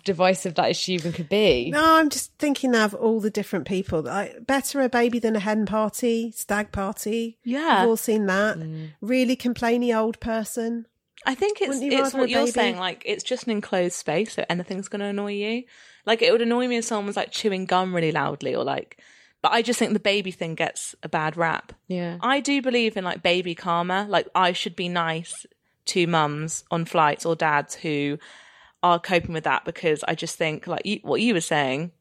divisive 0.06 0.56
that 0.56 0.70
issue 0.70 0.94
even 0.94 1.12
could 1.12 1.28
be. 1.28 1.72
No, 1.72 1.96
I'm 1.96 2.10
just 2.10 2.32
thinking 2.40 2.72
now 2.72 2.86
of 2.86 2.94
all 2.96 3.20
the 3.20 3.30
different 3.30 3.68
people. 3.68 4.02
Like, 4.02 4.48
better 4.48 4.80
a 4.80 4.88
baby 4.88 5.20
than 5.20 5.36
a 5.36 5.40
hen 5.40 5.66
party, 5.66 6.32
stag 6.32 6.72
party. 6.72 7.38
Yeah. 7.44 7.82
We've 7.82 7.90
all 7.90 7.98
seen 7.98 8.28
that. 8.28 8.58
Really 9.02 9.36
complainy 9.36 9.94
old 9.94 10.22
person. 10.22 10.88
I 11.26 11.36
think 11.36 11.62
it's 11.62 11.80
it's 11.82 12.14
what 12.14 12.30
you're 12.30 12.42
baby? 12.42 12.52
saying. 12.52 12.78
Like 12.78 13.04
it's 13.06 13.24
just 13.24 13.46
an 13.46 13.52
enclosed 13.52 13.94
space, 13.96 14.34
so 14.34 14.46
anything's 14.50 14.88
going 14.88 15.02
to 15.02 15.08
annoy 15.08 15.34
you. 15.34 15.64
Like 16.06 16.22
it 16.22 16.32
would 16.32 16.42
annoy 16.42 16.68
me 16.68 16.78
if 16.78 16.86
someone 16.86 17.08
was 17.08 17.16
like 17.16 17.32
chewing 17.32 17.66
gum 17.66 17.94
really 17.94 18.12
loudly, 18.12 18.56
or 18.56 18.64
like. 18.64 19.00
But 19.42 19.54
I 19.54 19.64
just 19.64 19.80
think 19.80 19.94
the 19.94 20.00
baby 20.00 20.30
thing 20.30 20.54
gets 20.54 20.94
a 21.02 21.10
bad 21.10 21.36
rap. 21.36 21.74
Yeah. 21.88 22.18
I 22.22 22.42
do 22.42 22.62
believe 22.62 22.96
in 22.96 23.04
like 23.04 23.24
baby 23.24 23.56
karma. 23.56 24.06
Like 24.08 24.28
I 24.36 24.52
should 24.52 24.76
be 24.76 24.88
nice 24.88 25.46
to 25.86 26.06
mums 26.08 26.64
on 26.70 26.86
flights 26.86 27.26
or 27.26 27.36
dads 27.36 27.74
who 27.76 28.20
are 28.84 29.00
coping 29.00 29.34
with 29.34 29.44
that 29.46 29.66
because 29.66 30.04
I 30.08 30.16
just 30.16 30.38
think 30.38 30.68
like 30.68 30.86
you, 30.86 31.00
what 31.02 31.22
you 31.22 31.34
were 31.34 31.42
saying, 31.42 31.92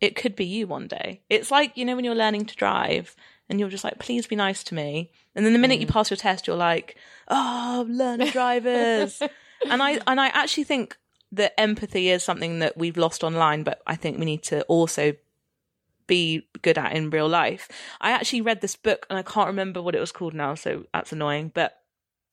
it 0.00 0.16
could 0.16 0.36
be 0.36 0.44
you 0.44 0.66
one 0.66 0.88
day. 0.88 1.20
It's 1.28 1.50
like 1.50 1.76
you 1.76 1.84
know 1.84 1.96
when 1.96 2.04
you're 2.04 2.14
learning 2.14 2.46
to 2.46 2.56
drive 2.56 3.14
and 3.48 3.60
you're 3.60 3.68
just 3.68 3.84
like, 3.84 3.98
please 3.98 4.26
be 4.26 4.36
nice 4.36 4.64
to 4.64 4.74
me, 4.74 5.10
and 5.34 5.44
then 5.44 5.52
the 5.52 5.58
minute 5.58 5.80
you 5.80 5.86
mm. 5.86 5.92
pass 5.92 6.10
your 6.10 6.16
test, 6.16 6.46
you're 6.46 6.56
like, 6.56 6.96
oh, 7.28 7.86
learner 7.88 8.30
drivers, 8.30 9.22
and 9.68 9.82
I 9.82 10.00
and 10.06 10.20
I 10.20 10.28
actually 10.28 10.64
think 10.64 10.96
that 11.32 11.58
empathy 11.58 12.10
is 12.10 12.22
something 12.22 12.60
that 12.60 12.76
we've 12.76 12.96
lost 12.96 13.24
online, 13.24 13.62
but 13.62 13.82
I 13.86 13.96
think 13.96 14.18
we 14.18 14.24
need 14.24 14.42
to 14.44 14.62
also 14.64 15.14
be 16.06 16.46
good 16.62 16.78
at 16.78 16.92
in 16.92 17.10
real 17.10 17.28
life. 17.28 17.68
I 18.00 18.12
actually 18.12 18.40
read 18.40 18.60
this 18.60 18.76
book 18.76 19.06
and 19.10 19.18
I 19.18 19.22
can't 19.22 19.48
remember 19.48 19.82
what 19.82 19.94
it 19.94 20.00
was 20.00 20.12
called 20.12 20.34
now, 20.34 20.54
so 20.54 20.86
that's 20.92 21.12
annoying. 21.12 21.50
But 21.52 21.80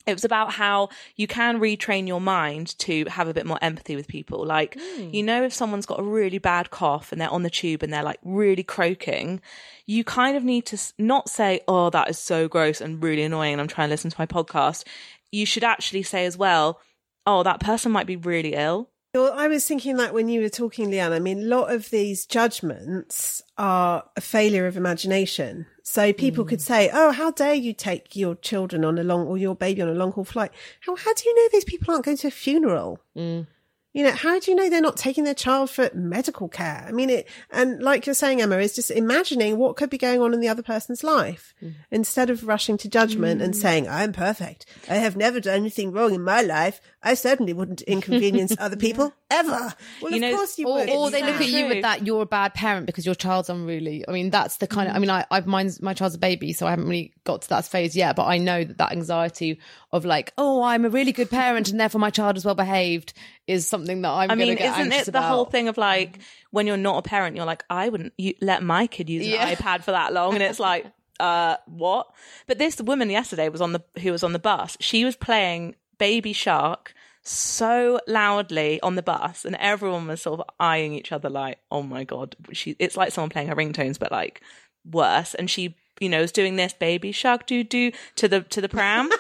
it 0.06 0.14
was 0.14 0.26
about 0.26 0.52
how 0.52 0.90
you 1.16 1.28
can 1.28 1.60
retrain 1.60 2.08
your 2.08 2.20
mind 2.20 2.78
to 2.80 3.06
have 3.06 3.28
a 3.28 3.34
bit 3.34 3.46
more 3.46 3.60
empathy 3.62 3.96
with 3.96 4.08
people. 4.08 4.46
Like, 4.46 4.78
hmm. 4.80 5.10
you 5.12 5.24
know, 5.24 5.44
if 5.44 5.54
someone's 5.54 5.86
got 5.86 6.00
a 6.00 6.04
really 6.04 6.40
bad 6.40 6.70
cough 6.72 7.12
and 7.12 7.22
they're 7.22 7.30
on 7.30 7.44
the 7.44 7.50
tube 7.50 7.84
and 7.84 7.94
they're 7.94 8.04
like 8.04 8.20
really 8.24 8.64
croaking, 8.64 9.42
you 9.86 10.04
kind 10.04 10.36
of 10.36 10.44
need 10.44 10.66
to 10.68 10.94
not 10.98 11.30
say, 11.30 11.62
Oh, 11.68 11.90
that 11.90 12.10
is 12.10 12.20
so 12.20 12.48
gross 12.48 12.82
and 12.82 13.02
really 13.02 13.24
annoying. 13.24 13.54
And 13.54 13.62
I'm 13.62 13.68
trying 13.68 13.88
to 13.88 13.94
listen 13.94 14.12
to 14.12 14.20
my 14.20 14.26
podcast. 14.26 14.86
You 15.32 15.46
should 15.46 15.64
actually 15.64 16.04
say 16.04 16.26
as 16.26 16.38
well, 16.38 16.80
Oh, 17.26 17.44
that 17.44 17.62
person 17.62 17.92
might 17.92 18.08
be 18.08 18.18
really 18.18 18.54
ill. 18.54 18.90
Well, 19.14 19.32
I 19.36 19.48
was 19.48 19.68
thinking 19.68 19.98
that 19.98 20.12
when 20.12 20.28
you 20.28 20.42
were 20.42 20.50
talking, 20.50 20.90
Lliana, 20.90 21.14
I 21.14 21.20
mean, 21.20 21.44
a 21.44 21.46
lot 21.46 21.72
of 21.72 21.92
these 21.92 22.26
judgments 22.26 23.44
are 23.60 24.06
a 24.18 24.22
failure 24.22 24.66
of 24.66 24.76
imagination. 24.76 25.68
So 25.84 26.14
people 26.14 26.44
could 26.46 26.58
mm. 26.58 26.64
say, 26.64 26.90
Oh, 26.92 27.12
how 27.12 27.30
dare 27.30 27.54
you 27.54 27.74
take 27.74 28.16
your 28.16 28.34
children 28.34 28.84
on 28.84 28.98
a 28.98 29.04
long 29.04 29.28
or 29.28 29.38
your 29.38 29.56
baby 29.56 29.84
on 29.84 29.90
a 29.90 29.94
long 29.94 30.14
haul 30.14 30.26
flight? 30.26 30.52
How, 30.80 30.96
how 30.96 31.14
do 31.14 31.30
you 31.30 31.36
know 31.36 31.50
these 31.52 31.64
people 31.64 31.94
aren't 31.94 32.06
going 32.06 32.18
to 32.18 32.28
a 32.30 32.32
funeral? 32.32 33.02
Mm. 33.16 33.46
You 33.94 34.04
know, 34.04 34.12
how 34.12 34.40
do 34.40 34.50
you 34.50 34.58
know 34.58 34.70
they're 34.70 34.82
not 34.82 34.98
taking 34.98 35.24
their 35.24 35.36
child 35.36 35.70
for 35.70 35.90
medical 35.94 36.50
care? 36.50 36.84
I 36.88 36.92
mean, 36.92 37.12
it, 37.12 37.30
and 37.52 37.82
like 37.82 38.08
you're 38.08 38.16
saying, 38.16 38.42
Emma, 38.42 38.58
is 38.58 38.74
just 38.74 38.90
imagining 38.90 39.58
what 39.58 39.76
could 39.76 39.92
be 39.92 40.00
going 40.00 40.20
on 40.20 40.34
in 40.34 40.40
the 40.40 40.48
other 40.48 40.64
person's 40.64 41.04
life 41.04 41.54
mm. 41.64 41.76
instead 41.92 42.32
of 42.32 42.48
rushing 42.48 42.76
to 42.78 42.90
judgment 42.90 43.42
and 43.42 43.54
mm. 43.54 43.58
saying, 43.58 43.88
I'm 43.88 44.12
perfect. 44.12 44.66
I 44.90 44.96
have 44.96 45.16
never 45.16 45.40
done 45.40 45.58
anything 45.58 45.92
wrong 45.92 46.16
in 46.16 46.24
my 46.24 46.42
life. 46.42 46.82
I 47.04 47.14
certainly 47.14 47.54
wouldn't 47.54 47.82
inconvenience 47.94 48.56
other 48.58 48.78
people 48.78 49.14
ever. 49.30 49.74
Well, 50.02 50.12
You 50.12 50.18
of 50.18 50.22
know, 50.22 50.36
course 50.38 50.58
you 50.58 50.68
or, 50.68 50.74
would. 50.76 50.90
or 50.90 51.12
they 51.12 51.22
look 51.22 51.42
at 51.42 51.48
you 51.48 51.68
with 51.68 51.84
that 51.84 52.06
you're 52.08 52.24
a 52.24 52.26
bad 52.26 52.54
parent 52.56 52.88
because 52.88 53.06
your 53.06 53.16
child's 53.16 53.50
unruly. 53.50 54.06
I 54.08 54.12
mean, 54.12 54.32
that's 54.32 54.58
the 54.58 54.68
kind 54.68 54.90
of. 54.90 54.96
I 54.96 55.00
mean, 55.00 55.10
mm. 55.10 55.14
I, 55.14 55.26
I've 55.30 55.46
mine's 55.46 55.82
my 55.82 55.94
child's 55.94 56.16
a 56.16 56.20
baby, 56.20 56.54
so 56.54 56.66
I 56.66 56.72
haven't 56.72 56.88
really 56.88 57.14
got 57.26 57.44
to 57.44 57.50
that 57.50 57.66
phase 57.66 57.96
yet. 57.96 58.16
But 58.16 58.26
I 58.26 58.38
know 58.40 58.64
that 58.64 58.78
that 58.80 58.92
anxiety 58.92 59.60
of 59.92 60.06
like, 60.06 60.34
oh, 60.38 60.64
I'm 60.64 60.86
a 60.86 60.90
really 60.90 61.12
good 61.12 61.30
parent, 61.30 61.70
and 61.70 61.80
therefore 61.80 62.02
my 62.02 62.10
child 62.10 62.38
is 62.38 62.46
well 62.46 62.56
behaved, 62.56 63.14
is 63.48 63.68
something 63.68 64.02
that 64.04 64.10
I'm. 64.10 64.32
I 64.32 64.36
mean, 64.36 64.58
isn't 64.58 64.92
it 64.92 65.06
the 65.12 65.22
whole 65.22 65.46
thing 65.46 65.68
of 65.68 65.78
like 65.78 66.20
when 66.52 66.68
you're 66.68 66.78
not 66.78 66.98
a 66.98 67.02
parent, 67.02 67.36
you're 67.36 67.46
like, 67.46 67.64
I 67.70 67.90
wouldn't 67.90 68.14
you, 68.18 68.34
let 68.42 68.64
my 68.64 68.88
kid 68.88 69.10
use 69.10 69.26
Yeah. 69.28 69.48
an 69.48 69.56
iPad 69.56 69.84
for 69.84 69.92
that 69.92 70.14
long, 70.14 70.34
and 70.34 70.44
it's 70.44 70.60
like, 70.60 70.86
uh, 71.20 71.58
what? 71.66 72.08
But 72.48 72.58
this 72.58 72.80
woman 72.82 73.10
yesterday 73.10 73.50
was 73.50 73.62
on 73.62 73.74
the 73.74 73.84
who 74.02 74.12
was 74.12 74.24
on 74.24 74.34
the 74.34 74.40
bus. 74.40 74.78
She 74.80 75.04
was 75.06 75.16
playing 75.16 75.76
Baby 75.98 76.34
Shark 76.34 76.94
so 77.22 78.00
loudly 78.08 78.82
on 78.82 78.96
the 78.96 79.04
bus, 79.04 79.46
and 79.46 79.56
everyone 79.58 80.08
was 80.08 80.22
sort 80.22 80.40
of 80.40 80.46
eyeing 80.60 80.94
each 80.94 81.12
other 81.12 81.30
like, 81.30 81.60
oh 81.72 81.82
my 81.84 82.04
god, 82.04 82.36
she. 82.52 82.76
It's 82.80 82.98
like 82.98 83.12
someone 83.12 83.30
playing 83.30 83.48
her 83.50 83.56
ringtones, 83.56 84.00
but 84.00 84.12
like 84.12 84.42
worse. 84.90 85.34
And 85.34 85.50
she, 85.50 85.76
you 86.00 86.10
know, 86.10 86.22
was 86.22 86.32
doing 86.32 86.56
this 86.56 86.74
Baby 86.74 87.12
Shark 87.12 87.46
do 87.48 87.64
do 87.64 87.92
to 88.16 88.28
the 88.28 88.42
to 88.42 88.62
the 88.62 88.70
pram. 88.70 89.10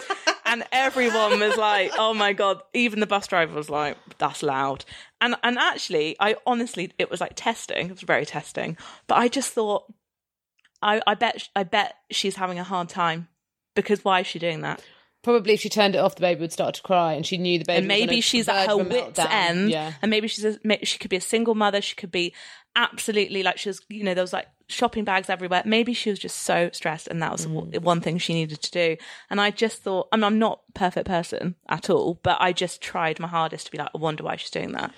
And 0.54 0.64
everyone 0.72 1.40
was 1.40 1.58
like, 1.58 1.92
"Oh 1.98 2.14
my 2.14 2.32
god!" 2.34 2.62
Even 2.76 3.00
the 3.00 3.08
bus 3.08 3.26
driver 3.28 3.56
was 3.56 3.72
like, 3.72 3.98
"That's 4.20 4.44
loud." 4.44 4.86
And 5.20 5.36
and 5.42 5.58
actually, 5.58 6.16
I 6.20 6.36
honestly, 6.46 6.92
it 7.00 7.10
was 7.10 7.20
like 7.20 7.32
testing. 7.36 7.88
It 7.88 7.92
was 7.92 8.02
very 8.02 8.26
testing. 8.26 8.78
But 9.08 9.16
I 9.18 9.30
just 9.30 9.52
thought, 9.52 9.92
I 10.82 11.02
I 11.08 11.16
bet 11.16 11.50
I 11.56 11.64
bet 11.64 11.96
she's 12.12 12.36
having 12.36 12.60
a 12.60 12.64
hard 12.64 12.88
time 12.88 13.30
because 13.76 14.06
why 14.06 14.20
is 14.20 14.28
she 14.28 14.38
doing 14.38 14.62
that? 14.62 14.80
Probably 15.24 15.54
if 15.54 15.62
she 15.62 15.70
turned 15.70 15.96
it 15.96 16.00
off, 16.00 16.16
the 16.16 16.22
baby 16.22 16.42
would 16.42 16.52
start 16.54 16.76
to 16.76 16.82
cry, 16.84 17.14
and 17.14 17.26
she 17.26 17.38
knew 17.38 17.58
the 17.58 17.66
baby. 17.66 17.80
and 17.80 17.88
maybe 17.88 18.22
she's 18.22 18.48
at 18.48 18.68
her 18.68 18.78
wits 18.78 19.18
meltdown. 19.20 19.28
end 19.32 19.70
Yeah. 19.72 19.94
and 20.04 20.10
maybe 20.12 20.28
she's 20.28 20.46
a, 20.46 20.60
she 20.86 21.00
could 21.00 21.10
be 21.10 21.16
a 21.16 21.22
single 21.22 21.56
mother 21.56 21.82
she 21.82 21.96
could 21.96 22.12
be 22.12 22.34
absolutely 22.76 23.42
like 23.42 23.58
she 23.58 23.70
was 23.70 23.80
you 23.90 24.04
know 24.04 24.14
there 24.14 24.24
was 24.24 24.34
like 24.34 24.48
shopping 24.68 25.04
bags 25.04 25.30
everywhere 25.30 25.62
maybe 25.66 25.94
she 25.94 26.10
was 26.10 26.20
just 26.20 26.40
so 26.40 26.70
stressed 26.74 27.08
and 27.08 27.22
that 27.22 27.32
was 27.32 27.46
Mm. 27.46 27.82
one 27.82 28.02
thing 28.02 28.18
she 28.18 28.34
needed 28.34 28.62
to 28.62 28.72
do 28.72 28.98
and 29.30 29.42
i 29.42 29.52
just 29.52 29.84
thought 29.84 30.08
I 30.12 30.16
mean, 30.18 30.24
i'm 30.24 30.40
not 30.40 30.62
a 30.70 30.72
perfect 30.72 31.08
person 31.08 31.56
at 31.70 31.90
all 31.90 32.20
but 32.24 32.38
i 32.40 32.54
just 32.54 32.82
tried 32.82 33.20
my 33.20 33.28
hardest 33.28 33.66
to 33.68 33.72
be 33.72 33.78
like 33.78 33.90
i 33.94 33.98
wonder 33.98 34.24
why 34.24 34.36
she's 34.38 34.50
doing 34.50 34.72
that 34.72 34.92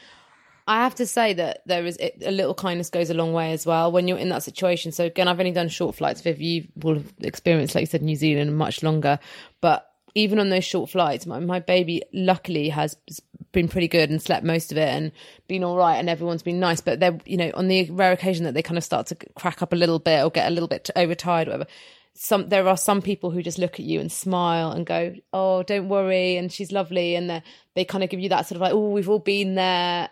I 0.68 0.84
have 0.84 0.96
to 0.96 1.06
say 1.06 1.34
that 1.34 1.62
there 1.68 1.86
is 1.86 1.96
a 2.02 2.32
little 2.32 2.56
kindness 2.56 2.90
goes 2.90 3.12
a 3.12 3.14
long 3.14 3.34
way 3.34 3.52
as 3.52 3.68
well 3.68 3.92
when 3.92 4.08
you're 4.08 4.18
in 4.18 4.30
that 4.30 4.42
situation. 4.42 4.92
So 4.92 5.06
again, 5.06 5.28
I've 5.28 5.40
only 5.40 5.52
done 5.52 5.70
short 5.70 5.94
flights. 5.94 6.22
Viv, 6.22 6.42
you 6.42 6.68
will 6.78 6.96
have 6.96 7.14
experienced, 7.20 7.76
like 7.76 7.84
you 7.84 7.86
said, 7.86 8.02
New 8.02 8.16
Zealand 8.16 8.58
much 8.58 8.82
longer. 8.82 9.20
But 9.62 9.88
even 10.16 10.40
on 10.40 10.50
those 10.50 10.64
short 10.64 10.90
flights, 10.90 11.28
my, 11.28 11.40
my 11.40 11.60
baby 11.60 12.02
luckily 12.14 12.70
has 12.70 12.98
been 13.56 13.68
pretty 13.68 13.88
good 13.88 14.12
and 14.12 14.22
slept 14.22 14.44
most 14.46 14.72
of 14.72 14.78
it 14.78 14.88
and 14.88 15.12
been 15.48 15.64
all 15.64 15.76
right, 15.76 15.96
and 15.96 16.08
everyone's 16.10 16.44
been 16.44 16.60
nice. 16.60 16.82
But 16.82 17.00
they're, 17.00 17.18
you 17.26 17.38
know, 17.38 17.50
on 17.56 17.68
the 17.68 17.90
rare 17.90 18.12
occasion 18.12 18.44
that 18.46 18.54
they 18.54 18.62
kind 18.62 18.78
of 18.78 18.84
start 18.84 19.08
to 19.08 19.16
crack 19.36 19.64
up 19.64 19.74
a 19.74 19.76
little 19.76 19.98
bit 19.98 20.24
or 20.24 20.30
get 20.30 20.48
a 20.48 20.52
little 20.52 20.68
bit 20.70 20.90
overtired, 20.96 21.48
or 21.48 21.52
whatever. 21.52 21.70
Some 22.14 22.48
there 22.50 22.68
are 22.68 22.78
some 22.78 23.02
people 23.02 23.32
who 23.32 23.42
just 23.42 23.58
look 23.58 23.74
at 23.74 23.86
you 23.86 24.00
and 24.00 24.12
smile 24.12 24.72
and 24.72 24.86
go, 24.86 25.16
"Oh, 25.34 25.64
don't 25.64 25.90
worry," 25.90 26.38
and 26.38 26.52
she's 26.52 26.72
lovely, 26.72 27.16
and 27.16 27.30
they 27.30 27.44
they 27.74 27.84
kind 27.86 28.04
of 28.04 28.10
give 28.10 28.20
you 28.20 28.30
that 28.30 28.46
sort 28.48 28.58
of 28.58 28.62
like, 28.62 28.74
"Oh, 28.74 28.90
we've 28.90 29.10
all 29.10 29.20
been 29.20 29.56
there." 29.56 30.10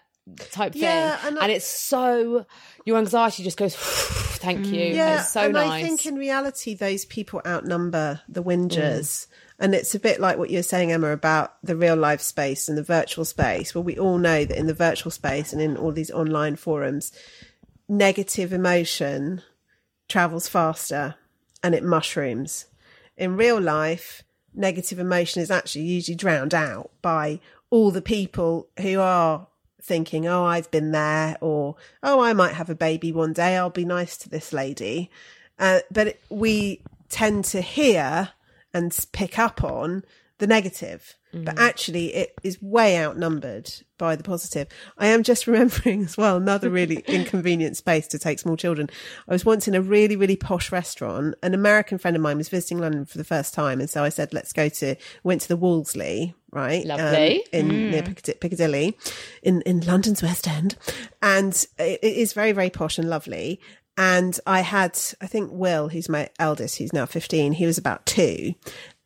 type 0.51 0.71
thing 0.71 0.83
Yeah, 0.83 1.19
and 1.25 1.37
and, 1.37 1.51
I- 1.51 1.55
it's 1.55 1.67
so 1.67 2.45
your 2.85 2.97
anxiety 2.97 3.43
just 3.43 3.57
goes 3.57 3.75
thank 3.75 4.67
you 4.67 4.79
Yeah, 4.79 5.19
it's 5.19 5.31
so 5.31 5.41
and 5.41 5.53
nice 5.53 5.69
I 5.69 5.81
think 5.83 6.05
in 6.05 6.15
reality, 6.15 6.75
those 6.75 7.03
people 7.03 7.41
outnumber 7.45 8.21
the 8.29 8.41
whingers. 8.41 8.69
Mm. 9.09 9.27
And 9.59 9.75
it's 9.75 9.95
a 9.95 9.99
bit 9.99 10.19
like 10.19 10.37
what 10.37 10.49
you're 10.49 10.63
saying, 10.63 10.91
Emma, 10.91 11.11
about 11.11 11.55
the 11.63 11.75
real 11.75 11.95
life 11.95 12.21
space 12.21 12.67
and 12.67 12.77
the 12.77 12.83
virtual 12.83 13.25
space. 13.25 13.73
Well, 13.73 13.83
we 13.83 13.97
all 13.97 14.17
know 14.17 14.45
that 14.45 14.57
in 14.57 14.67
the 14.67 14.73
virtual 14.73 15.11
space 15.11 15.53
and 15.53 15.61
in 15.61 15.77
all 15.77 15.91
these 15.91 16.11
online 16.11 16.55
forums, 16.55 17.11
negative 17.87 18.51
emotion 18.51 19.41
travels 20.07 20.47
faster 20.47 21.15
and 21.61 21.73
it 21.73 21.83
mushrooms. 21.83 22.65
In 23.15 23.37
real 23.37 23.59
life, 23.59 24.23
negative 24.53 24.99
emotion 24.99 25.41
is 25.41 25.51
actually 25.51 25.85
usually 25.85 26.15
drowned 26.15 26.53
out 26.53 26.91
by 27.01 27.39
all 27.69 27.91
the 27.91 28.01
people 28.01 28.67
who 28.79 28.99
are 28.99 29.47
thinking, 29.81 30.27
oh, 30.27 30.45
I've 30.45 30.71
been 30.71 30.91
there, 30.91 31.37
or 31.41 31.75
oh, 32.01 32.21
I 32.21 32.33
might 32.33 32.53
have 32.53 32.69
a 32.69 32.75
baby 32.75 33.11
one 33.11 33.33
day. 33.33 33.57
I'll 33.57 33.69
be 33.69 33.85
nice 33.85 34.17
to 34.17 34.29
this 34.29 34.53
lady. 34.53 35.11
Uh, 35.59 35.79
but 35.91 36.17
we 36.29 36.81
tend 37.09 37.45
to 37.45 37.61
hear 37.61 38.29
and 38.73 38.97
pick 39.11 39.37
up 39.37 39.63
on 39.63 40.03
the 40.39 40.47
negative, 40.47 41.15
but 41.31 41.57
actually 41.57 42.13
it 42.13 42.35
is 42.43 42.61
way 42.61 43.01
outnumbered 43.01 43.71
by 43.97 44.15
the 44.15 44.23
positive. 44.23 44.67
I 44.97 45.07
am 45.07 45.23
just 45.23 45.47
remembering 45.47 46.03
as 46.03 46.17
well 46.17 46.37
another 46.37 46.69
really 46.69 46.97
inconvenient 47.07 47.77
space 47.77 48.07
to 48.07 48.19
take 48.19 48.39
small 48.39 48.57
children. 48.57 48.89
I 49.27 49.33
was 49.33 49.45
once 49.45 49.67
in 49.67 49.73
a 49.73 49.81
really, 49.81 50.15
really 50.15 50.35
posh 50.35 50.71
restaurant. 50.71 51.35
An 51.41 51.53
American 51.53 51.97
friend 51.97 52.15
of 52.15 52.21
mine 52.21 52.37
was 52.37 52.49
visiting 52.49 52.79
London 52.79 53.05
for 53.05 53.17
the 53.17 53.23
first 53.23 53.53
time. 53.53 53.79
And 53.79 53.89
so 53.89 54.03
I 54.03 54.09
said, 54.09 54.33
let's 54.33 54.53
go 54.53 54.69
to, 54.69 54.95
went 55.23 55.41
to 55.41 55.47
the 55.47 55.57
Wolseley, 55.57 56.35
right? 56.51 56.83
Um, 56.83 56.97
Lovely. 56.99 57.45
in 57.51 57.67
near 57.91 58.03
Piccad- 58.03 58.39
Piccadilly 58.39 58.97
in, 59.41 59.61
in 59.61 59.79
London's 59.81 60.21
West 60.21 60.47
End. 60.47 60.75
And 61.21 61.53
it, 61.79 61.99
it 62.03 62.17
is 62.17 62.33
very, 62.33 62.51
very 62.51 62.69
posh 62.69 62.97
and 62.97 63.09
lovely. 63.09 63.59
And 63.97 64.39
I 64.47 64.61
had, 64.61 64.99
I 65.21 65.27
think 65.27 65.51
Will, 65.51 65.89
who's 65.89 66.09
my 66.09 66.29
eldest, 66.39 66.77
who's 66.77 66.93
now 66.93 67.05
15, 67.05 67.53
he 67.53 67.65
was 67.65 67.77
about 67.77 68.05
two 68.05 68.55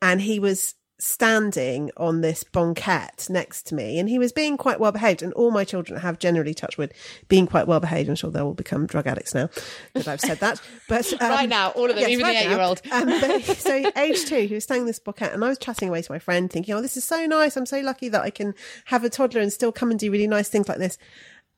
and 0.00 0.20
he 0.20 0.38
was 0.38 0.74
standing 1.00 1.92
on 1.96 2.22
this 2.22 2.42
banquette 2.42 3.28
next 3.30 3.68
to 3.68 3.74
me 3.76 4.00
and 4.00 4.08
he 4.08 4.18
was 4.18 4.32
being 4.32 4.56
quite 4.56 4.80
well 4.80 4.90
behaved 4.90 5.22
and 5.22 5.32
all 5.34 5.52
my 5.52 5.62
children 5.62 6.00
have 6.00 6.18
generally 6.18 6.52
touched 6.52 6.76
wood 6.76 6.92
being 7.28 7.46
quite 7.46 7.68
well 7.68 7.78
behaved 7.78 8.08
i'm 8.08 8.16
sure 8.16 8.32
they 8.32 8.40
will 8.40 8.48
all 8.48 8.54
become 8.54 8.84
drug 8.84 9.06
addicts 9.06 9.32
now 9.32 9.48
that 9.92 10.08
i've 10.08 10.20
said 10.20 10.40
that. 10.40 10.60
But 10.88 11.12
um, 11.22 11.30
Right 11.30 11.48
now, 11.48 11.68
all 11.70 11.88
of 11.88 11.94
them, 11.94 12.08
even 12.08 12.26
the 12.26 12.32
eight-year-old. 12.32 12.82
um, 12.90 13.10
so 13.42 13.92
age 13.96 14.24
two 14.24 14.40
he 14.48 14.54
was 14.54 14.64
standing 14.64 14.86
this 14.86 14.98
banquette 14.98 15.32
and 15.32 15.44
i 15.44 15.48
was 15.48 15.58
chatting 15.58 15.88
away 15.88 16.02
to 16.02 16.10
my 16.10 16.18
friend 16.18 16.50
thinking 16.50 16.74
oh 16.74 16.82
this 16.82 16.96
is 16.96 17.04
so 17.04 17.26
nice. 17.26 17.56
I'm 17.56 17.66
so 17.66 17.78
lucky 17.78 18.08
that 18.08 18.22
i 18.22 18.30
can 18.30 18.54
have 18.86 19.04
a 19.04 19.08
toddler 19.08 19.40
and 19.40 19.52
still 19.52 19.70
come 19.70 19.92
and 19.92 20.00
do 20.00 20.10
really 20.10 20.26
nice 20.26 20.48
things 20.48 20.68
like 20.68 20.78
this 20.78 20.98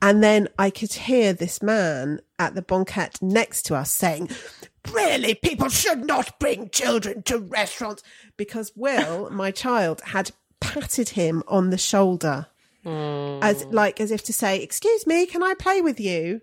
And 0.03 0.23
then 0.23 0.49
I 0.59 0.71
could 0.71 0.93
hear 0.93 1.33
this 1.33 1.63
man 1.63 2.21
at 2.39 2.55
the 2.55 2.63
banquette 2.63 3.21
next 3.21 3.63
to 3.65 3.75
us 3.75 3.91
saying, 3.91 4.31
Really, 4.93 5.35
people 5.35 5.69
should 5.69 6.07
not 6.07 6.39
bring 6.39 6.71
children 6.71 7.23
to 7.25 7.39
restaurants. 7.39 8.03
Because 8.37 8.73
Will, 8.75 9.29
my 9.33 9.51
child, 9.51 10.01
had 10.07 10.31
patted 10.61 11.11
him 11.11 11.43
on 11.49 11.71
the 11.71 11.79
shoulder 11.79 12.47
as 12.85 13.63
hmm. 13.63 13.71
like 13.73 14.01
as 14.01 14.11
if 14.11 14.25
to 14.25 14.33
say, 14.33 14.63
Excuse 14.63 15.07
me, 15.07 15.27
can 15.27 15.43
I 15.43 15.55
play 15.55 15.81
with 15.81 16.01
you? 16.01 16.41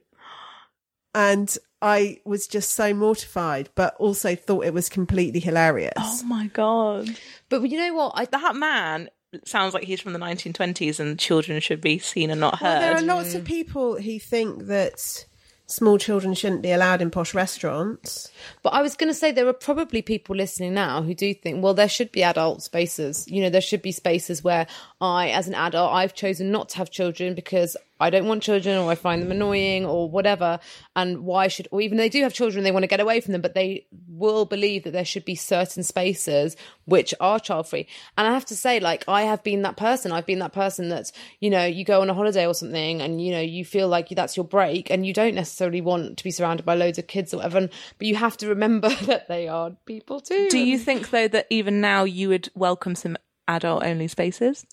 And 1.15 1.55
I 1.81 2.19
was 2.25 2.47
just 2.47 2.73
so 2.73 2.93
mortified, 2.93 3.69
but 3.73 3.95
also 3.97 4.35
thought 4.35 4.65
it 4.65 4.73
was 4.73 4.89
completely 4.89 5.39
hilarious. 5.39 5.93
Oh 5.97 6.23
my 6.25 6.47
god. 6.47 7.09
But 7.49 7.63
you 7.63 7.77
know 7.77 7.93
what? 7.93 8.13
I 8.15 8.25
That 8.25 8.55
man 8.55 9.09
sounds 9.45 9.73
like 9.73 9.83
he's 9.83 10.01
from 10.01 10.13
the 10.13 10.19
1920s 10.19 10.99
and 10.99 11.19
children 11.19 11.59
should 11.59 11.81
be 11.81 11.99
seen 11.99 12.29
and 12.29 12.39
not 12.39 12.61
Well, 12.61 12.71
heard. 12.73 12.81
there 12.81 12.95
are 12.95 13.01
lots 13.01 13.35
of 13.35 13.43
people 13.43 14.01
who 14.01 14.19
think 14.19 14.67
that 14.67 15.25
small 15.69 15.97
children 15.97 16.33
shouldn't 16.33 16.61
be 16.61 16.71
allowed 16.71 17.01
in 17.01 17.11
posh 17.11 17.33
restaurants. 17.33 18.31
But 18.63 18.69
I 18.73 18.81
was 18.81 18.95
going 18.95 19.09
to 19.09 19.13
say 19.13 19.31
there 19.33 19.47
are 19.47 19.53
probably 19.53 20.01
people 20.01 20.35
listening 20.35 20.73
now 20.73 21.01
who 21.01 21.13
do 21.13 21.33
think, 21.33 21.61
well, 21.61 21.73
there 21.73 21.89
should 21.89 22.11
be 22.13 22.23
adult 22.23 22.63
spaces. 22.63 23.27
You 23.27 23.41
know, 23.41 23.49
there 23.49 23.59
should 23.59 23.81
be 23.81 23.91
spaces 23.91 24.43
where 24.43 24.65
I, 25.01 25.29
as 25.29 25.47
an 25.47 25.55
adult, 25.55 25.91
I've 25.91 26.13
chosen 26.13 26.51
not 26.51 26.69
to 26.69 26.77
have 26.77 26.89
children 26.89 27.33
because 27.35 27.75
I 27.99 28.09
don't 28.09 28.27
want 28.27 28.43
children 28.43 28.77
or 28.77 28.89
I 28.89 28.95
find 28.95 29.21
them 29.21 29.31
annoying 29.31 29.85
or 29.85 30.09
whatever. 30.09 30.59
And 30.95 31.23
why 31.23 31.47
should, 31.47 31.67
or 31.71 31.81
even 31.81 31.97
they 31.97 32.09
do 32.09 32.21
have 32.23 32.33
children, 32.33 32.63
they 32.63 32.71
want 32.71 32.83
to 32.83 32.87
get 32.87 32.99
away 32.99 33.21
from 33.21 33.31
them, 33.31 33.41
but 33.41 33.53
they 33.53 33.85
will 34.07 34.45
believe 34.45 34.83
that 34.83 34.91
there 34.91 35.05
should 35.05 35.25
be 35.25 35.35
certain 35.35 35.83
spaces 35.83 36.55
which 36.85 37.13
are 37.19 37.39
child 37.39 37.67
free. 37.67 37.87
And 38.17 38.27
I 38.27 38.33
have 38.33 38.45
to 38.45 38.55
say, 38.55 38.79
like, 38.79 39.03
I 39.07 39.23
have 39.23 39.43
been 39.43 39.63
that 39.63 39.77
person. 39.77 40.11
I've 40.11 40.25
been 40.25 40.39
that 40.39 40.53
person 40.53 40.89
that's, 40.89 41.11
you 41.39 41.49
know, 41.49 41.65
you 41.65 41.83
go 41.83 42.01
on 42.01 42.09
a 42.09 42.13
holiday 42.13 42.45
or 42.45 42.53
something 42.53 43.01
and, 43.01 43.21
you 43.21 43.31
know, 43.31 43.41
you 43.41 43.65
feel 43.65 43.87
like 43.87 44.09
that's 44.09 44.37
your 44.37 44.45
break 44.45 44.89
and 44.89 45.05
you 45.05 45.13
don't 45.13 45.35
necessarily 45.35 45.81
want 45.81 46.17
to 46.17 46.23
be 46.23 46.31
surrounded 46.31 46.65
by 46.65 46.75
loads 46.75 46.97
of 46.97 47.07
kids 47.07 47.33
or 47.33 47.37
whatever. 47.37 47.57
And, 47.57 47.69
but 47.97 48.07
you 48.07 48.15
have 48.15 48.37
to 48.37 48.47
remember 48.47 48.89
that 49.05 49.27
they 49.27 49.47
are 49.47 49.71
people 49.85 50.19
too. 50.19 50.47
Do 50.49 50.59
you 50.59 50.77
think 50.77 51.09
though 51.09 51.27
that 51.27 51.47
even 51.49 51.81
now 51.81 52.03
you 52.03 52.29
would 52.29 52.49
welcome 52.55 52.95
some 52.95 53.17
adult 53.47 53.83
only 53.83 54.07
spaces? 54.07 54.65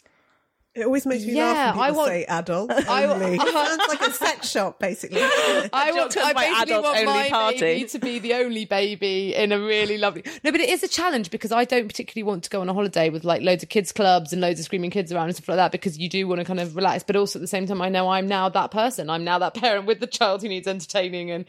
It 0.75 0.87
always 0.87 1.07
makes 1.07 1.25
me 1.25 1.35
Yeah, 1.35 1.45
laugh 1.53 1.77
when 1.77 1.85
I 1.85 1.87
people 1.89 1.99
want- 2.01 2.09
say 2.11 2.25
adult 2.25 2.71
I- 2.73 3.05
only. 3.05 3.35
It 3.41 3.53
sounds 3.53 3.83
like 3.89 4.01
a 4.01 4.13
sex 4.13 4.51
shop, 4.51 4.81
basically. 4.81 5.21
I 5.23 5.93
want, 5.93 6.17
I 6.17 6.33
my 6.33 6.43
basically 6.43 6.63
adult 6.75 6.85
want 6.85 7.05
my 7.07 7.29
party. 7.31 7.59
baby 7.61 7.89
to 7.89 7.99
be 8.01 8.19
the 8.19 8.35
only 8.35 8.65
baby 8.65 9.35
in 9.37 9.53
a 9.53 9.59
really 9.61 9.99
lovely. 9.99 10.25
No, 10.43 10.51
but 10.51 10.61
it 10.61 10.69
is 10.69 10.83
a 10.83 10.89
challenge 10.89 11.31
because 11.31 11.53
I 11.53 11.65
don't 11.65 11.87
particularly 11.87 12.25
want 12.25 12.43
to 12.45 12.51
go 12.51 12.61
on 12.61 12.69
a 12.69 12.75
holiday 12.75 13.09
with 13.09 13.23
like 13.25 13.43
loads 13.43 13.63
of 13.63 13.69
kids 13.69 13.93
clubs 13.93 14.33
and 14.33 14.43
loads 14.43 14.59
of 14.59 14.65
screaming 14.65 14.91
kids 14.91 15.13
around 15.13 15.27
and 15.27 15.37
stuff 15.37 15.49
like 15.49 15.57
that 15.59 15.71
because 15.71 15.97
you 15.97 16.09
do 16.09 16.27
want 16.27 16.41
to 16.41 16.45
kind 16.45 16.59
of 16.59 16.75
relax. 16.75 17.05
But 17.05 17.15
also 17.15 17.39
at 17.39 17.41
the 17.43 17.47
same 17.47 17.67
time, 17.67 17.81
I 17.81 17.89
know 17.89 18.09
I'm 18.09 18.27
now 18.27 18.49
that 18.49 18.71
person. 18.73 19.09
I'm 19.11 19.23
now 19.23 19.39
that 19.39 19.55
parent 19.55 19.87
with 19.87 20.01
the 20.01 20.07
child 20.09 20.43
who 20.43 20.49
needs 20.49 20.67
entertaining, 20.67 21.31
and 21.31 21.45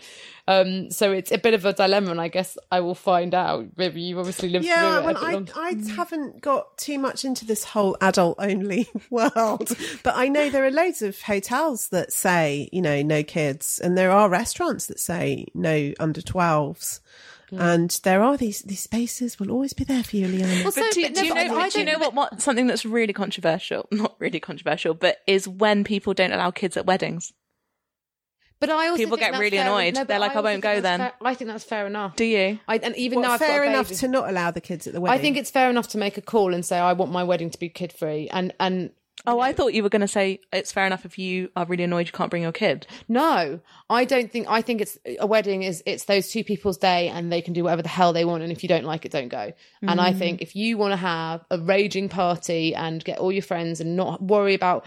um, 0.48 0.92
so 0.92 1.12
it's 1.12 1.32
a 1.32 1.40
bit 1.40 1.56
of 1.56 1.66
a 1.66 1.74
dilemma. 1.74 2.12
And 2.12 2.22
I 2.22 2.28
guess 2.28 2.60
I 2.72 2.80
will 2.82 2.94
find 2.96 3.34
out. 3.34 3.66
Maybe 3.76 4.02
you've 4.02 4.20
obviously 4.20 4.50
lived 4.50 4.66
Yeah, 4.66 5.02
through 5.02 5.10
it. 5.10 5.16
well, 5.16 5.46
I, 5.58 5.70
I 5.70 5.92
haven't 5.96 6.42
got 6.42 6.78
too 6.78 7.00
much 7.00 7.26
into 7.26 7.44
this 7.46 7.64
whole 7.64 7.98
adult 8.02 8.36
only 8.40 8.88
world, 9.16 9.72
but 10.04 10.16
I 10.16 10.28
know 10.28 10.50
there 10.50 10.66
are 10.66 10.72
loads 10.72 11.02
of 11.02 11.20
hotels 11.22 11.88
that 11.90 12.14
say, 12.14 12.70
you 12.72 12.82
know, 12.82 13.02
no 13.02 13.24
kids, 13.24 13.80
and 13.84 13.98
there 13.98 14.12
are 14.12 14.30
restaurants 14.30 14.86
that 14.88 15.00
say 15.00 15.48
no 15.56 15.94
under 16.00 16.22
12s. 16.22 17.00
And 17.58 17.90
there 18.04 18.22
are 18.22 18.36
these 18.36 18.64
these 18.64 18.82
spaces 18.82 19.40
will 19.40 19.50
always 19.52 19.72
be 19.72 19.86
there 19.86 20.04
for 20.04 20.18
you, 20.18 20.28
Lliana. 20.28 20.64
Well, 20.64 20.72
so- 20.74 20.90
do, 20.92 21.02
but 21.04 21.14
do 21.14 21.22
no, 21.22 21.28
you 21.42 21.48
know, 21.48 21.58
I 21.58 21.70
do 21.70 21.80
you 21.80 21.86
know 21.86 22.00
what, 22.00 22.14
what 22.14 22.42
something 22.42 22.68
that's 22.68 22.86
really 22.86 23.14
controversial? 23.14 23.88
Not 23.92 24.16
really 24.20 24.42
controversial, 24.42 24.94
but 24.94 25.20
is 25.26 25.48
when 25.48 25.84
people 25.86 26.14
don't 26.14 26.34
allow 26.34 26.52
kids 26.52 26.76
at 26.76 26.86
weddings. 26.86 27.32
But 28.60 28.70
I 28.70 28.88
also 28.88 28.98
People 29.04 29.18
get 29.18 29.38
really 29.38 29.58
fair- 29.58 29.68
annoyed. 29.68 29.96
no, 29.96 30.04
They're 30.06 30.18
like, 30.20 30.32
"I 30.32 30.36
also 30.36 30.44
won't 30.50 30.62
go 30.64 30.82
then." 30.82 31.00
fair- 31.00 31.14
I 31.22 31.34
think 31.36 31.50
that's 31.52 31.64
fair 31.64 31.86
enough. 31.86 32.16
Do 32.16 32.24
you? 32.26 32.58
I, 32.68 32.78
and 32.78 32.96
even 32.96 33.20
Well, 33.20 33.28
now, 33.30 33.34
I've 33.36 33.40
got 33.42 33.48
fair 33.50 33.64
enough 33.66 33.88
baby. 33.90 33.98
to 33.98 34.08
not 34.08 34.30
allow 34.30 34.52
the 34.52 34.62
kids 34.62 34.88
at 34.88 34.94
the 34.94 35.00
wedding. 35.02 35.20
I 35.20 35.22
think 35.22 35.38
it's 35.38 35.52
fair 35.52 35.70
enough 35.70 35.90
to 35.90 35.98
make 35.98 36.18
a 36.18 36.22
call 36.22 36.54
and 36.54 36.66
say 36.66 36.78
I 36.80 36.94
want 36.94 37.12
my 37.12 37.24
wedding 37.24 37.50
to 37.52 37.60
be 37.60 37.70
kid 37.70 37.94
free, 37.94 38.28
and 38.30 38.54
and 38.60 38.92
Oh, 39.28 39.40
I 39.40 39.54
thought 39.54 39.74
you 39.74 39.84
were 39.84 39.90
going 39.90 40.02
to 40.02 40.08
say 40.08 40.40
it's 40.52 40.72
fair 40.72 40.86
enough 40.86 41.06
if 41.06 41.18
you 41.18 41.50
are 41.56 41.66
really 41.66 41.84
annoyed 41.84 42.08
you 42.08 42.12
can't 42.12 42.30
bring 42.30 42.44
your 42.44 42.52
kid. 42.52 42.88
No, 43.08 43.60
I 43.90 44.06
don't 44.06 44.32
think. 44.32 44.48
I 44.50 44.62
think 44.62 44.82
it's 44.82 44.98
a 45.20 45.26
wedding 45.26 45.64
is 45.64 45.84
it's 45.86 46.06
those 46.06 46.30
two 46.30 46.44
people's 46.44 46.78
day, 46.78 47.10
and 47.10 47.32
they 47.32 47.42
can 47.42 47.54
do 47.54 47.64
whatever 47.64 47.82
the 47.82 47.90
hell 47.90 48.14
they 48.14 48.26
want. 48.26 48.44
And 48.44 48.52
if 48.52 48.64
you 48.64 48.70
don't 48.70 48.86
like 48.86 49.06
it, 49.06 49.12
don't 49.12 49.30
go. 49.30 49.54
And 49.82 50.02
I 50.02 50.14
mm. 50.14 50.18
think 50.18 50.42
if 50.42 50.56
you 50.56 50.78
want 50.78 50.94
to 50.94 50.98
have 50.98 51.46
a 51.52 51.60
raging 51.60 52.10
party 52.10 52.74
and 52.76 53.04
get 53.04 53.20
all 53.20 53.32
your 53.32 53.44
friends 53.44 53.80
and 53.80 53.96
not 53.96 54.22
worry 54.22 54.54
about 54.54 54.86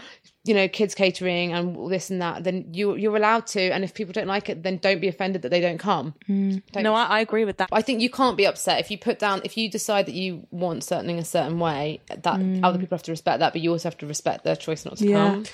you 0.49 0.55
know 0.55 0.67
kids 0.67 0.95
catering 0.95 1.53
and 1.53 1.77
all 1.77 1.87
this 1.87 2.09
and 2.09 2.23
that, 2.23 2.43
then 2.43 2.65
you 2.73 2.95
you're 2.95 3.15
allowed 3.15 3.45
to. 3.47 3.61
And 3.61 3.83
if 3.83 3.93
people 3.93 4.13
don't 4.13 4.25
like 4.25 4.49
it, 4.49 4.63
then 4.63 4.77
don't 4.77 4.99
be 4.99 5.07
offended 5.07 5.43
that 5.43 5.49
they 5.49 5.61
don't 5.61 5.77
come. 5.77 6.15
Mm. 6.27 6.63
Don't- 6.71 6.83
No, 6.83 6.95
I, 6.95 7.03
I 7.03 7.19
agree 7.19 7.45
with 7.45 7.57
that. 7.57 7.69
I 7.71 7.83
think 7.83 8.01
you 8.01 8.09
can't 8.09 8.35
be 8.35 8.47
upset 8.47 8.79
if 8.79 8.89
you 8.89 8.97
put 8.97 9.19
down 9.19 9.41
if 9.43 9.55
you 9.57 9.69
decide 9.69 10.07
that 10.07 10.15
you 10.15 10.47
want 10.49 10.83
something 10.83 11.19
a 11.19 11.23
certain 11.23 11.59
way. 11.59 12.01
That 12.07 12.23
mm. 12.23 12.61
other 12.63 12.79
people 12.79 12.97
have 12.97 13.03
to 13.03 13.11
respect 13.11 13.41
that, 13.41 13.53
but 13.53 13.61
you 13.61 13.71
also 13.71 13.89
have 13.89 13.97
to 13.99 14.07
respect 14.07 14.43
their 14.43 14.55
choice 14.55 14.85
not 14.85 14.97
to 14.97 15.07
Yeah. 15.07 15.29
come. 15.29 15.45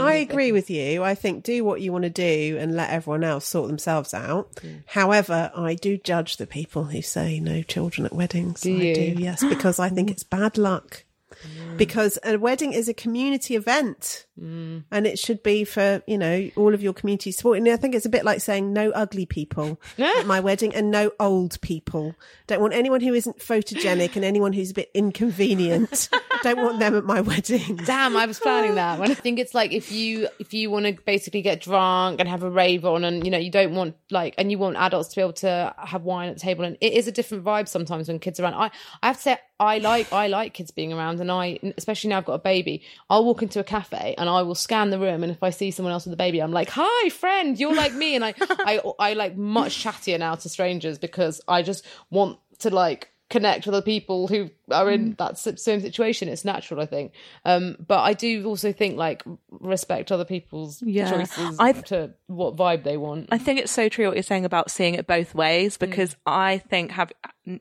I 0.00 0.14
agree 0.14 0.52
with 0.52 0.70
you. 0.70 1.02
I 1.02 1.16
think 1.16 1.42
do 1.42 1.64
what 1.64 1.80
you 1.80 1.90
want 1.90 2.04
to 2.04 2.10
do 2.10 2.56
and 2.60 2.76
let 2.76 2.90
everyone 2.90 3.24
else 3.24 3.48
sort 3.48 3.66
themselves 3.66 4.14
out. 4.14 4.54
Mm. 4.56 4.84
However, 4.86 5.50
I 5.56 5.74
do 5.74 5.98
judge 5.98 6.36
the 6.36 6.46
people 6.46 6.84
who 6.84 7.02
say 7.02 7.40
no 7.40 7.62
children 7.62 8.06
at 8.06 8.12
weddings. 8.12 8.64
I 8.64 8.68
you? 8.70 8.94
do, 8.94 9.14
yes, 9.18 9.42
because 9.42 9.80
I 9.80 9.88
think 9.88 10.08
it's 10.12 10.22
bad 10.22 10.56
luck. 10.56 11.02
Mm. 11.42 11.76
Because 11.76 12.18
a 12.24 12.36
wedding 12.36 12.72
is 12.72 12.88
a 12.88 12.94
community 12.94 13.54
event 13.54 14.26
mm. 14.40 14.84
and 14.90 15.06
it 15.06 15.18
should 15.18 15.42
be 15.42 15.64
for, 15.64 16.02
you 16.06 16.18
know, 16.18 16.50
all 16.56 16.74
of 16.74 16.82
your 16.82 16.92
community 16.92 17.30
support. 17.30 17.58
And 17.58 17.68
I 17.68 17.76
think 17.76 17.94
it's 17.94 18.06
a 18.06 18.10
bit 18.10 18.24
like 18.24 18.40
saying 18.40 18.72
no 18.72 18.90
ugly 18.90 19.26
people 19.26 19.80
at 19.98 20.26
my 20.26 20.40
wedding 20.48 20.74
and 20.74 20.90
no 20.90 21.12
old 21.20 21.60
people. 21.60 22.14
Don't 22.46 22.60
want 22.60 22.74
anyone 22.74 23.00
who 23.00 23.14
isn't 23.14 23.38
photogenic 23.38 24.16
and 24.16 24.24
anyone 24.24 24.52
who's 24.52 24.70
a 24.70 24.74
bit 24.74 24.90
inconvenient. 24.94 26.08
Don't 26.42 26.58
want 26.58 26.78
them 26.78 26.94
at 26.94 27.04
my 27.04 27.20
wedding. 27.20 27.76
Damn, 27.84 28.16
I 28.16 28.26
was 28.26 28.38
planning 28.38 28.76
that. 28.76 28.98
When 28.98 29.10
I 29.10 29.14
think 29.14 29.38
it's 29.38 29.54
like 29.54 29.72
if 29.72 29.90
you 29.90 30.28
if 30.38 30.54
you 30.54 30.70
want 30.70 30.86
to 30.86 30.92
basically 31.04 31.42
get 31.42 31.60
drunk 31.60 32.20
and 32.20 32.28
have 32.28 32.42
a 32.42 32.50
rave 32.50 32.84
on, 32.84 33.04
and 33.04 33.24
you 33.24 33.30
know 33.30 33.38
you 33.38 33.50
don't 33.50 33.74
want 33.74 33.96
like, 34.10 34.34
and 34.38 34.50
you 34.50 34.58
want 34.58 34.76
adults 34.76 35.08
to 35.10 35.16
be 35.16 35.20
able 35.20 35.32
to 35.34 35.74
have 35.76 36.02
wine 36.02 36.28
at 36.28 36.36
the 36.36 36.40
table, 36.40 36.64
and 36.64 36.76
it 36.80 36.92
is 36.92 37.08
a 37.08 37.12
different 37.12 37.44
vibe 37.44 37.68
sometimes 37.68 38.08
when 38.08 38.18
kids 38.18 38.38
are 38.38 38.44
around. 38.44 38.54
I 38.54 38.70
I 39.02 39.08
have 39.08 39.16
to 39.16 39.22
say 39.22 39.38
I 39.60 39.78
like 39.78 40.12
I 40.12 40.28
like 40.28 40.54
kids 40.54 40.70
being 40.70 40.92
around, 40.92 41.20
and 41.20 41.30
I 41.30 41.58
especially 41.76 42.10
now 42.10 42.18
I've 42.18 42.24
got 42.24 42.34
a 42.34 42.38
baby. 42.38 42.82
I'll 43.10 43.24
walk 43.24 43.42
into 43.42 43.58
a 43.58 43.64
cafe 43.64 44.14
and 44.16 44.28
I 44.28 44.42
will 44.42 44.54
scan 44.54 44.90
the 44.90 44.98
room, 44.98 45.22
and 45.22 45.32
if 45.32 45.42
I 45.42 45.50
see 45.50 45.70
someone 45.70 45.92
else 45.92 46.04
with 46.04 46.14
a 46.14 46.16
baby, 46.16 46.40
I'm 46.40 46.52
like, 46.52 46.70
"Hi, 46.70 47.08
friend, 47.08 47.58
you're 47.58 47.74
like 47.74 47.92
me," 47.92 48.14
and 48.14 48.24
I 48.24 48.34
I 48.40 48.80
I 48.98 49.12
like 49.14 49.36
much 49.36 49.82
chattier 49.82 50.18
now 50.18 50.36
to 50.36 50.48
strangers 50.48 50.98
because 50.98 51.40
I 51.48 51.62
just 51.62 51.84
want 52.10 52.38
to 52.60 52.70
like 52.70 53.10
connect 53.30 53.66
with 53.66 53.74
other 53.74 53.84
people 53.84 54.26
who 54.26 54.50
are 54.70 54.90
in 54.90 55.14
that 55.18 55.36
same 55.38 55.80
situation. 55.80 56.28
It's 56.28 56.44
natural, 56.44 56.80
I 56.80 56.86
think. 56.86 57.12
Um, 57.44 57.76
but 57.86 58.00
I 58.00 58.14
do 58.14 58.46
also 58.46 58.72
think 58.72 58.96
like 58.96 59.22
respect 59.50 60.10
other 60.10 60.24
people's 60.24 60.80
Yeah. 60.82 61.10
choices 61.10 61.56
I've, 61.58 61.84
to 61.86 62.14
what 62.26 62.56
vibe 62.56 62.84
they 62.84 62.96
want. 62.96 63.28
I 63.30 63.38
think 63.38 63.60
it's 63.60 63.72
so 63.72 63.88
true 63.88 64.06
what 64.06 64.16
you're 64.16 64.22
saying 64.22 64.46
about 64.46 64.70
seeing 64.70 64.94
it 64.94 65.06
both 65.06 65.34
ways 65.34 65.76
because 65.76 66.16
I 66.26 66.58
think 66.58 66.92
have 66.92 67.12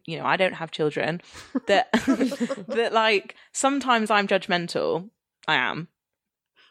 you 0.06 0.18
know 0.18 0.26
I 0.26 0.38
don't 0.38 0.54
have 0.54 0.72
children 0.72 1.22
that 1.68 1.92
that 2.68 2.94
like 2.94 3.36
sometimes 3.52 4.10
I'm 4.10 4.28
judgmental 4.28 5.10
I 5.48 5.56
am 5.56 5.88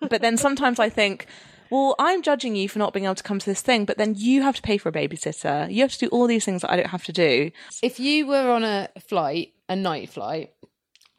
but 0.01 0.21
then 0.21 0.37
sometimes 0.37 0.79
I 0.79 0.89
think 0.91 1.27
well 1.71 1.95
I'm 1.99 2.23
judging 2.23 2.57
you 2.57 2.69
for 2.69 2.79
not 2.79 2.93
being 2.93 3.05
able 3.05 3.15
to 3.15 3.23
come 3.23 3.39
to 3.39 3.47
this 3.47 3.63
thing 3.63 3.85
but 3.85 3.99
then 3.99 4.15
you 4.17 4.43
have 4.43 4.57
to 4.57 4.63
pay 4.63 4.79
for 4.79 4.89
a 4.89 4.93
babysitter 4.93 5.73
you 5.73 5.83
have 5.83 5.93
to 5.93 5.99
do 5.99 6.09
all 6.09 6.27
these 6.27 6.45
things 6.45 6.63
that 6.63 6.71
I 6.71 6.77
don't 6.77 6.91
have 6.91 7.05
to 7.05 7.13
do 7.13 7.51
if 7.83 8.01
you 8.01 8.27
were 8.27 8.51
on 8.51 8.65
a 8.65 8.89
flight, 9.01 9.53
a 9.69 9.77
night 9.77 10.09
flight, 10.11 10.53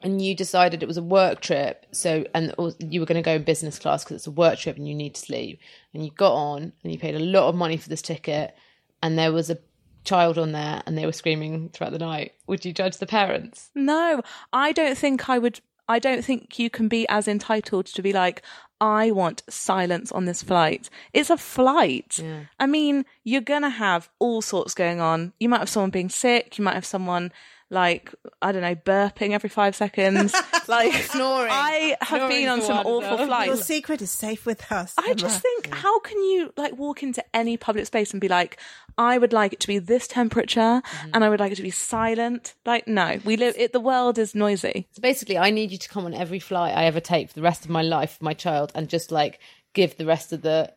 and 0.02 0.22
you 0.22 0.36
decided 0.36 0.82
it 0.82 0.88
was 0.88 0.98
a 0.98 1.04
work 1.04 1.42
trip, 1.42 1.86
so 1.92 2.26
and 2.34 2.54
you 2.80 3.00
were 3.00 3.06
going 3.06 3.22
to 3.22 3.22
go 3.22 3.34
in 3.34 3.44
business 3.44 3.80
class 3.80 4.04
because 4.04 4.18
it's 4.18 4.28
a 4.28 4.32
work 4.32 4.60
trip 4.60 4.78
and 4.78 4.88
you 4.88 4.96
need 4.96 5.16
to 5.16 5.22
sleep, 5.22 5.60
and 5.94 6.04
you 6.04 6.12
got 6.12 6.34
on 6.34 6.74
and 6.84 6.92
you 6.92 7.00
paid 7.00 7.16
a 7.16 7.20
lot 7.20 7.50
of 7.50 7.56
money 7.56 7.78
for 7.78 7.90
this 7.90 8.02
ticket, 8.02 8.56
and 9.02 9.18
there 9.18 9.32
was 9.32 9.50
a 9.50 9.58
child 10.04 10.38
on 10.38 10.54
there 10.54 10.82
and 10.86 10.98
they 10.98 11.06
were 11.06 11.12
screaming 11.12 11.70
throughout 11.70 11.92
the 11.92 12.00
night, 12.00 12.32
would 12.48 12.64
you 12.64 12.72
judge 12.72 12.98
the 12.98 13.06
parents? 13.06 13.70
No, 13.76 14.22
I 14.54 14.72
don't 14.72 14.98
think 14.98 15.30
I 15.30 15.38
would. 15.38 15.60
I 15.90 16.00
don't 16.00 16.24
think 16.24 16.60
you 16.60 16.70
can 16.70 16.88
be 16.90 17.08
as 17.08 17.28
entitled 17.30 17.86
to 17.88 18.02
be 18.02 18.12
like, 18.12 18.42
I 18.80 19.12
want 19.12 19.44
silence 19.50 20.12
on 20.12 20.26
this 20.26 20.44
flight. 20.44 20.90
It's 21.14 21.30
a 21.30 21.38
flight. 21.38 22.20
I 22.60 22.68
mean, 22.68 23.06
you're 23.24 23.42
going 23.42 23.64
to 23.64 23.70
have 23.70 24.10
all 24.20 24.42
sorts 24.42 24.74
going 24.74 25.00
on. 25.02 25.34
You 25.40 25.50
might 25.50 25.60
have 25.60 25.70
someone 25.70 25.90
being 25.90 26.10
sick. 26.10 26.58
You 26.58 26.64
might 26.64 26.76
have 26.76 26.86
someone 26.86 27.32
like 27.70 28.14
I 28.42 28.52
don't 28.52 28.62
know, 28.62 28.76
burping 28.76 29.32
every 29.32 29.50
five 29.50 29.76
seconds, 29.76 30.34
like 30.68 30.94
Snoring. 30.94 31.52
I 31.52 31.98
have 32.02 32.20
Snoring's 32.20 32.36
been 32.36 32.50
on 32.50 32.62
some 32.62 32.86
awful 32.86 33.18
though. 33.18 33.44
Your 33.44 33.58
secret 33.58 34.02
is 34.02 34.12
safe 34.12 34.46
with 34.46 34.72
us. 34.72 34.94
I 34.98 35.14
just 35.14 35.42
think, 35.42 35.74
how 35.74 36.00
can 36.00 36.22
you 36.24 36.54
like 36.56 36.78
walk 36.78 37.04
into 37.04 37.24
any 37.36 37.58
public 37.58 37.86
space 37.86 38.12
and 38.12 38.22
be 38.22 38.28
like, 38.28 38.58
I 38.98 39.18
would 39.18 39.34
like 39.34 39.54
it 39.54 39.60
to 39.62 39.68
be 39.68 39.80
this 39.80 40.08
temperature, 40.08 40.60
mm-hmm. 40.60 41.10
and 41.14 41.24
I 41.24 41.30
would 41.30 41.40
like 41.40 41.52
it 41.52 41.56
to 41.56 41.64
be 41.64 41.72
silent? 41.72 42.56
Like, 42.66 42.88
no, 42.88 43.20
we 43.26 43.38
live. 43.38 43.56
It, 43.58 43.74
the 43.74 43.80
world 43.80 44.18
is 44.18 44.34
noisy. 44.34 44.88
So 44.92 45.02
basically, 45.02 45.38
I 45.38 45.52
need 45.52 45.72
you 45.72 45.78
to 45.78 45.90
come 45.90 46.06
on 46.06 46.14
every 46.14 46.40
flight 46.40 46.76
I 46.76 46.86
ever 46.86 47.00
take 47.00 47.30
for 47.30 47.36
the 47.36 47.42
rest 47.42 47.66
of 47.66 47.72
my 47.72 47.82
life, 47.82 48.18
my 48.22 48.34
child, 48.34 48.72
and 48.76 48.90
just 48.90 49.12
like 49.12 49.40
give 49.74 49.98
the 49.98 50.06
rest 50.06 50.32
of 50.32 50.42
the 50.42 50.74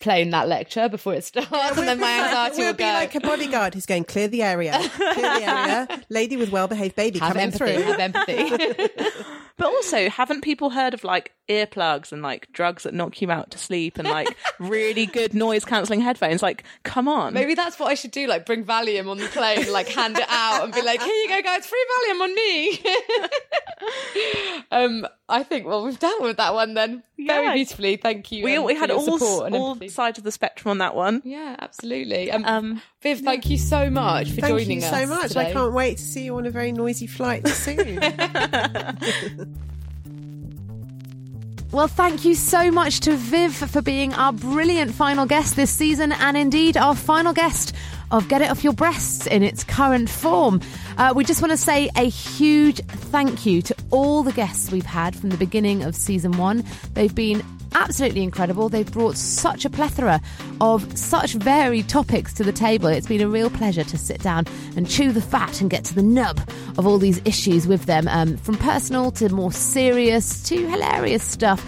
plane 0.00 0.30
that 0.30 0.48
lecture 0.48 0.88
before 0.88 1.14
it 1.14 1.24
starts, 1.24 1.50
and 1.78 1.88
then 1.88 1.98
my 2.00 2.10
anxiety 2.24 2.58
We'll 2.58 2.66
will 2.68 2.74
be 2.74 2.84
go. 2.84 2.90
like 2.92 3.14
a 3.14 3.20
bodyguard 3.20 3.74
who's 3.74 3.86
going 3.86 4.04
clear 4.04 4.28
the 4.28 4.42
area, 4.42 4.72
clear 4.96 5.14
the 5.14 5.44
area. 5.44 5.88
Lady 6.08 6.36
with 6.36 6.50
well-behaved 6.50 6.94
baby 6.96 7.18
have 7.18 7.28
coming 7.34 7.44
empathy, 7.52 7.74
through. 7.74 7.82
have 7.82 7.98
empathy. 8.00 8.88
But 9.58 9.66
also, 9.66 10.08
haven't 10.08 10.42
people 10.42 10.70
heard 10.70 10.94
of 10.94 11.02
like 11.02 11.32
earplugs 11.48 12.12
and 12.12 12.22
like 12.22 12.46
drugs 12.52 12.84
that 12.84 12.94
knock 12.94 13.20
you 13.20 13.28
out 13.32 13.50
to 13.50 13.58
sleep 13.58 13.98
and 13.98 14.06
like 14.08 14.28
really 14.60 15.04
good 15.04 15.34
noise 15.34 15.64
cancelling 15.64 16.00
headphones? 16.00 16.44
Like, 16.44 16.62
come 16.84 17.08
on. 17.08 17.34
Maybe 17.34 17.54
that's 17.54 17.76
what 17.76 17.88
I 17.90 17.94
should 17.94 18.12
do. 18.12 18.28
Like, 18.28 18.46
bring 18.46 18.64
Valium 18.64 19.10
on 19.10 19.18
the 19.18 19.26
plane, 19.26 19.72
like 19.72 19.88
hand 19.88 20.16
it 20.16 20.28
out, 20.28 20.62
and 20.62 20.72
be 20.72 20.80
like, 20.80 21.02
"Here 21.02 21.12
you 21.12 21.28
go, 21.28 21.42
guys, 21.42 21.66
free 21.66 21.84
Valium 22.06 22.20
on 22.20 22.34
me." 22.36 22.80
um, 24.70 25.06
I 25.28 25.42
think 25.42 25.66
well, 25.66 25.84
we've 25.84 25.98
dealt 25.98 26.22
with 26.22 26.36
that 26.36 26.54
one 26.54 26.74
then 26.74 27.02
very 27.18 27.46
Yeah. 27.46 27.54
beautifully. 27.54 27.96
Thank 27.96 28.30
you. 28.30 28.44
we, 28.44 28.56
um, 28.56 28.64
we 28.64 28.76
had 28.76 28.92
all, 28.92 29.18
support 29.18 29.46
and 29.46 29.56
all 29.56 29.74
empathy. 29.88 29.94
sides 29.94 30.18
of 30.18 30.24
the 30.24 30.32
spectrum 30.32 30.70
on 30.70 30.78
that 30.78 30.94
one. 30.94 31.22
Yeah, 31.24 31.56
absolutely. 31.58 32.30
Um, 32.30 32.44
Um, 32.44 32.82
Viv, 33.02 33.20
thank 33.20 33.48
you 33.50 33.58
so 33.58 33.90
much 33.90 34.30
for 34.30 34.40
joining 34.40 34.82
us. 34.82 34.90
Thank 34.90 35.08
you 35.08 35.14
so 35.14 35.22
much. 35.22 35.36
I 35.36 35.52
can't 35.52 35.72
wait 35.72 35.98
to 35.98 36.04
see 36.04 36.24
you 36.24 36.36
on 36.36 36.46
a 36.46 36.50
very 36.50 36.72
noisy 36.72 37.06
flight 37.06 37.46
soon. 37.48 37.98
Well, 41.70 41.86
thank 41.86 42.24
you 42.24 42.34
so 42.34 42.70
much 42.70 43.00
to 43.00 43.14
Viv 43.14 43.54
for 43.54 43.82
being 43.82 44.14
our 44.14 44.32
brilliant 44.32 44.94
final 44.94 45.26
guest 45.26 45.54
this 45.54 45.70
season, 45.70 46.12
and 46.12 46.34
indeed 46.34 46.78
our 46.78 46.94
final 46.96 47.34
guest 47.34 47.74
of 48.10 48.26
Get 48.26 48.40
It 48.40 48.50
Off 48.50 48.64
Your 48.64 48.72
Breasts 48.72 49.26
in 49.26 49.42
its 49.42 49.64
current 49.64 50.08
form. 50.08 50.62
Uh, 50.96 51.12
we 51.14 51.24
just 51.24 51.42
want 51.42 51.50
to 51.50 51.58
say 51.58 51.90
a 51.94 52.08
huge 52.08 52.78
thank 52.86 53.44
you 53.44 53.60
to 53.60 53.76
all 53.90 54.22
the 54.22 54.32
guests 54.32 54.72
we've 54.72 54.86
had 54.86 55.14
from 55.14 55.28
the 55.28 55.36
beginning 55.36 55.82
of 55.82 55.94
season 55.94 56.38
one. 56.38 56.64
They've 56.94 57.14
been 57.14 57.42
absolutely 57.74 58.22
incredible. 58.22 58.68
They've 58.68 58.90
brought 58.90 59.16
such 59.16 59.64
a 59.64 59.70
plethora 59.70 60.20
of 60.60 60.98
such 60.98 61.34
varied 61.34 61.88
topics 61.88 62.32
to 62.34 62.44
the 62.44 62.52
table. 62.52 62.88
It's 62.88 63.06
been 63.06 63.20
a 63.20 63.28
real 63.28 63.50
pleasure 63.50 63.84
to 63.84 63.98
sit 63.98 64.20
down 64.22 64.46
and 64.76 64.88
chew 64.88 65.12
the 65.12 65.22
fat 65.22 65.60
and 65.60 65.70
get 65.70 65.84
to 65.84 65.94
the 65.94 66.02
nub 66.02 66.40
of 66.76 66.86
all 66.86 66.98
these 66.98 67.20
issues 67.24 67.66
with 67.66 67.84
them, 67.84 68.08
um, 68.08 68.36
from 68.38 68.56
personal 68.56 69.10
to 69.12 69.28
more 69.28 69.52
serious 69.52 70.42
to 70.44 70.68
hilarious 70.68 71.22
stuff. 71.22 71.64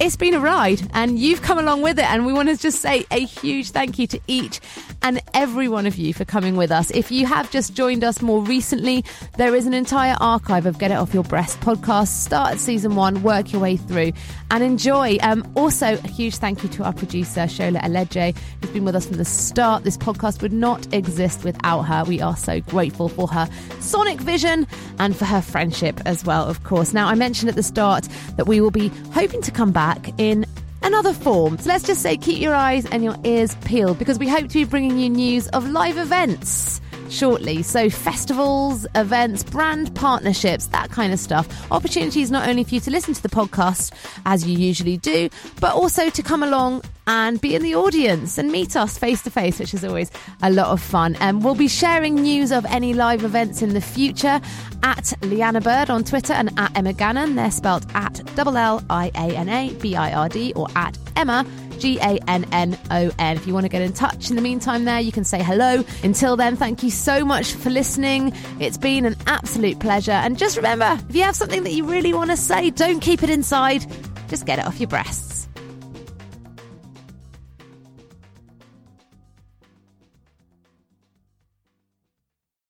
It's 0.00 0.16
been 0.16 0.32
a 0.32 0.40
ride 0.40 0.80
and 0.94 1.18
you've 1.18 1.42
come 1.42 1.58
along 1.58 1.82
with 1.82 1.98
it. 1.98 2.06
And 2.06 2.24
we 2.24 2.32
want 2.32 2.48
to 2.48 2.56
just 2.56 2.80
say 2.80 3.04
a 3.10 3.20
huge 3.20 3.70
thank 3.70 3.98
you 3.98 4.06
to 4.06 4.20
each 4.26 4.60
and 5.02 5.20
every 5.34 5.68
one 5.68 5.86
of 5.86 5.96
you 5.96 6.12
for 6.12 6.24
coming 6.24 6.56
with 6.56 6.70
us. 6.70 6.90
If 6.90 7.10
you 7.10 7.26
have 7.26 7.50
just 7.50 7.74
joined 7.74 8.04
us 8.04 8.20
more 8.20 8.42
recently, 8.42 9.04
there 9.36 9.54
is 9.54 9.66
an 9.66 9.74
entire 9.74 10.16
archive 10.20 10.66
of 10.66 10.78
Get 10.78 10.90
It 10.90 10.94
Off 10.94 11.14
Your 11.14 11.24
Breast 11.24 11.60
podcast. 11.60 12.08
Start 12.08 12.52
at 12.52 12.58
season 12.58 12.94
one, 12.96 13.22
work 13.22 13.52
your 13.52 13.62
way 13.62 13.76
through 13.76 14.12
and 14.50 14.62
enjoy. 14.62 15.16
Um, 15.22 15.50
also, 15.54 15.94
a 15.94 16.08
huge 16.08 16.36
thank 16.36 16.62
you 16.62 16.68
to 16.70 16.84
our 16.84 16.92
producer, 16.92 17.42
Shola 17.42 17.80
Aleje, 17.80 18.36
who's 18.60 18.70
been 18.70 18.84
with 18.84 18.96
us 18.96 19.06
from 19.06 19.16
the 19.16 19.24
start. 19.24 19.84
This 19.84 19.96
podcast 19.96 20.42
would 20.42 20.52
not 20.52 20.92
exist 20.92 21.44
without 21.44 21.82
her. 21.82 22.04
We 22.04 22.20
are 22.20 22.36
so 22.36 22.60
grateful 22.60 23.08
for 23.08 23.28
her 23.28 23.48
sonic 23.80 24.20
vision 24.20 24.66
and 24.98 25.16
for 25.16 25.24
her 25.24 25.40
friendship 25.40 26.00
as 26.04 26.24
well, 26.24 26.44
of 26.44 26.64
course. 26.64 26.92
Now, 26.92 27.08
I 27.08 27.14
mentioned 27.14 27.48
at 27.48 27.56
the 27.56 27.62
start 27.62 28.08
that 28.36 28.46
we 28.46 28.60
will 28.60 28.70
be 28.70 28.88
hoping 29.12 29.42
to 29.42 29.50
come 29.50 29.72
back 29.72 30.12
in 30.18 30.44
another 30.82 31.12
form. 31.12 31.58
So 31.58 31.68
let's 31.68 31.84
just 31.84 32.02
say 32.02 32.16
keep 32.16 32.40
your 32.40 32.54
eyes 32.54 32.86
and 32.86 33.04
your 33.04 33.16
ears 33.24 33.54
peeled 33.64 33.98
because 33.98 34.18
we 34.18 34.28
hope 34.28 34.48
to 34.48 34.54
be 34.54 34.64
bringing 34.64 34.98
you 34.98 35.10
news 35.10 35.48
of 35.48 35.68
live 35.68 35.98
events 35.98 36.80
shortly. 37.10 37.62
So, 37.62 37.90
festivals, 37.90 38.86
events, 38.94 39.42
brand 39.42 39.94
partnerships, 39.94 40.66
that 40.66 40.90
kind 40.90 41.12
of 41.12 41.18
stuff. 41.18 41.70
Opportunities 41.70 42.30
not 42.30 42.48
only 42.48 42.64
for 42.64 42.74
you 42.74 42.80
to 42.80 42.90
listen 42.90 43.14
to 43.14 43.22
the 43.22 43.28
podcast 43.28 43.92
as 44.26 44.46
you 44.46 44.56
usually 44.56 44.96
do, 44.96 45.28
but 45.60 45.74
also 45.74 46.10
to 46.10 46.22
come 46.22 46.42
along 46.42 46.82
and 47.06 47.40
be 47.40 47.54
in 47.54 47.62
the 47.62 47.74
audience 47.74 48.38
and 48.38 48.52
meet 48.52 48.76
us 48.76 48.96
face 48.96 49.22
to 49.22 49.30
face, 49.30 49.58
which 49.58 49.74
is 49.74 49.84
always 49.84 50.10
a 50.42 50.50
lot 50.50 50.68
of 50.68 50.80
fun. 50.80 51.16
And 51.16 51.42
we'll 51.42 51.54
be 51.54 51.68
sharing 51.68 52.14
news 52.14 52.52
of 52.52 52.64
any 52.66 52.94
live 52.94 53.24
events 53.24 53.62
in 53.62 53.70
the 53.70 53.80
future 53.80 54.40
at 54.82 55.04
Lliana 55.22 55.62
Bird 55.62 55.90
on 55.90 56.04
Twitter 56.04 56.32
and 56.32 56.50
at 56.58 56.76
Emma 56.76 56.92
Gannon. 56.92 57.34
They're 57.34 57.50
spelled 57.50 57.86
at 57.94 58.22
double 58.36 58.56
L 58.56 58.84
I 58.90 59.10
A 59.14 59.36
N 59.36 59.48
A 59.48 59.72
B 59.74 59.96
I 59.96 60.12
R 60.12 60.28
D 60.28 60.52
or 60.54 60.68
at 60.76 60.96
Emma. 61.16 61.44
G 61.80 61.98
A 61.98 62.18
N 62.28 62.46
N 62.52 62.78
O 62.90 63.10
N. 63.18 63.36
If 63.36 63.46
you 63.46 63.54
want 63.54 63.64
to 63.64 63.68
get 63.68 63.82
in 63.82 63.92
touch 63.92 64.30
in 64.30 64.36
the 64.36 64.42
meantime, 64.42 64.84
there 64.84 65.00
you 65.00 65.10
can 65.10 65.24
say 65.24 65.42
hello. 65.42 65.82
Until 66.04 66.36
then, 66.36 66.56
thank 66.56 66.82
you 66.82 66.90
so 66.90 67.24
much 67.24 67.52
for 67.52 67.70
listening. 67.70 68.32
It's 68.60 68.78
been 68.78 69.04
an 69.06 69.16
absolute 69.26 69.80
pleasure. 69.80 70.12
And 70.12 70.38
just 70.38 70.56
remember 70.56 70.98
if 71.08 71.16
you 71.16 71.22
have 71.22 71.36
something 71.36 71.64
that 71.64 71.72
you 71.72 71.84
really 71.84 72.12
want 72.12 72.30
to 72.30 72.36
say, 72.36 72.70
don't 72.70 73.00
keep 73.00 73.22
it 73.22 73.30
inside, 73.30 73.84
just 74.28 74.46
get 74.46 74.58
it 74.58 74.66
off 74.66 74.78
your 74.78 74.88
breasts. 74.88 75.39